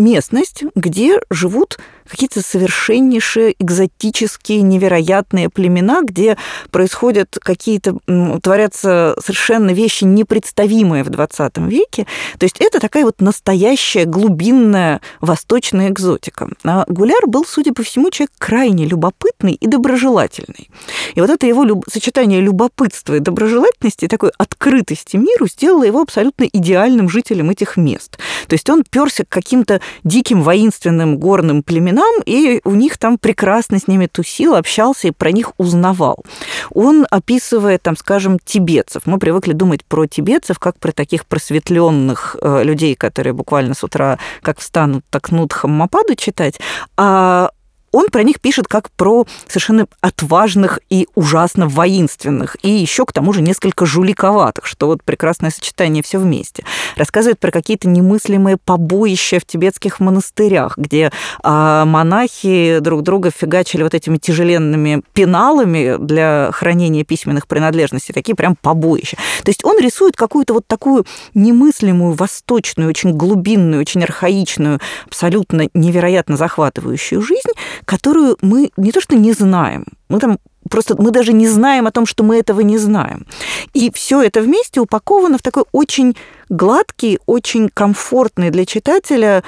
местность, 0.00 0.64
где 0.74 1.20
живут 1.30 1.78
какие-то 2.10 2.42
совершеннейшие, 2.42 3.54
экзотические, 3.58 4.62
невероятные 4.62 5.48
племена, 5.48 6.02
где 6.02 6.36
происходят 6.70 7.38
какие-то, 7.40 7.98
творятся 8.42 9.16
совершенно 9.22 9.70
вещи 9.70 10.04
непредставимые 10.04 11.04
в 11.04 11.10
20 11.10 11.58
веке. 11.58 12.06
То 12.38 12.44
есть 12.44 12.56
это 12.58 12.80
такая 12.80 13.04
вот 13.04 13.20
настоящая 13.20 14.06
глубинная 14.06 15.00
восточная 15.20 15.88
экзотика. 15.88 16.48
А 16.64 16.84
Гуляр 16.88 17.26
был, 17.28 17.44
судя 17.44 17.72
по 17.72 17.84
всему, 17.84 18.10
человек 18.10 18.32
крайне 18.38 18.86
любопытный 18.86 19.52
и 19.52 19.66
доброжелательный. 19.66 20.68
И 21.14 21.20
вот 21.20 21.30
это 21.30 21.46
его 21.46 21.62
люб... 21.62 21.84
сочетание 21.88 22.40
любопытства 22.40 23.14
и 23.14 23.20
доброжелательности, 23.20 24.08
такой 24.08 24.32
открытости 24.36 25.16
миру 25.16 25.46
сделало 25.46 25.84
его 25.84 26.00
абсолютно 26.00 26.44
идеальным 26.44 27.08
жителем 27.08 27.50
этих 27.50 27.76
мест. 27.76 28.18
То 28.48 28.54
есть 28.54 28.68
он 28.68 28.82
перся 28.82 29.24
к 29.24 29.28
каким-то 29.28 29.80
диким 30.04 30.42
воинственным 30.42 31.18
горным 31.18 31.62
племенам, 31.62 32.00
нам, 32.00 32.22
и 32.24 32.60
у 32.64 32.74
них 32.74 32.98
там 32.98 33.18
прекрасно 33.18 33.78
с 33.78 33.86
ними 33.86 34.06
тусил, 34.06 34.54
общался 34.54 35.08
и 35.08 35.10
про 35.10 35.32
них 35.32 35.52
узнавал. 35.58 36.24
Он 36.70 37.06
описывает, 37.10 37.82
там, 37.82 37.96
скажем, 37.96 38.38
тибетцев. 38.38 39.02
Мы 39.06 39.18
привыкли 39.18 39.52
думать 39.52 39.84
про 39.84 40.06
тибетцев 40.06 40.58
как 40.58 40.78
про 40.78 40.92
таких 40.92 41.26
просветленных 41.26 42.36
э, 42.40 42.64
людей, 42.64 42.94
которые 42.94 43.32
буквально 43.32 43.74
с 43.74 43.84
утра 43.84 44.18
как 44.42 44.58
встанут, 44.58 45.04
так 45.10 45.30
нут 45.30 45.52
Хаммападу 45.52 46.14
читать. 46.14 46.58
А 46.96 47.50
он 47.92 48.06
про 48.08 48.22
них 48.22 48.40
пишет 48.40 48.68
как 48.68 48.90
про 48.90 49.26
совершенно 49.46 49.86
отважных 50.00 50.80
и 50.90 51.08
ужасно 51.14 51.68
воинственных, 51.68 52.56
и 52.62 52.70
еще 52.70 53.06
к 53.06 53.12
тому 53.12 53.32
же 53.32 53.42
несколько 53.42 53.86
жуликоватых, 53.86 54.66
что 54.66 54.86
вот 54.86 55.02
прекрасное 55.02 55.50
сочетание 55.50 56.02
все 56.02 56.18
вместе. 56.18 56.64
Рассказывает 56.96 57.38
про 57.38 57.50
какие-то 57.50 57.88
немыслимые 57.88 58.56
побоища 58.56 59.40
в 59.40 59.44
тибетских 59.44 60.00
монастырях, 60.00 60.76
где 60.76 61.10
а, 61.42 61.84
монахи 61.84 62.78
друг 62.80 63.02
друга 63.02 63.30
фигачили 63.30 63.82
вот 63.82 63.94
этими 63.94 64.18
тяжеленными 64.18 65.02
пеналами 65.12 65.96
для 65.98 66.50
хранения 66.52 67.04
письменных 67.04 67.46
принадлежностей, 67.46 68.14
такие 68.14 68.34
прям 68.34 68.56
побоища. 68.56 69.16
То 69.42 69.50
есть 69.50 69.64
он 69.64 69.78
рисует 69.78 70.16
какую-то 70.16 70.54
вот 70.54 70.66
такую 70.66 71.06
немыслимую, 71.34 72.12
восточную, 72.12 72.88
очень 72.88 73.12
глубинную, 73.12 73.80
очень 73.80 74.02
архаичную, 74.02 74.80
абсолютно 75.06 75.68
невероятно 75.74 76.36
захватывающую 76.36 77.20
жизнь, 77.20 77.50
которую 77.90 78.36
мы 78.40 78.70
не 78.76 78.92
то 78.92 79.00
что 79.00 79.16
не 79.16 79.32
знаем, 79.32 79.84
мы 80.08 80.20
там 80.20 80.38
просто 80.70 80.94
мы 81.02 81.10
даже 81.10 81.32
не 81.32 81.48
знаем 81.48 81.88
о 81.88 81.90
том, 81.90 82.06
что 82.06 82.22
мы 82.22 82.38
этого 82.38 82.60
не 82.60 82.78
знаем. 82.78 83.26
И 83.74 83.90
все 83.90 84.22
это 84.22 84.42
вместе 84.42 84.80
упаковано 84.80 85.38
в 85.38 85.42
такой 85.42 85.64
очень 85.72 86.16
гладкий, 86.48 87.18
очень 87.26 87.68
комфортный 87.68 88.50
для 88.50 88.64
читателя 88.64 89.42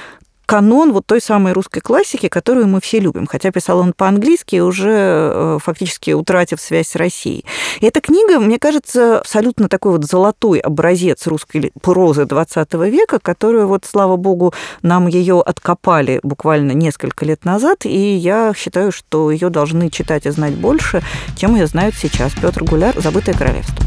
канон 0.45 0.93
вот 0.93 1.05
той 1.05 1.21
самой 1.21 1.53
русской 1.53 1.79
классики, 1.79 2.27
которую 2.27 2.67
мы 2.67 2.81
все 2.81 2.99
любим. 2.99 3.27
Хотя 3.27 3.51
писал 3.51 3.79
он 3.79 3.93
по-английски, 3.93 4.57
уже 4.57 4.89
э, 4.89 5.57
фактически 5.61 6.11
утратив 6.11 6.59
связь 6.61 6.89
с 6.89 6.95
Россией. 6.95 7.45
И 7.79 7.85
эта 7.85 8.01
книга, 8.01 8.39
мне 8.39 8.59
кажется, 8.59 9.19
абсолютно 9.19 9.69
такой 9.69 9.93
вот 9.93 10.05
золотой 10.05 10.59
образец 10.59 11.27
русской 11.27 11.71
прозы 11.81 12.25
20 12.25 12.73
века, 12.73 13.19
которую 13.19 13.67
вот, 13.67 13.85
слава 13.85 14.15
богу, 14.15 14.53
нам 14.81 15.07
ее 15.07 15.41
откопали 15.41 16.19
буквально 16.23 16.71
несколько 16.71 17.25
лет 17.25 17.45
назад, 17.45 17.85
и 17.85 18.15
я 18.15 18.53
считаю, 18.55 18.91
что 18.91 19.31
ее 19.31 19.49
должны 19.49 19.89
читать 19.89 20.25
и 20.25 20.29
знать 20.29 20.53
больше, 20.55 21.01
чем 21.37 21.55
ее 21.55 21.67
знают 21.67 21.95
сейчас. 21.95 22.33
Петр 22.33 22.63
Гуляр 22.63 22.99
«Забытое 22.99 23.35
королевство». 23.35 23.83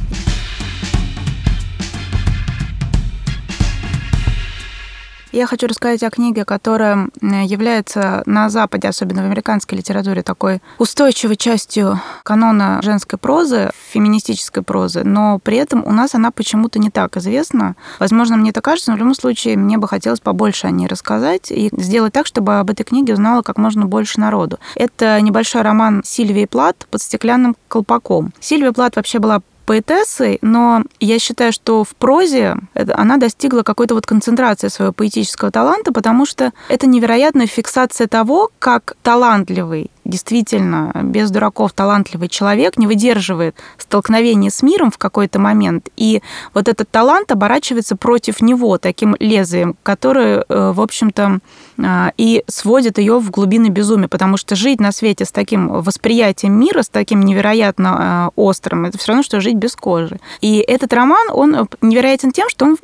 Я 5.33 5.47
хочу 5.47 5.67
рассказать 5.67 6.03
о 6.03 6.11
книге, 6.11 6.45
которая 6.45 7.09
является 7.21 8.23
на 8.27 8.49
Западе, 8.49 8.89
особенно 8.89 9.23
в 9.23 9.27
американской 9.27 9.77
литературе, 9.77 10.23
такой 10.23 10.63
устойчивой 10.79 11.37
частью 11.37 12.01
канона 12.23 12.81
женской 12.83 13.19
прозы, 13.19 13.71
феминистической 13.91 14.63
прозы, 14.63 15.03
но 15.05 15.39
при 15.39 15.59
этом 15.59 15.85
у 15.85 15.93
нас 15.93 16.15
она 16.15 16.31
почему-то 16.31 16.79
не 16.79 16.91
так 16.91 17.17
известна. 17.17 17.77
Возможно, 17.99 18.37
мне 18.37 18.51
это 18.51 18.61
кажется, 18.61 18.91
но 18.93 18.97
в 18.97 19.01
любом 19.01 19.15
случае 19.15 19.57
мне 19.57 19.79
бы 19.79 19.89
хотелось 19.89 20.21
побольше 20.21 20.69
о 20.69 20.71
ней 20.71 20.87
рассказать 20.87 21.51
и 21.51 21.71
сделать 21.73 22.13
так, 22.13 22.27
чтобы 22.27 22.59
об 22.59 22.71
этой 22.71 22.85
книге 22.85 23.15
узнало 23.15 23.43
как 23.43 23.59
можно 23.59 23.85
больше 23.85 24.21
народу. 24.21 24.59
Это 24.75 25.21
небольшой 25.21 25.63
роман 25.63 26.03
Сильвии 26.05 26.47
Плат 26.47 26.87
«Под 26.91 27.03
стеклянным 27.03 27.57
колпаком». 27.69 28.33
Сильвия 28.41 28.73
Плат 28.73 28.97
вообще 28.97 29.19
была 29.19 29.43
поэтессой, 29.67 30.39
но 30.41 30.83
я 31.01 31.19
считаю, 31.19 31.53
что 31.53 31.85
в 31.85 31.95
прозе 31.97 32.57
она 32.75 33.17
достигла 33.19 33.63
какой-то 33.63 33.95
вот 33.95 34.07
концентрации 34.07 34.69
своего 34.69 34.93
поэтического 34.93 35.51
таланта, 35.51 35.93
потому 35.93 36.25
что 36.25 36.53
это 36.69 36.87
невероятная 36.87 37.47
фиксация 37.47 38.07
того, 38.07 38.51
как 38.59 38.97
талантливый 39.03 39.91
действительно 40.07 40.93
без 41.03 41.31
дураков 41.31 41.73
талантливый 41.73 42.29
человек 42.29 42.79
не 42.79 42.87
выдерживает 42.87 43.57
столкновения 43.79 44.51
с 44.51 44.63
миром 44.63 44.91
в 44.91 44.99
какой-то 44.99 45.39
момент, 45.39 45.89
и 45.97 46.23
вот 46.55 46.69
этот 46.69 46.91
талант 46.91 47.33
оборачивается 47.33 47.97
против 47.97 48.41
него 48.41 48.79
таким 48.79 49.17
лезвием, 49.19 49.77
которое, 49.83 50.45
э, 50.49 50.73
в 50.75 50.81
общем-то, 50.81 51.39
э, 51.79 52.11
и 52.17 52.45
сводит 52.47 52.99
ее 52.99 53.19
в 53.19 53.31
глубины 53.31 53.69
безумия, 53.69 54.09
потому 54.09 54.37
что 54.37 54.57
жить 54.57 54.81
на 54.81 54.93
свете 54.93 55.25
с 55.25 55.33
таким 55.33 55.69
восприятием 55.69 56.59
мира, 56.59 56.83
с 56.83 56.89
таким 56.89 57.23
невероятно 57.23 58.31
э, 58.37 58.41
острым, 58.41 58.85
это 58.85 58.99
все 58.99 59.09
равно, 59.09 59.23
что 59.23 59.41
жить 59.41 59.57
без 59.57 59.77
кожи. 59.77 60.19
И 60.41 60.59
этот 60.59 60.93
роман, 60.93 61.29
он 61.33 61.69
невероятен 61.81 62.33
тем, 62.33 62.49
что 62.49 62.67
он 62.67 62.77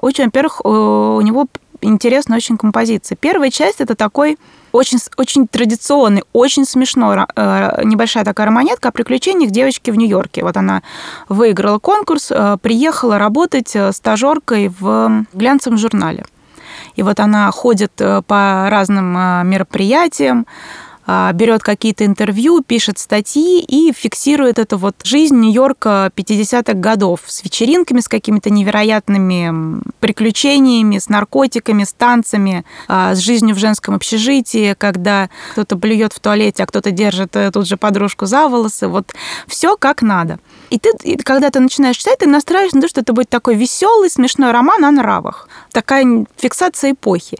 очень, 0.00 0.24
во-первых, 0.24 0.64
у 0.64 1.20
него 1.20 1.46
интересная 1.80 2.36
очень 2.36 2.56
композиция. 2.56 3.16
Первая 3.16 3.50
часть 3.50 3.80
это 3.80 3.94
такой 3.94 4.38
очень, 4.72 4.98
очень 5.16 5.48
традиционный, 5.48 6.24
очень 6.32 6.64
смешной, 6.64 7.16
э, 7.34 7.80
небольшая 7.84 8.24
такая 8.24 8.46
романетка 8.46 8.88
о 8.88 8.92
приключениях 8.92 9.50
девочки 9.50 9.90
в 9.90 9.96
Нью-Йорке. 9.96 10.42
Вот 10.42 10.56
она 10.56 10.82
выиграла 11.28 11.78
конкурс, 11.78 12.30
э, 12.30 12.56
приехала 12.60 13.18
работать 13.18 13.74
э, 13.74 13.92
стажеркой 13.92 14.72
в 14.78 15.24
глянцевом 15.32 15.78
журнале. 15.78 16.24
И 16.96 17.02
вот 17.02 17.20
она 17.20 17.50
ходит 17.50 17.92
по 18.26 18.68
разным 18.70 19.12
мероприятиям, 19.48 20.46
берет 21.32 21.62
какие-то 21.62 22.04
интервью, 22.04 22.62
пишет 22.62 22.98
статьи 22.98 23.60
и 23.60 23.92
фиксирует 23.92 24.58
эту 24.58 24.76
вот 24.76 24.96
жизнь 25.04 25.36
Нью-Йорка 25.36 26.10
50-х 26.14 26.74
годов 26.74 27.20
с 27.26 27.42
вечеринками, 27.42 28.00
с 28.00 28.08
какими-то 28.08 28.50
невероятными 28.50 29.80
приключениями, 30.00 30.98
с 30.98 31.08
наркотиками, 31.08 31.84
с 31.84 31.92
танцами, 31.92 32.64
а, 32.88 33.14
с 33.14 33.18
жизнью 33.18 33.54
в 33.54 33.58
женском 33.58 33.94
общежитии, 33.94 34.74
когда 34.76 35.30
кто-то 35.52 35.76
блюет 35.76 36.12
в 36.12 36.20
туалете, 36.20 36.62
а 36.62 36.66
кто-то 36.66 36.90
держит 36.90 37.34
э, 37.36 37.50
тут 37.50 37.66
же 37.66 37.76
подружку 37.76 38.26
за 38.26 38.48
волосы. 38.48 38.88
Вот 38.88 39.12
все 39.46 39.76
как 39.76 40.02
надо. 40.02 40.38
И 40.70 40.78
ты, 40.78 41.16
когда 41.24 41.50
ты 41.50 41.60
начинаешь 41.60 41.96
читать, 41.96 42.18
ты 42.18 42.28
настраиваешься 42.28 42.76
на 42.76 42.82
то, 42.82 42.88
что 42.88 43.00
это 43.00 43.12
будет 43.12 43.30
такой 43.30 43.54
веселый, 43.54 44.10
смешной 44.10 44.50
роман 44.50 44.84
о 44.84 44.90
нравах. 44.90 45.48
Такая 45.72 46.26
фиксация 46.36 46.92
эпохи. 46.92 47.38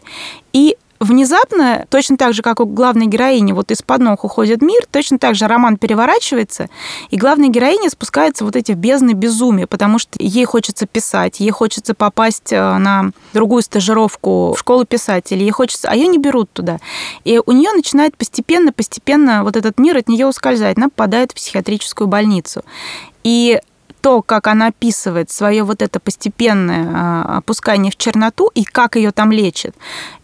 И 0.53 0.75
внезапно, 0.99 1.85
точно 1.89 2.17
так 2.17 2.33
же, 2.33 2.41
как 2.41 2.59
у 2.59 2.65
главной 2.65 3.07
героини, 3.07 3.51
вот 3.53 3.71
из-под 3.71 3.99
ног 4.01 4.23
уходит 4.23 4.61
мир, 4.61 4.83
точно 4.91 5.17
так 5.17 5.35
же 5.35 5.47
роман 5.47 5.77
переворачивается, 5.77 6.67
и 7.09 7.17
главная 7.17 7.49
героиня 7.49 7.89
спускается 7.89 8.43
вот 8.43 8.55
эти 8.55 8.73
в 8.73 8.75
бездны 8.75 9.13
безумия, 9.13 9.67
потому 9.67 9.99
что 9.99 10.11
ей 10.19 10.45
хочется 10.45 10.85
писать, 10.85 11.39
ей 11.39 11.51
хочется 11.51 11.93
попасть 11.93 12.51
э, 12.51 12.77
на 12.77 13.11
другую 13.33 13.61
стажировку 13.61 14.53
в 14.53 14.59
школу 14.59 14.85
писателей, 14.85 15.43
ей 15.43 15.51
хочется, 15.51 15.89
а 15.89 15.95
ее 15.95 16.07
не 16.07 16.17
берут 16.17 16.51
туда. 16.51 16.79
И 17.23 17.41
у 17.45 17.51
нее 17.51 17.71
начинает 17.71 18.17
постепенно-постепенно 18.17 19.43
вот 19.43 19.55
этот 19.55 19.79
мир 19.79 19.97
от 19.97 20.09
нее 20.09 20.27
ускользать, 20.27 20.77
она 20.77 20.89
попадает 20.89 21.31
в 21.31 21.35
психиатрическую 21.35 22.07
больницу. 22.07 22.63
И 23.23 23.59
то, 24.01 24.21
как 24.21 24.47
она 24.47 24.67
описывает 24.67 25.29
свое 25.31 25.63
вот 25.63 25.81
это 25.81 25.99
постепенное 25.99 26.87
а, 26.93 27.37
опускание 27.37 27.91
в 27.91 27.97
черноту 27.97 28.49
и 28.53 28.63
как 28.63 28.95
ее 28.95 29.11
там 29.11 29.31
лечит, 29.31 29.75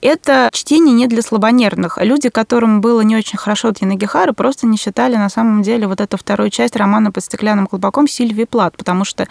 это 0.02 0.50
чтение 0.54 0.94
не 0.94 1.08
для 1.08 1.22
слабонервных. 1.22 1.98
Люди, 2.02 2.30
которым 2.30 2.82
было 2.82 3.02
не 3.02 3.16
очень 3.16 3.38
хорошо 3.38 3.70
от 3.70 3.82
Янагихары, 3.82 4.34
просто 4.34 4.68
не 4.68 4.78
считали 4.78 5.16
на 5.16 5.30
самом 5.30 5.62
деле 5.62 5.88
вот 5.88 6.02
эту 6.02 6.18
вторую 6.18 6.50
часть 6.50 6.76
романа 6.76 7.12
«Под 7.12 7.24
стеклянным 7.24 7.68
колпаком» 7.68 8.08
Сильвии 8.08 8.46
Плат, 8.46 8.78
потому 8.78 9.06
что 9.06 9.28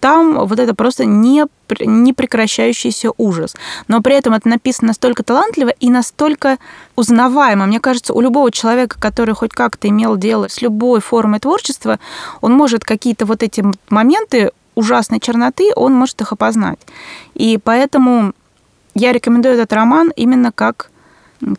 там 0.00 0.46
вот 0.46 0.58
это 0.58 0.74
просто 0.74 1.04
не 1.04 1.46
непрекращающийся 1.78 3.10
ужас. 3.16 3.54
Но 3.88 4.00
при 4.00 4.16
этом 4.16 4.34
это 4.34 4.48
написано 4.48 4.88
настолько 4.88 5.22
талантливо 5.22 5.70
и 5.70 5.90
настолько 5.90 6.58
узнаваемо. 6.96 7.66
Мне 7.66 7.80
кажется, 7.80 8.12
у 8.12 8.20
любого 8.20 8.50
человека, 8.50 8.96
который 8.98 9.34
хоть 9.34 9.52
как-то 9.52 9.88
имел 9.88 10.16
дело 10.16 10.48
с 10.48 10.62
любой 10.62 11.00
формой 11.00 11.40
творчества, 11.40 11.98
он 12.40 12.54
может 12.54 12.84
какие-то 12.84 13.26
вот 13.26 13.42
эти 13.42 13.64
моменты 13.88 14.50
ужасной 14.74 15.20
черноты, 15.20 15.72
он 15.74 15.94
может 15.94 16.20
их 16.20 16.32
опознать. 16.32 16.78
И 17.34 17.58
поэтому 17.62 18.32
я 18.94 19.12
рекомендую 19.12 19.54
этот 19.54 19.72
роман 19.72 20.12
именно 20.16 20.52
как 20.52 20.90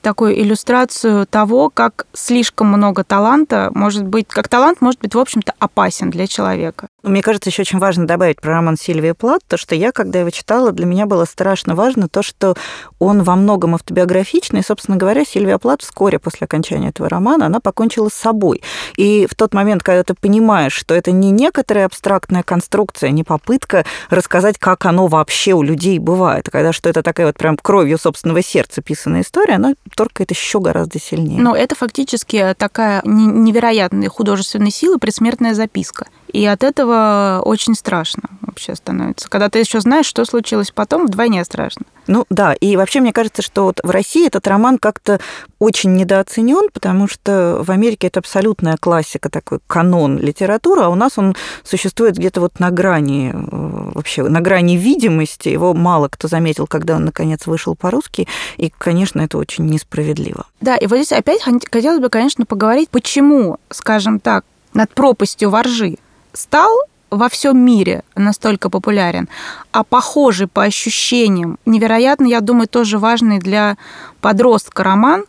такую 0.02 0.40
иллюстрацию 0.40 1.26
того, 1.26 1.70
как 1.70 2.06
слишком 2.14 2.68
много 2.68 3.04
таланта 3.04 3.72
может 3.74 4.06
быть, 4.06 4.28
как 4.28 4.48
талант 4.48 4.82
может 4.82 5.00
быть, 5.00 5.16
в 5.16 5.20
общем-то, 5.20 5.54
опасен 5.60 6.10
для 6.10 6.28
человека. 6.28 6.88
Мне 7.04 7.24
кажется, 7.24 7.50
еще 7.50 7.64
очень 7.64 7.80
важно 7.80 8.06
добавить 8.06 8.40
про 8.40 8.54
роман 8.54 8.78
Сильвия 8.78 9.16
Плат, 9.16 9.42
то, 9.48 9.58
что 9.58 9.74
я, 9.74 9.92
когда 9.92 10.20
его 10.20 10.30
читала, 10.30 10.72
для 10.72 10.86
меня 10.86 11.08
было 11.08 11.26
страшно 11.26 11.74
важно 11.74 12.08
то, 12.08 12.22
что 12.22 12.56
он 13.00 13.24
во 13.24 13.36
многом 13.36 13.74
автобиографичный. 13.74 14.60
И, 14.60 14.64
собственно 14.64 14.98
говоря, 14.98 15.26
Сильвия 15.26 15.58
Плат 15.58 15.82
вскоре 15.82 16.20
после 16.20 16.46
окончания 16.46 16.90
этого 16.90 17.10
романа, 17.10 17.48
она 17.48 17.60
покончила 17.60 18.10
с 18.10 18.14
собой. 18.14 18.62
И 18.98 19.28
в 19.30 19.34
тот 19.34 19.56
момент, 19.56 19.82
когда 19.82 20.04
ты 20.04 20.14
понимаешь, 20.14 20.74
что 20.74 20.94
это 20.94 21.12
не 21.12 21.32
некоторая 21.32 21.86
абстрактная 21.86 22.44
конструкция, 22.44 23.10
не 23.10 23.24
попытка 23.24 23.84
рассказать, 24.12 24.60
как 24.60 24.86
оно 24.86 25.08
вообще 25.08 25.54
у 25.54 25.64
людей 25.64 25.98
бывает, 25.98 26.50
когда 26.52 26.72
что 26.72 26.88
это 26.88 27.02
такая 27.02 27.28
вот 27.28 27.38
прям 27.38 27.58
кровью 27.58 27.98
собственного 27.98 28.44
сердца 28.44 28.84
писанная 28.84 29.22
история, 29.22 29.56
она 29.56 29.74
торкает 29.96 30.30
еще 30.30 30.60
гораздо 30.60 31.00
сильнее. 31.00 31.42
Но 31.42 31.56
это 31.56 31.74
фактически 31.76 32.56
такая 32.58 33.02
невероятная 33.06 34.10
художественной 34.10 34.72
силы 34.72 35.00
предсмертная 35.00 35.56
записка. 35.56 36.06
И 36.32 36.46
от 36.46 36.64
этого 36.64 37.42
очень 37.44 37.76
страшно 37.76 38.24
вообще 38.42 38.76
становится. 38.76 39.30
Когда 39.30 39.50
ты 39.50 39.60
еще 39.60 39.80
знаешь, 39.80 40.06
что 40.06 40.26
случилось 40.26 40.72
потом, 40.72 41.08
вдвойне 41.08 41.44
страшно. 41.44 41.86
Ну 42.08 42.26
да, 42.30 42.54
и 42.54 42.76
вообще 42.76 43.00
мне 43.00 43.14
кажется, 43.14 43.42
что 43.42 43.66
вот 43.66 43.80
в 43.84 43.90
России 43.90 44.28
этот 44.28 44.48
роман 44.48 44.78
как-то 44.78 45.20
очень 45.60 45.94
недооценен, 45.94 46.70
потому 46.74 47.08
что 47.08 47.62
в 47.64 47.70
Америке 47.70 48.08
это 48.08 48.20
абсолютная 48.20 48.78
классика, 48.78 49.30
такой 49.30 49.60
канон 49.68 50.18
литературы, 50.18 50.82
а 50.82 50.90
у 50.90 50.96
нас 50.96 51.18
он 51.18 51.36
существует 51.64 52.18
где-то 52.18 52.42
вот 52.42 52.60
на 52.60 52.72
грани, 52.72 53.32
э, 53.34 53.92
вообще 53.94 54.24
на 54.24 54.42
грани 54.42 54.76
видимости. 54.76 55.50
Его 55.50 55.74
мало 55.74 56.08
кто 56.08 56.28
заметил, 56.28 56.68
когда 56.68 56.96
он 56.96 57.06
наконец 57.06 57.46
вышел 57.46 57.76
по-русски, 57.76 58.28
и, 58.58 58.72
конечно, 58.76 59.22
это 59.22 59.38
очень 59.38 59.66
несправедливо. 59.68 60.46
Да, 60.60 60.76
и 60.76 60.88
вот 60.88 60.96
здесь 60.98 61.12
опять 61.12 61.42
хотелось 61.44 62.00
бы, 62.00 62.10
конечно, 62.10 62.46
поговорить, 62.46 62.90
почему, 62.90 63.58
скажем 63.70 64.20
так, 64.20 64.44
над 64.74 64.94
пропастью 64.94 65.50
воржи 65.50 65.98
стал 66.34 66.72
во 67.10 67.28
всем 67.28 67.58
мире 67.58 68.04
настолько 68.16 68.70
популярен, 68.70 69.28
а 69.72 69.84
похожий 69.84 70.48
по 70.48 70.64
ощущениям, 70.64 71.60
невероятно, 71.66 72.26
я 72.26 72.40
думаю, 72.40 72.68
тоже 72.68 72.98
важный 72.98 73.40
для 73.40 73.78
подростка 74.22 74.84
роман 74.84 75.26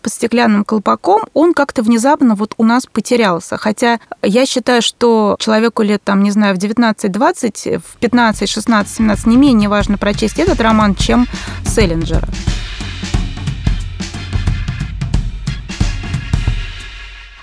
под 0.00 0.12
стеклянным 0.12 0.64
колпаком, 0.64 1.24
он 1.34 1.52
как-то 1.52 1.82
внезапно 1.82 2.36
вот 2.36 2.54
у 2.58 2.64
нас 2.64 2.86
потерялся. 2.86 3.56
Хотя 3.56 3.98
я 4.22 4.46
считаю, 4.46 4.80
что 4.80 5.36
человеку 5.40 5.82
лет, 5.82 6.00
там, 6.04 6.22
не 6.22 6.30
знаю, 6.30 6.54
в 6.54 6.58
19-20, 6.58 7.80
в 7.80 7.96
15, 7.96 8.48
16, 8.48 8.96
17 8.96 9.26
не 9.26 9.36
менее 9.36 9.68
важно 9.68 9.98
прочесть 9.98 10.38
этот 10.38 10.60
роман, 10.60 10.94
чем 10.94 11.26
Селлинджера. 11.64 12.28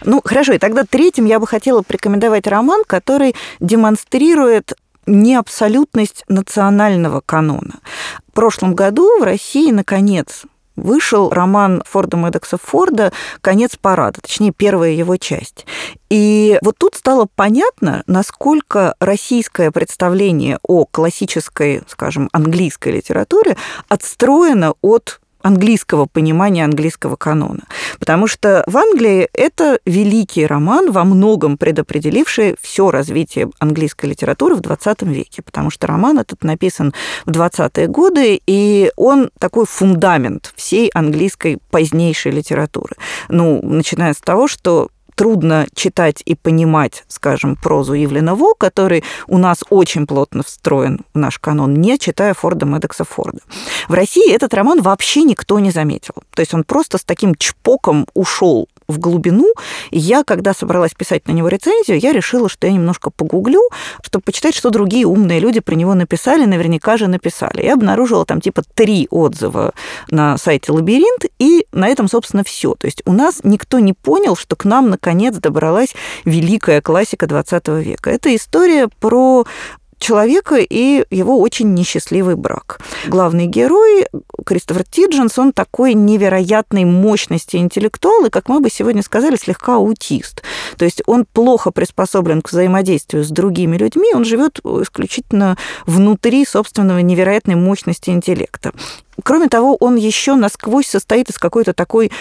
Ну, 0.04 0.22
хорошо, 0.24 0.54
и 0.54 0.58
тогда 0.58 0.84
третьим 0.84 1.26
я 1.26 1.40
бы 1.40 1.48
хотела 1.48 1.82
порекомендовать 1.82 2.48
роман, 2.48 2.84
который 2.86 3.36
демонстрирует 3.60 4.74
неабсолютность 5.06 6.24
национального 6.28 7.22
канона. 7.26 7.80
В 8.28 8.34
прошлом 8.34 8.74
году 8.74 9.20
в 9.20 9.24
России, 9.24 9.72
наконец, 9.72 10.44
вышел 10.76 11.30
роман 11.30 11.84
Форда 11.86 12.18
Медекса 12.18 12.58
Форда 12.58 13.12
«Конец 13.42 13.76
парада», 13.80 14.22
точнее, 14.22 14.52
первая 14.52 14.92
его 14.92 15.18
часть. 15.18 15.66
И 16.10 16.58
вот 16.62 16.78
тут 16.78 16.96
стало 16.96 17.28
понятно, 17.36 18.04
насколько 18.08 18.96
российское 19.00 19.72
представление 19.72 20.58
о 20.64 20.86
классической, 20.86 21.84
скажем, 21.88 22.30
английской 22.32 22.90
литературе 22.90 23.56
отстроено 23.88 24.74
от 24.82 25.20
английского 25.44 26.08
понимания 26.08 26.66
английского 26.66 27.16
канона. 27.16 27.64
Потому 28.00 28.28
что 28.28 28.64
в 28.66 28.76
Англии 28.76 29.30
это 29.34 29.80
великий 29.86 30.48
роман, 30.48 30.92
во 30.92 31.04
многом 31.04 31.58
предопределивший 31.58 32.56
все 32.60 32.90
развитие 32.90 33.50
английской 33.60 34.08
литературы 34.08 34.56
в 34.56 34.62
20 34.62 35.04
веке, 35.04 35.42
потому 35.44 35.70
что 35.70 35.86
роман 35.86 36.18
этот 36.18 36.44
написан 36.44 36.94
в 37.26 37.32
20-е 37.32 37.88
годы, 37.88 38.42
и 38.48 38.92
он 38.96 39.30
такой 39.40 39.66
фундамент 39.66 40.52
всей 40.56 40.90
английской 40.94 41.60
позднейшей 41.70 42.32
литературы. 42.32 42.96
Ну, 43.30 43.60
начиная 43.62 44.14
с 44.14 44.18
того, 44.18 44.48
что 44.48 44.90
трудно 45.16 45.68
читать 45.76 46.22
и 46.26 46.36
понимать, 46.36 47.04
скажем, 47.08 47.56
прозу 47.56 47.94
Ивлена 47.94 48.36
Во, 48.36 48.54
который 48.54 49.04
у 49.28 49.38
нас 49.38 49.64
очень 49.70 50.08
плотно 50.08 50.44
встроен 50.44 51.02
в 51.14 51.18
наш 51.18 51.40
канон, 51.40 51.76
не 51.76 51.98
читая 51.98 52.34
Форда 52.34 52.66
Медекса 52.66 53.04
Форда. 53.04 53.40
В 53.88 53.94
России 53.94 54.32
этот 54.32 54.54
роман 54.54 54.82
вообще 54.82 55.24
никто 55.24 55.60
не 55.60 55.72
заметил. 55.72 56.16
То 56.34 56.42
есть 56.42 56.54
он 56.54 56.64
просто 56.64 56.98
с 56.98 57.04
таким 57.04 57.36
чпоком 57.36 58.08
ушел 58.14 58.68
в 58.94 59.00
глубину. 59.00 59.54
И 59.92 60.00
я, 60.00 60.24
когда 60.24 60.54
собралась 60.54 60.94
писать 60.94 61.28
на 61.28 61.32
него 61.34 61.48
рецензию, 61.48 62.00
я 62.00 62.14
решила, 62.14 62.48
что 62.48 62.68
я 62.68 62.74
немножко 62.74 63.10
погуглю, 63.10 63.62
чтобы 64.02 64.24
почитать, 64.24 64.56
что 64.56 64.70
другие 64.70 65.06
умные 65.06 65.40
люди 65.40 65.60
про 65.60 65.76
него 65.76 65.94
написали, 65.94 66.46
наверняка 66.46 66.98
же 66.98 67.08
написали. 67.08 67.64
Я 67.64 67.74
обнаружила 67.74 68.26
там 68.26 68.42
типа 68.42 68.64
три 68.74 69.08
отзыва 69.10 69.74
на 70.10 70.38
сайте 70.38 70.72
«Лабиринт», 70.72 71.26
и 71.40 71.66
на 71.72 71.88
этом, 71.88 72.08
собственно, 72.08 72.44
все. 72.44 72.76
То 72.76 72.86
есть 72.88 73.02
у 73.06 73.12
нас 73.12 73.42
никто 73.44 73.80
не 73.80 73.94
понял, 73.94 74.36
что 74.36 74.56
к 74.56 74.66
нам 74.66 74.90
наконец 74.90 75.36
добралась 75.36 75.94
великая 76.26 76.82
классика 76.82 77.28
20 77.28 77.68
века. 77.68 78.10
Это 78.10 78.34
история 78.36 78.88
про 78.88 79.46
человека 80.04 80.58
и 80.58 81.06
его 81.10 81.40
очень 81.40 81.74
несчастливый 81.74 82.36
брак. 82.36 82.82
Главный 83.08 83.48
герой, 83.48 84.06
Кристофер 84.46 84.84
Тидженс, 84.84 85.40
он 85.40 85.54
такой 85.54 85.94
невероятной 85.94 86.84
мощности 86.84 87.56
интеллектуал, 87.56 88.26
и, 88.26 88.30
как 88.30 88.50
мы 88.50 88.60
бы 88.60 88.70
сегодня 88.70 89.02
сказали, 89.02 89.38
слегка 89.38 89.76
аутист. 89.76 90.44
То 90.78 90.86
есть 90.86 91.02
он 91.06 91.26
плохо 91.26 91.72
приспособлен 91.72 92.42
к 92.42 92.52
взаимодействию 92.52 93.24
с 93.24 93.30
другими 93.30 93.78
людьми, 93.78 94.14
он 94.14 94.26
живет 94.26 94.60
исключительно 94.60 95.58
внутри 95.86 96.46
собственного 96.46 97.00
невероятной 97.00 97.56
мощности 97.56 98.10
интеллекта. 98.10 98.74
Кроме 99.24 99.48
того, 99.48 99.78
он 99.80 99.96
еще 99.96 100.36
насквозь 100.36 100.88
состоит 100.88 101.30
из 101.30 101.38
какой-то 101.38 101.74
такой 101.74 102.12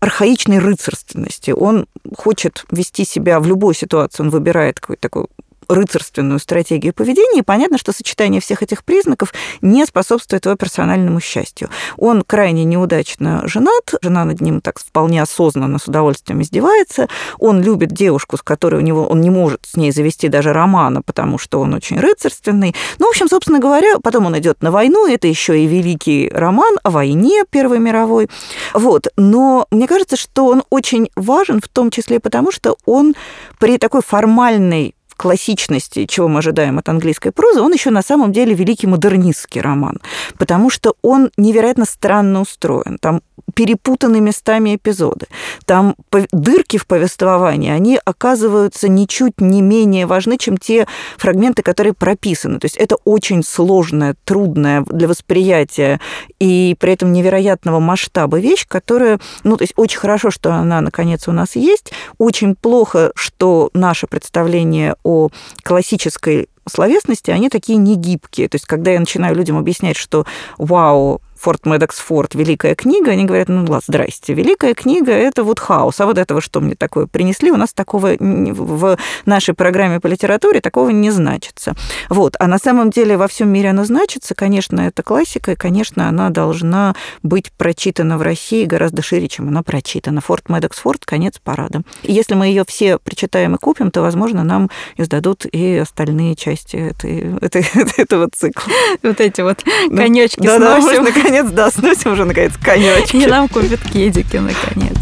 архаичной 0.00 0.58
рыцарственности. 0.58 1.50
Он 1.50 1.86
хочет 2.16 2.64
вести 2.70 3.04
себя 3.04 3.40
в 3.40 3.46
любой 3.46 3.74
ситуации, 3.74 4.22
он 4.22 4.30
выбирает 4.30 4.80
какой-то 4.80 5.02
такой 5.02 5.26
рыцарственную 5.68 6.38
стратегию 6.38 6.92
поведения, 6.92 7.40
и 7.40 7.42
понятно, 7.42 7.78
что 7.78 7.92
сочетание 7.92 8.40
всех 8.40 8.62
этих 8.62 8.84
признаков 8.84 9.32
не 9.60 9.84
способствует 9.86 10.44
его 10.44 10.56
персональному 10.56 11.20
счастью. 11.20 11.68
Он 11.96 12.22
крайне 12.22 12.64
неудачно 12.64 13.42
женат, 13.46 13.94
жена 14.02 14.24
над 14.24 14.40
ним 14.40 14.60
так 14.60 14.78
вполне 14.78 15.22
осознанно, 15.22 15.78
с 15.78 15.88
удовольствием 15.88 16.42
издевается, 16.42 17.08
он 17.38 17.62
любит 17.62 17.92
девушку, 17.92 18.36
с 18.36 18.42
которой 18.42 18.76
у 18.76 18.84
него 18.84 19.06
он 19.06 19.20
не 19.20 19.30
может 19.30 19.60
с 19.64 19.76
ней 19.76 19.92
завести 19.92 20.28
даже 20.28 20.52
романа, 20.52 21.02
потому 21.02 21.38
что 21.38 21.60
он 21.60 21.74
очень 21.74 21.98
рыцарственный. 21.98 22.74
Ну, 22.98 23.06
в 23.06 23.10
общем, 23.10 23.28
собственно 23.28 23.58
говоря, 23.58 23.98
потом 24.02 24.26
он 24.26 24.38
идет 24.38 24.62
на 24.62 24.70
войну, 24.70 25.06
это 25.06 25.26
еще 25.26 25.58
и 25.58 25.66
великий 25.66 26.28
роман 26.32 26.78
о 26.82 26.90
войне 26.90 27.44
Первой 27.50 27.78
мировой. 27.78 28.28
Вот. 28.74 29.08
Но 29.16 29.66
мне 29.70 29.86
кажется, 29.86 30.16
что 30.16 30.46
он 30.46 30.62
очень 30.70 31.10
важен 31.14 31.60
в 31.60 31.68
том 31.68 31.90
числе 31.90 32.20
потому, 32.20 32.50
что 32.52 32.76
он 32.84 33.14
при 33.58 33.78
такой 33.78 34.02
формальной 34.02 34.95
классичности, 35.16 36.06
чего 36.06 36.28
мы 36.28 36.38
ожидаем 36.38 36.78
от 36.78 36.88
английской 36.88 37.30
прозы, 37.30 37.60
он 37.60 37.72
еще 37.72 37.90
на 37.90 38.02
самом 38.02 38.32
деле 38.32 38.54
великий 38.54 38.86
модернистский 38.86 39.60
роман, 39.60 40.00
потому 40.38 40.70
что 40.70 40.94
он 41.02 41.30
невероятно 41.36 41.84
странно 41.84 42.40
устроен. 42.40 42.98
Там 43.00 43.22
перепутаны 43.54 44.20
местами 44.20 44.76
эпизоды. 44.76 45.26
Там 45.64 45.94
дырки 46.32 46.76
в 46.76 46.86
повествовании, 46.86 47.70
они 47.70 47.98
оказываются 48.04 48.88
ничуть 48.88 49.40
не 49.40 49.62
менее 49.62 50.06
важны, 50.06 50.36
чем 50.36 50.56
те 50.58 50.86
фрагменты, 51.16 51.62
которые 51.62 51.94
прописаны. 51.94 52.58
То 52.58 52.66
есть 52.66 52.76
это 52.76 52.96
очень 53.04 53.42
сложная, 53.42 54.14
трудная 54.24 54.82
для 54.82 55.08
восприятия 55.08 56.00
и 56.38 56.76
при 56.78 56.92
этом 56.92 57.12
невероятного 57.12 57.80
масштаба 57.80 58.38
вещь, 58.38 58.66
которая, 58.68 59.18
ну, 59.44 59.56
то 59.56 59.62
есть 59.62 59.72
очень 59.76 59.98
хорошо, 59.98 60.30
что 60.30 60.52
она, 60.52 60.80
наконец, 60.80 61.26
у 61.28 61.32
нас 61.32 61.56
есть, 61.56 61.92
очень 62.18 62.54
плохо, 62.54 63.12
что 63.14 63.70
наше 63.72 64.06
представление 64.06 64.96
о 65.02 65.30
классической 65.62 66.48
словесности, 66.68 67.30
они 67.30 67.48
такие 67.48 67.78
негибкие. 67.78 68.48
То 68.48 68.56
есть, 68.56 68.66
когда 68.66 68.90
я 68.90 69.00
начинаю 69.00 69.36
людям 69.36 69.56
объяснять, 69.56 69.96
что 69.96 70.26
вау, 70.58 71.20
Форт 71.38 71.66
Медекс 71.66 71.98
Форд 71.98 72.34
«Великая 72.34 72.74
книга», 72.74 73.10
они 73.10 73.24
говорят, 73.24 73.48
ну 73.48 73.60
ладно, 73.60 73.80
здрасте, 73.86 74.34
«Великая 74.34 74.74
книга»— 74.74 75.12
это 75.12 75.44
вот 75.44 75.58
хаос, 75.58 76.00
а 76.00 76.06
вот 76.06 76.18
этого 76.18 76.40
что 76.40 76.60
мне 76.60 76.74
такое 76.74 77.06
принесли? 77.06 77.50
У 77.50 77.56
нас 77.56 77.72
такого 77.72 78.12
в 78.18 78.98
нашей 79.24 79.54
программе 79.54 80.00
по 80.00 80.06
литературе 80.06 80.60
такого 80.60 80.90
не 80.90 81.10
значится. 81.10 81.74
Вот. 82.08 82.36
А 82.38 82.46
на 82.46 82.58
самом 82.58 82.90
деле 82.90 83.16
во 83.16 83.28
всем 83.28 83.48
мире 83.48 83.70
она 83.70 83.84
значится, 83.84 84.34
конечно, 84.34 84.80
это 84.80 85.02
классика, 85.02 85.52
и, 85.52 85.56
конечно, 85.56 86.08
она 86.08 86.30
должна 86.30 86.94
быть 87.22 87.52
прочитана 87.52 88.18
в 88.18 88.22
России 88.22 88.64
гораздо 88.64 89.02
шире, 89.02 89.28
чем 89.28 89.48
она 89.48 89.62
прочитана. 89.62 90.20
Форт 90.20 90.48
Медекс 90.48 90.78
Форд 90.78 91.04
конец 91.04 91.38
парада. 91.42 91.82
И 92.02 92.12
если 92.12 92.34
мы 92.34 92.46
ее 92.46 92.64
все 92.66 92.98
прочитаем 92.98 93.54
и 93.54 93.58
купим, 93.58 93.90
то, 93.90 94.02
возможно, 94.02 94.44
нам 94.44 94.70
издадут 94.96 95.46
и 95.46 95.76
остальные 95.76 96.36
части 96.36 96.76
этой, 96.76 97.36
этой, 97.40 97.64
этого 97.96 98.28
цикла. 98.32 98.72
Вот 99.02 99.20
эти 99.20 99.40
вот 99.40 99.64
конечки 99.94 100.40
да, 100.40 100.58
да, 100.58 100.80
можно, 100.80 101.12
наконец, 101.42 101.52
да, 101.54 101.70
сносим 101.70 102.12
уже, 102.12 102.24
наконец, 102.24 102.52
конечки. 102.62 103.16
И 103.16 103.26
нам 103.26 103.48
купят 103.48 103.80
кедики, 103.80 104.38
наконец. 104.38 104.96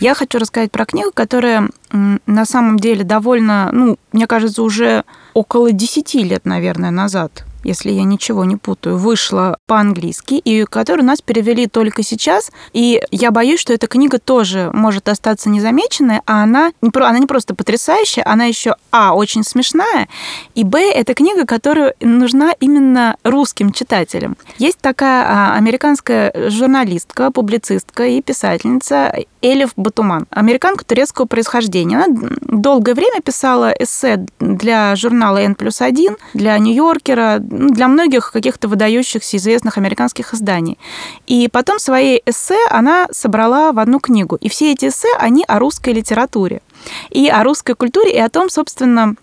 Я 0.00 0.14
хочу 0.14 0.38
рассказать 0.38 0.72
про 0.72 0.84
книгу, 0.84 1.12
которая 1.14 1.68
на 1.92 2.44
самом 2.44 2.78
деле 2.78 3.04
довольно, 3.04 3.70
ну, 3.72 3.98
мне 4.12 4.26
кажется, 4.26 4.62
уже 4.62 5.04
около 5.32 5.70
10 5.70 6.14
лет, 6.14 6.44
наверное, 6.44 6.90
назад 6.90 7.44
если 7.64 7.90
я 7.90 8.04
ничего 8.04 8.44
не 8.44 8.56
путаю, 8.56 8.96
вышла 8.96 9.56
по-английски, 9.66 10.34
и 10.34 10.64
которую 10.64 11.06
нас 11.06 11.20
перевели 11.20 11.66
только 11.66 12.02
сейчас. 12.02 12.50
И 12.72 13.00
я 13.10 13.30
боюсь, 13.30 13.60
что 13.60 13.72
эта 13.72 13.86
книга 13.86 14.18
тоже 14.18 14.70
может 14.72 15.08
остаться 15.08 15.48
незамеченной, 15.48 16.20
а 16.26 16.42
она 16.42 16.72
не, 16.80 16.90
она 16.94 17.18
не 17.18 17.26
просто 17.26 17.54
потрясающая, 17.54 18.22
она 18.26 18.44
еще, 18.44 18.76
а, 18.90 19.14
очень 19.14 19.44
смешная, 19.44 20.08
и, 20.54 20.64
б, 20.64 20.78
это 20.78 21.14
книга, 21.14 21.46
которая 21.46 21.94
нужна 22.00 22.52
именно 22.60 23.16
русским 23.24 23.72
читателям. 23.72 24.36
Есть 24.58 24.78
такая 24.78 25.24
а, 25.26 25.56
американская 25.56 26.50
журналистка, 26.50 27.30
публицистка 27.30 28.06
и 28.06 28.22
писательница 28.22 29.14
Элиф 29.42 29.72
Батуман, 29.76 30.26
американка 30.30 30.84
турецкого 30.84 31.26
происхождения. 31.26 31.96
Она 31.96 32.06
долгое 32.42 32.94
время 32.94 33.20
писала 33.20 33.72
эссе 33.78 34.24
для 34.38 34.94
журнала 34.96 35.38
N 35.38 35.54
плюс 35.54 35.80
1, 35.80 36.16
для 36.34 36.56
Нью-Йоркера, 36.58 37.38
для 37.52 37.86
многих 37.86 38.32
каких-то 38.32 38.66
выдающихся 38.66 39.36
известных 39.36 39.78
американских 39.78 40.32
изданий. 40.34 40.78
И 41.26 41.48
потом 41.48 41.78
свои 41.78 42.20
эссе 42.24 42.58
она 42.70 43.08
собрала 43.12 43.72
в 43.72 43.78
одну 43.78 44.00
книгу. 44.00 44.36
И 44.36 44.48
все 44.48 44.72
эти 44.72 44.86
эссе, 44.86 45.14
они 45.18 45.44
о 45.46 45.58
русской 45.58 45.92
литературе 45.92 46.62
и 47.10 47.28
о 47.28 47.44
русской 47.44 47.74
культуре, 47.74 48.12
и 48.14 48.18
о 48.18 48.28
том, 48.28 48.48
собственно, 48.48 49.14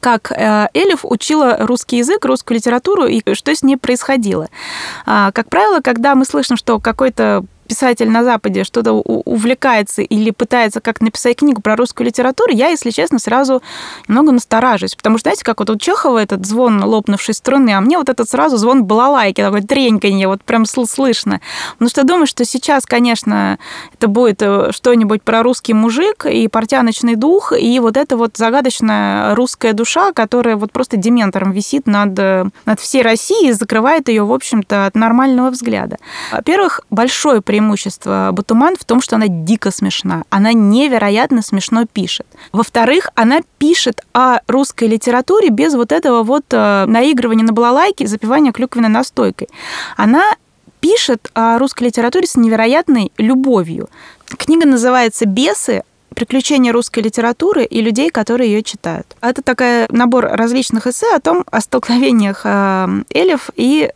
как 0.00 0.32
э, 0.32 0.68
Элиф 0.72 1.04
учила 1.04 1.56
русский 1.60 1.98
язык, 1.98 2.24
русскую 2.24 2.56
литературу 2.56 3.06
и 3.06 3.22
что 3.34 3.54
с 3.54 3.62
ней 3.62 3.76
происходило. 3.76 4.48
А, 5.04 5.32
как 5.32 5.48
правило, 5.50 5.80
когда 5.80 6.14
мы 6.14 6.24
слышим, 6.24 6.56
что 6.56 6.78
какой-то 6.78 7.44
писатель 7.70 8.10
на 8.10 8.24
Западе 8.24 8.64
что-то 8.64 8.94
увлекается 8.94 10.02
или 10.02 10.32
пытается 10.32 10.80
как 10.80 11.00
написать 11.00 11.36
книгу 11.36 11.62
про 11.62 11.76
русскую 11.76 12.04
литературу, 12.04 12.50
я, 12.52 12.66
если 12.70 12.90
честно, 12.90 13.20
сразу 13.20 13.62
немного 14.08 14.32
настораживаюсь. 14.32 14.96
Потому 14.96 15.18
что, 15.18 15.26
знаете, 15.26 15.44
как 15.44 15.60
вот 15.60 15.70
у 15.70 15.78
Чехова 15.78 16.18
этот 16.18 16.44
звон 16.44 16.82
лопнувшей 16.82 17.32
струны, 17.32 17.70
а 17.70 17.80
мне 17.80 17.96
вот 17.96 18.08
этот 18.08 18.28
сразу 18.28 18.56
звон 18.56 18.86
балалайки, 18.86 19.40
такой 19.40 19.60
треньканье, 19.60 20.26
вот 20.26 20.42
прям 20.42 20.66
слышно. 20.66 21.40
Потому 21.74 21.90
что 21.90 22.02
думаю, 22.02 22.26
что 22.26 22.44
сейчас, 22.44 22.86
конечно, 22.86 23.60
это 23.94 24.08
будет 24.08 24.42
э, 24.42 24.72
что-нибудь 24.72 25.22
про 25.22 25.44
русский 25.44 25.72
мужик 25.72 26.26
и 26.26 26.48
портяночный 26.48 27.14
дух, 27.14 27.52
и 27.52 27.78
вот 27.78 27.96
эта 27.96 28.16
вот 28.16 28.36
загадочная 28.36 29.36
русская 29.36 29.74
душа, 29.74 30.10
которая 30.10 30.56
вот 30.56 30.72
просто 30.72 30.96
дементором 30.96 31.52
висит 31.52 31.86
над, 31.86 32.18
э, 32.18 32.46
над 32.66 32.80
всей 32.80 33.02
Россией 33.02 33.50
и 33.50 33.52
закрывает 33.52 34.08
ее, 34.08 34.24
в 34.24 34.32
общем-то, 34.32 34.86
от 34.86 34.96
нормального 34.96 35.50
взгляда. 35.50 35.98
Во-первых, 36.32 36.80
большое 36.90 37.40
преимущество 37.40 37.59
преимущество 37.60 38.30
Батуман 38.32 38.76
в 38.76 38.84
том, 38.84 39.02
что 39.02 39.16
она 39.16 39.26
дико 39.28 39.70
смешна. 39.70 40.24
Она 40.30 40.52
невероятно 40.52 41.42
смешно 41.42 41.84
пишет. 41.84 42.26
Во-вторых, 42.52 43.10
она 43.14 43.40
пишет 43.58 44.00
о 44.14 44.38
русской 44.46 44.88
литературе 44.88 45.50
без 45.50 45.74
вот 45.74 45.92
этого 45.92 46.22
вот 46.22 46.44
э, 46.50 46.84
наигрывания 46.86 47.44
на 47.44 47.52
балалайке, 47.52 48.06
запивания 48.06 48.52
клюквенной 48.52 48.88
настойкой. 48.88 49.48
Она 49.96 50.22
пишет 50.80 51.30
о 51.34 51.58
русской 51.58 51.84
литературе 51.84 52.26
с 52.26 52.36
невероятной 52.36 53.12
любовью. 53.18 53.90
Книга 54.38 54.66
называется 54.66 55.26
«Бесы», 55.26 55.82
приключения 56.14 56.72
русской 56.72 57.00
литературы 57.00 57.64
и 57.64 57.80
людей, 57.80 58.10
которые 58.10 58.50
ее 58.50 58.62
читают. 58.62 59.06
Это 59.20 59.42
такой 59.42 59.86
набор 59.90 60.24
различных 60.24 60.86
эссе 60.86 61.14
о 61.14 61.20
том, 61.20 61.44
о 61.50 61.60
столкновениях 61.60 62.40
э, 62.44 63.02
Элев 63.10 63.50
и 63.54 63.90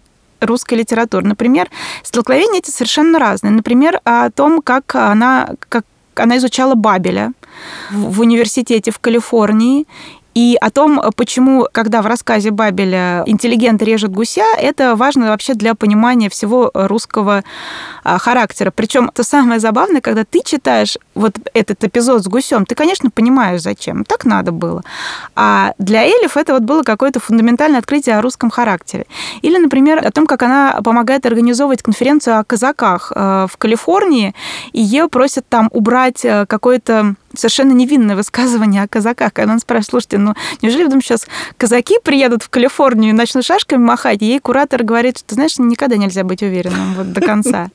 русской 0.47 0.75
литературы. 0.75 1.27
Например, 1.27 1.71
столкновения 2.03 2.59
эти 2.59 2.71
совершенно 2.71 3.19
разные. 3.19 3.53
Например, 3.53 4.01
о 4.05 4.31
том, 4.31 4.63
как 4.63 4.95
она, 4.95 5.51
как 5.69 5.85
она 6.15 6.37
изучала 6.37 6.75
Бабеля 6.75 7.33
в 7.91 8.21
университете 8.21 8.91
в 8.91 8.99
Калифорнии 8.99 9.87
и 10.35 10.57
о 10.61 10.71
том, 10.71 11.01
почему, 11.17 11.69
когда 11.71 12.03
в 12.03 12.07
рассказе 12.07 12.51
Бабеля 12.51 13.23
интеллигент 13.27 13.83
режет 13.83 14.11
гуся, 14.11 14.45
это 14.59 14.97
важно 14.97 15.29
вообще 15.29 15.55
для 15.55 15.75
понимания 15.75 16.29
всего 16.29 16.71
русского 16.75 17.45
а, 18.03 18.19
характера. 18.19 18.73
Причем 18.75 19.11
то 19.15 19.23
самое 19.23 19.61
забавное, 19.61 20.01
когда 20.01 20.25
ты 20.25 20.41
читаешь 20.45 20.99
вот 21.15 21.37
этот 21.55 21.85
эпизод 21.85 22.25
с 22.25 22.27
гусем, 22.27 22.67
ты, 22.67 22.75
конечно, 22.75 23.11
понимаешь, 23.11 23.63
зачем. 23.63 24.05
Так 24.05 24.25
надо 24.25 24.51
было. 24.51 24.83
А 25.37 25.73
для 25.79 26.05
Элиф 26.05 26.37
это 26.37 26.55
вот 26.55 26.63
было 26.63 26.83
какое-то 26.83 27.21
фундаментальное 27.21 27.79
открытие 27.79 28.19
о 28.19 28.23
русском 28.23 28.51
характере. 28.51 29.07
Или, 29.43 29.59
например, 29.59 30.05
о 30.05 30.11
том, 30.11 30.27
как 30.27 30.43
она 30.43 30.81
помогает 30.83 31.27
организовывать 31.27 31.83
конференцию 31.83 32.41
о 32.41 32.45
казаках 32.45 33.13
э, 33.15 33.47
в 33.51 33.57
Калифорнии, 33.57 34.35
и 34.73 34.81
ее 34.81 35.09
просят 35.09 35.49
там 35.49 35.69
убрать 35.73 36.25
э, 36.25 36.47
какое-то 36.47 37.15
совершенно 37.39 37.73
невинное 37.73 38.17
высказывание 38.17 38.83
о 38.83 38.89
казаках. 38.89 39.33
Когда 39.33 39.53
он 39.53 39.61
спрашивает, 39.61 39.91
слушайте, 39.91 40.19
ну 40.19 40.35
неужели 40.63 40.85
потом 40.85 41.03
сейчас 41.03 41.27
казаки 41.57 41.97
приедут 42.03 42.43
в 42.43 42.51
Калифорнию 42.51 43.11
и 43.11 43.13
начнут 43.13 43.45
шашками 43.45 43.83
махать? 43.83 44.23
И 44.23 44.27
ей 44.27 44.39
куратор 44.39 44.83
говорит, 44.83 45.19
что, 45.19 45.35
знаешь, 45.35 45.59
никогда 45.59 45.97
нельзя 45.97 46.25
быть 46.25 46.43
уверенным 46.43 46.95
вот 46.95 47.13
до 47.13 47.21
конца. 47.21 47.69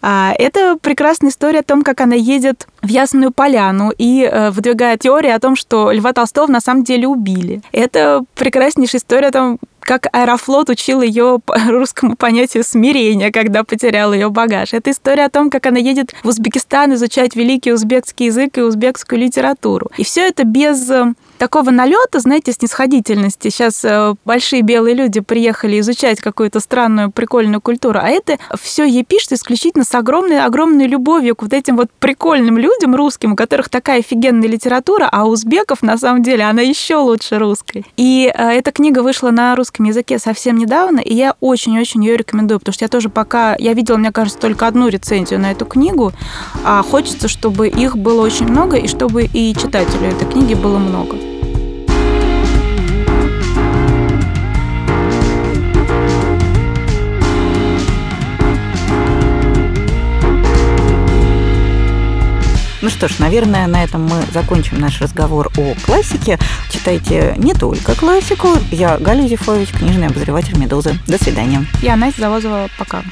А, 0.00 0.32
это 0.38 0.76
прекрасная 0.80 1.30
история 1.30 1.60
о 1.60 1.62
том, 1.62 1.82
как 1.82 2.00
она 2.00 2.14
едет 2.14 2.66
в 2.82 2.88
Ясную 2.88 3.32
Поляну 3.32 3.92
и 3.96 4.22
э, 4.22 4.50
выдвигает 4.50 5.00
теорию 5.00 5.34
о 5.34 5.38
том, 5.38 5.56
что 5.56 5.92
Льва 5.92 6.12
Толстого 6.12 6.50
на 6.50 6.60
самом 6.60 6.84
деле 6.84 7.06
убили. 7.06 7.62
Это 7.72 8.24
прекраснейшая 8.34 9.00
история 9.00 9.28
о 9.28 9.32
том, 9.32 9.58
как 9.84 10.08
Аэрофлот 10.12 10.70
учил 10.70 11.02
ее 11.02 11.40
русскому 11.68 12.16
понятию 12.16 12.64
смирения, 12.64 13.30
когда 13.30 13.64
потерял 13.64 14.12
ее 14.12 14.30
багаж. 14.30 14.72
Это 14.72 14.90
история 14.90 15.24
о 15.24 15.30
том, 15.30 15.50
как 15.50 15.66
она 15.66 15.78
едет 15.78 16.14
в 16.22 16.28
Узбекистан 16.28 16.94
изучать 16.94 17.36
великий 17.36 17.72
узбекский 17.72 18.26
язык 18.26 18.58
и 18.58 18.62
узбекскую 18.62 19.20
литературу. 19.20 19.90
И 19.96 20.04
все 20.04 20.28
это 20.28 20.44
без 20.44 20.90
э, 20.90 21.14
такого 21.42 21.72
налета, 21.72 22.20
знаете, 22.20 22.52
снисходительности. 22.52 23.48
Сейчас 23.48 23.84
э, 23.84 24.14
большие 24.24 24.62
белые 24.62 24.94
люди 24.94 25.18
приехали 25.18 25.80
изучать 25.80 26.20
какую-то 26.20 26.60
странную, 26.60 27.10
прикольную 27.10 27.60
культуру, 27.60 27.98
а 28.00 28.08
это 28.10 28.38
все 28.60 28.84
ей 28.84 29.02
пишет 29.02 29.32
исключительно 29.32 29.82
с 29.82 29.92
огромной, 29.92 30.40
огромной 30.40 30.86
любовью 30.86 31.34
к 31.34 31.42
вот 31.42 31.52
этим 31.52 31.76
вот 31.78 31.88
прикольным 31.98 32.58
людям 32.58 32.94
русским, 32.94 33.32
у 33.32 33.36
которых 33.36 33.70
такая 33.70 33.98
офигенная 33.98 34.46
литература, 34.46 35.08
а 35.10 35.24
у 35.24 35.30
узбеков, 35.30 35.82
на 35.82 35.98
самом 35.98 36.22
деле, 36.22 36.44
она 36.44 36.62
еще 36.62 36.94
лучше 36.94 37.40
русской. 37.40 37.84
И 37.96 38.32
э, 38.32 38.50
эта 38.50 38.70
книга 38.70 39.00
вышла 39.00 39.32
на 39.32 39.56
русском 39.56 39.84
языке 39.86 40.20
совсем 40.20 40.56
недавно, 40.56 41.00
и 41.00 41.12
я 41.12 41.34
очень-очень 41.40 42.04
ее 42.04 42.16
рекомендую, 42.16 42.60
потому 42.60 42.72
что 42.72 42.84
я 42.84 42.88
тоже 42.88 43.08
пока, 43.08 43.56
я 43.58 43.72
видела, 43.72 43.96
мне 43.96 44.12
кажется, 44.12 44.38
только 44.38 44.68
одну 44.68 44.86
рецензию 44.86 45.40
на 45.40 45.50
эту 45.50 45.66
книгу, 45.66 46.12
а 46.64 46.84
хочется, 46.84 47.26
чтобы 47.26 47.66
их 47.66 47.96
было 47.96 48.22
очень 48.22 48.46
много, 48.46 48.76
и 48.76 48.86
чтобы 48.86 49.24
и 49.24 49.52
читателю 49.56 50.06
этой 50.06 50.30
книги 50.30 50.54
было 50.54 50.78
много. 50.78 51.31
Ну 62.82 62.90
что 62.90 63.06
ж, 63.06 63.20
наверное, 63.20 63.68
на 63.68 63.84
этом 63.84 64.02
мы 64.02 64.24
закончим 64.32 64.80
наш 64.80 65.00
разговор 65.00 65.52
о 65.56 65.74
классике. 65.86 66.36
Читайте 66.68 67.34
не 67.38 67.54
только 67.54 67.94
классику. 67.94 68.48
Я 68.72 68.98
Галя 68.98 69.28
Зифович, 69.28 69.70
книжный 69.70 70.08
обозреватель 70.08 70.58
«Медузы». 70.58 70.98
До 71.06 71.16
свидания. 71.16 71.64
Я 71.80 71.94
Настя 71.94 72.22
Завозова. 72.22 72.68
Пока. 72.76 73.04